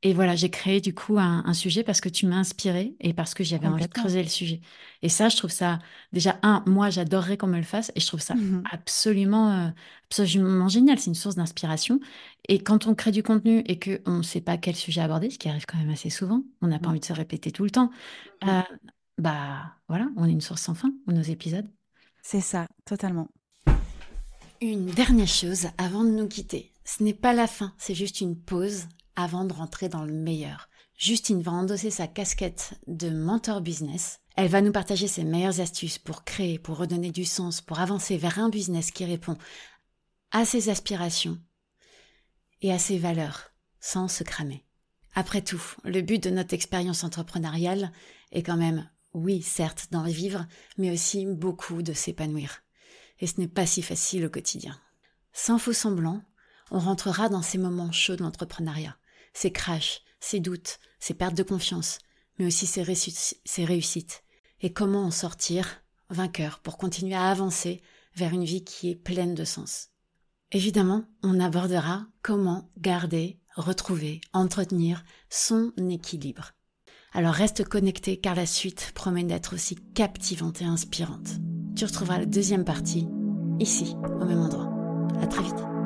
Et 0.05 0.13
voilà, 0.13 0.37
j'ai 0.37 0.49
créé 0.49 0.81
du 0.81 0.95
coup 0.95 1.19
un, 1.19 1.53
sujet 1.53 1.83
parce 1.83 2.01
que 2.01 2.09
tu 2.09 2.27
m'as 2.27 2.37
inspiré 2.37 2.95
et 3.01 3.13
parce 3.13 3.35
que 3.35 3.43
j'avais 3.43 3.67
envie 3.67 3.87
de 3.87 3.93
creuser 3.93 4.23
le 4.23 4.29
sujet. 4.29 4.61
Et 5.03 5.09
ça, 5.09 5.29
je 5.29 5.37
trouve 5.37 5.51
ça, 5.51 5.81
déjà, 6.13 6.39
un, 6.43 6.63
moi, 6.67 6.89
j'adorerais 6.89 7.37
qu'on 7.37 7.49
me 7.49 7.57
le 7.57 7.65
fasse 7.65 7.91
et 7.97 8.01
je 8.01 8.07
trouve 8.07 8.21
ça 8.21 8.35
mmh 8.35 8.63
absolument, 8.71 9.51
euh, 9.51 9.69
absolument 10.09 10.69
génial. 10.69 11.01
C'est 11.01 11.09
une 11.09 11.17
source 11.17 11.35
d'inspiration. 11.35 11.99
Et 12.49 12.63
quand 12.63 12.87
on 12.87 12.95
crée 12.95 13.11
du 13.11 13.25
contenu 13.25 13.65
et 13.67 13.81
qu'on 13.81 14.19
ne 14.19 14.23
sait 14.23 14.41
pas 14.41 14.57
quel 14.57 14.77
sujet 14.77 15.01
aborder, 15.01 15.31
ce 15.31 15.39
qui 15.39 15.49
arrive 15.49 15.67
quand 15.67 15.79
même 15.79 15.91
assez 15.91 16.11
souvent, 16.11 16.45
on 16.63 16.69
n'a 16.69 16.79
pas 16.79 16.91
envie 16.91 17.01
de 17.01 17.05
se 17.05 17.13
répéter 17.13 17.51
tout 17.51 17.65
le 17.65 17.71
temps, 17.71 17.91
euh, 18.47 18.63
bah 19.19 19.75
voilà, 19.89 20.07
on 20.17 20.27
est 20.27 20.33
une 20.33 20.41
source 20.41 20.63
sans 20.63 20.75
fin, 20.75 20.93
nos 21.09 21.23
épisodes. 21.23 21.69
C'est 22.23 22.41
ça, 22.41 22.69
totalement. 22.85 23.29
Une 24.61 24.87
dernière 24.87 25.27
chose 25.27 25.67
avant 25.77 26.05
de 26.05 26.11
nous 26.11 26.29
quitter. 26.29 26.73
Ce 26.85 27.03
n'est 27.03 27.15
pas 27.15 27.33
la 27.33 27.49
fin, 27.49 27.73
c'est 27.79 27.95
juste 27.95 28.21
une 28.21 28.37
pause 28.37 28.87
avant 29.19 29.45
de 29.45 29.53
rentrer 29.53 29.89
dans 29.89 30.05
le 30.05 30.13
meilleur. 30.13 30.69
Justine 30.97 31.43
va 31.43 31.51
endosser 31.51 31.91
sa 31.91 32.07
casquette 32.07 32.75
de 32.87 33.11
mentor 33.11 33.61
business. 33.61 34.21
Elle 34.37 34.49
va 34.49 34.61
nous 34.61 34.71
partager 34.71 35.09
ses 35.09 35.25
meilleures 35.25 35.59
astuces 35.59 35.99
pour 35.99 36.23
créer, 36.23 36.61
pour 36.61 36.77
redonner 36.79 37.11
du 37.11 37.25
sens, 37.25 37.61
pour 37.61 37.81
avancer 37.81 38.17
vers 38.17 38.39
un 38.39 38.49
business 38.49 38.93
qui 38.93 39.05
répond 39.05 39.37
à 40.31 40.45
ses 40.45 40.69
aspirations 40.69 41.37
et 42.63 42.73
à 42.73 42.79
ses 42.79 42.97
valeurs, 42.97 43.51
sans 43.81 44.07
se 44.07 44.23
cramer. 44.23 44.65
Après 45.17 45.43
tout, 45.43 45.63
le 45.83 46.01
but 46.01 46.23
de 46.23 46.31
notre 46.31 46.55
expérience 46.55 47.03
entrepreneuriale 47.03 47.91
est 48.31 48.45
quand 48.45 48.57
même, 48.57 48.89
oui, 49.15 49.43
certes, 49.43 49.89
d'en 49.91 50.05
vivre, 50.05 50.47
mais 50.77 50.93
aussi 50.93 51.27
beaucoup 51.27 51.83
de 51.83 51.93
s'épanouir. 51.93 52.63
Et 53.19 53.27
ce 53.27 53.41
n'est 53.41 53.49
pas 53.49 53.67
si 53.67 53.83
facile 53.83 54.27
au 54.27 54.31
quotidien. 54.31 54.81
Sans 55.33 55.59
faux 55.59 55.73
semblant, 55.73 56.23
on 56.71 56.79
rentrera 56.79 57.29
dans 57.29 57.43
ces 57.43 57.59
moments 57.59 57.91
chauds 57.91 58.15
de 58.15 58.23
l'entrepreneuriat 58.23 58.97
ses 59.39 59.53
crashs, 59.53 60.03
ses 60.19 60.41
doutes, 60.41 60.81
ses 60.99 61.15
pertes 61.15 61.37
de 61.37 61.45
confiance, 61.45 61.99
mais 62.39 62.47
aussi 62.47 62.67
ses, 62.67 62.83
réussites. 62.83 64.25
Et 64.61 64.73
comment 64.73 65.05
en 65.05 65.13
sortir 65.13 65.83
vainqueur 66.11 66.59
pour 66.59 66.77
continuer 66.77 67.15
à 67.15 67.31
avancer 67.31 67.81
vers 68.17 68.33
une 68.33 68.45
vie 68.45 68.65
qui 68.65 68.91
est 68.91 68.97
pleine 68.97 69.37
de 69.37 69.45
sens? 69.45 69.91
Évidemment, 70.51 71.05
on 71.23 71.39
abordera 71.39 72.07
comment 72.23 72.71
garder, 72.79 73.39
retrouver, 73.55 74.21
entretenir 74.33 75.05
son 75.31 75.73
équilibre. 75.89 76.53
Alors 77.13 77.35
reste 77.35 77.65
connecté 77.65 78.19
car 78.19 78.35
la 78.35 78.47
suite 78.47 78.91
promet 78.95 79.25
d'être 79.25 79.55
aussi 79.55 79.77
captivante 79.95 80.63
et 80.63 80.67
inspirante. 80.67 81.29
Tu 81.77 81.85
retrouveras 81.85 82.19
la 82.19 82.27
deuxième 82.27 82.65
partie 82.65 83.07
ici, 83.61 83.95
au 84.21 84.25
même 84.25 84.41
endroit. 84.41 84.73
À 85.23 85.27
très 85.27 85.45
vite. 85.45 85.78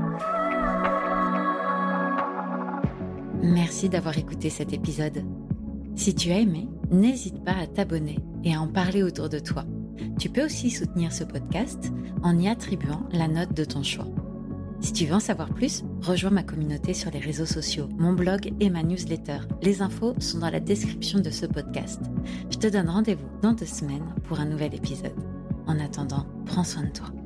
Merci 3.43 3.89
d'avoir 3.89 4.17
écouté 4.19 4.51
cet 4.51 4.73
épisode. 4.73 5.25
Si 5.97 6.15
tu 6.15 6.31
as 6.31 6.39
aimé, 6.39 6.69
n'hésite 6.91 7.45
pas 7.45 7.57
à 7.57 7.67
t'abonner 7.67 8.19
et 8.45 8.55
à 8.55 8.61
en 8.61 8.69
parler 8.69 9.03
autour 9.03 9.29
de 9.29 9.41
toi. 9.41 9.65
Tu 10.19 10.29
peux 10.29 10.45
aussi 10.45 10.71
soutenir 10.71 11.13
ce 11.13 11.25
podcast 11.25 11.93
en 12.23 12.39
y 12.39 12.49
attribuant 12.49 13.09
la 13.13 13.29
note 13.29 13.55
de 13.55 13.65
ton 13.65 13.83
choix. 13.83 14.07
Si 14.81 14.93
tu 14.93 15.07
veux 15.07 15.15
en 15.15 15.21
savoir 15.21 15.53
plus, 15.55 15.85
rejoins 16.01 16.31
ma 16.31 16.43
communauté 16.43 16.95
sur 16.95 17.11
les 17.11 17.21
réseaux 17.21 17.47
sociaux, 17.47 17.89
mon 17.99 18.13
blog 18.13 18.53
et 18.61 18.71
ma 18.71 18.83
newsletter. 18.83 19.39
Les 19.63 19.83
infos 19.83 20.15
sont 20.19 20.39
dans 20.39 20.51
la 20.51 20.61
description 20.61 21.21
de 21.21 21.31
ce 21.31 21.47
podcast. 21.47 22.01
Je 22.51 22.59
te 22.59 22.67
donne 22.67 22.89
rendez-vous 22.89 23.29
dans 23.43 23.53
deux 23.53 23.67
semaines 23.67 24.15
pour 24.25 24.41
un 24.41 24.47
nouvel 24.47 24.75
épisode. 24.75 25.13
En 25.67 25.79
attendant, 25.79 26.27
prends 26.47 26.65
soin 26.65 26.83
de 26.83 26.91
toi. 26.91 27.22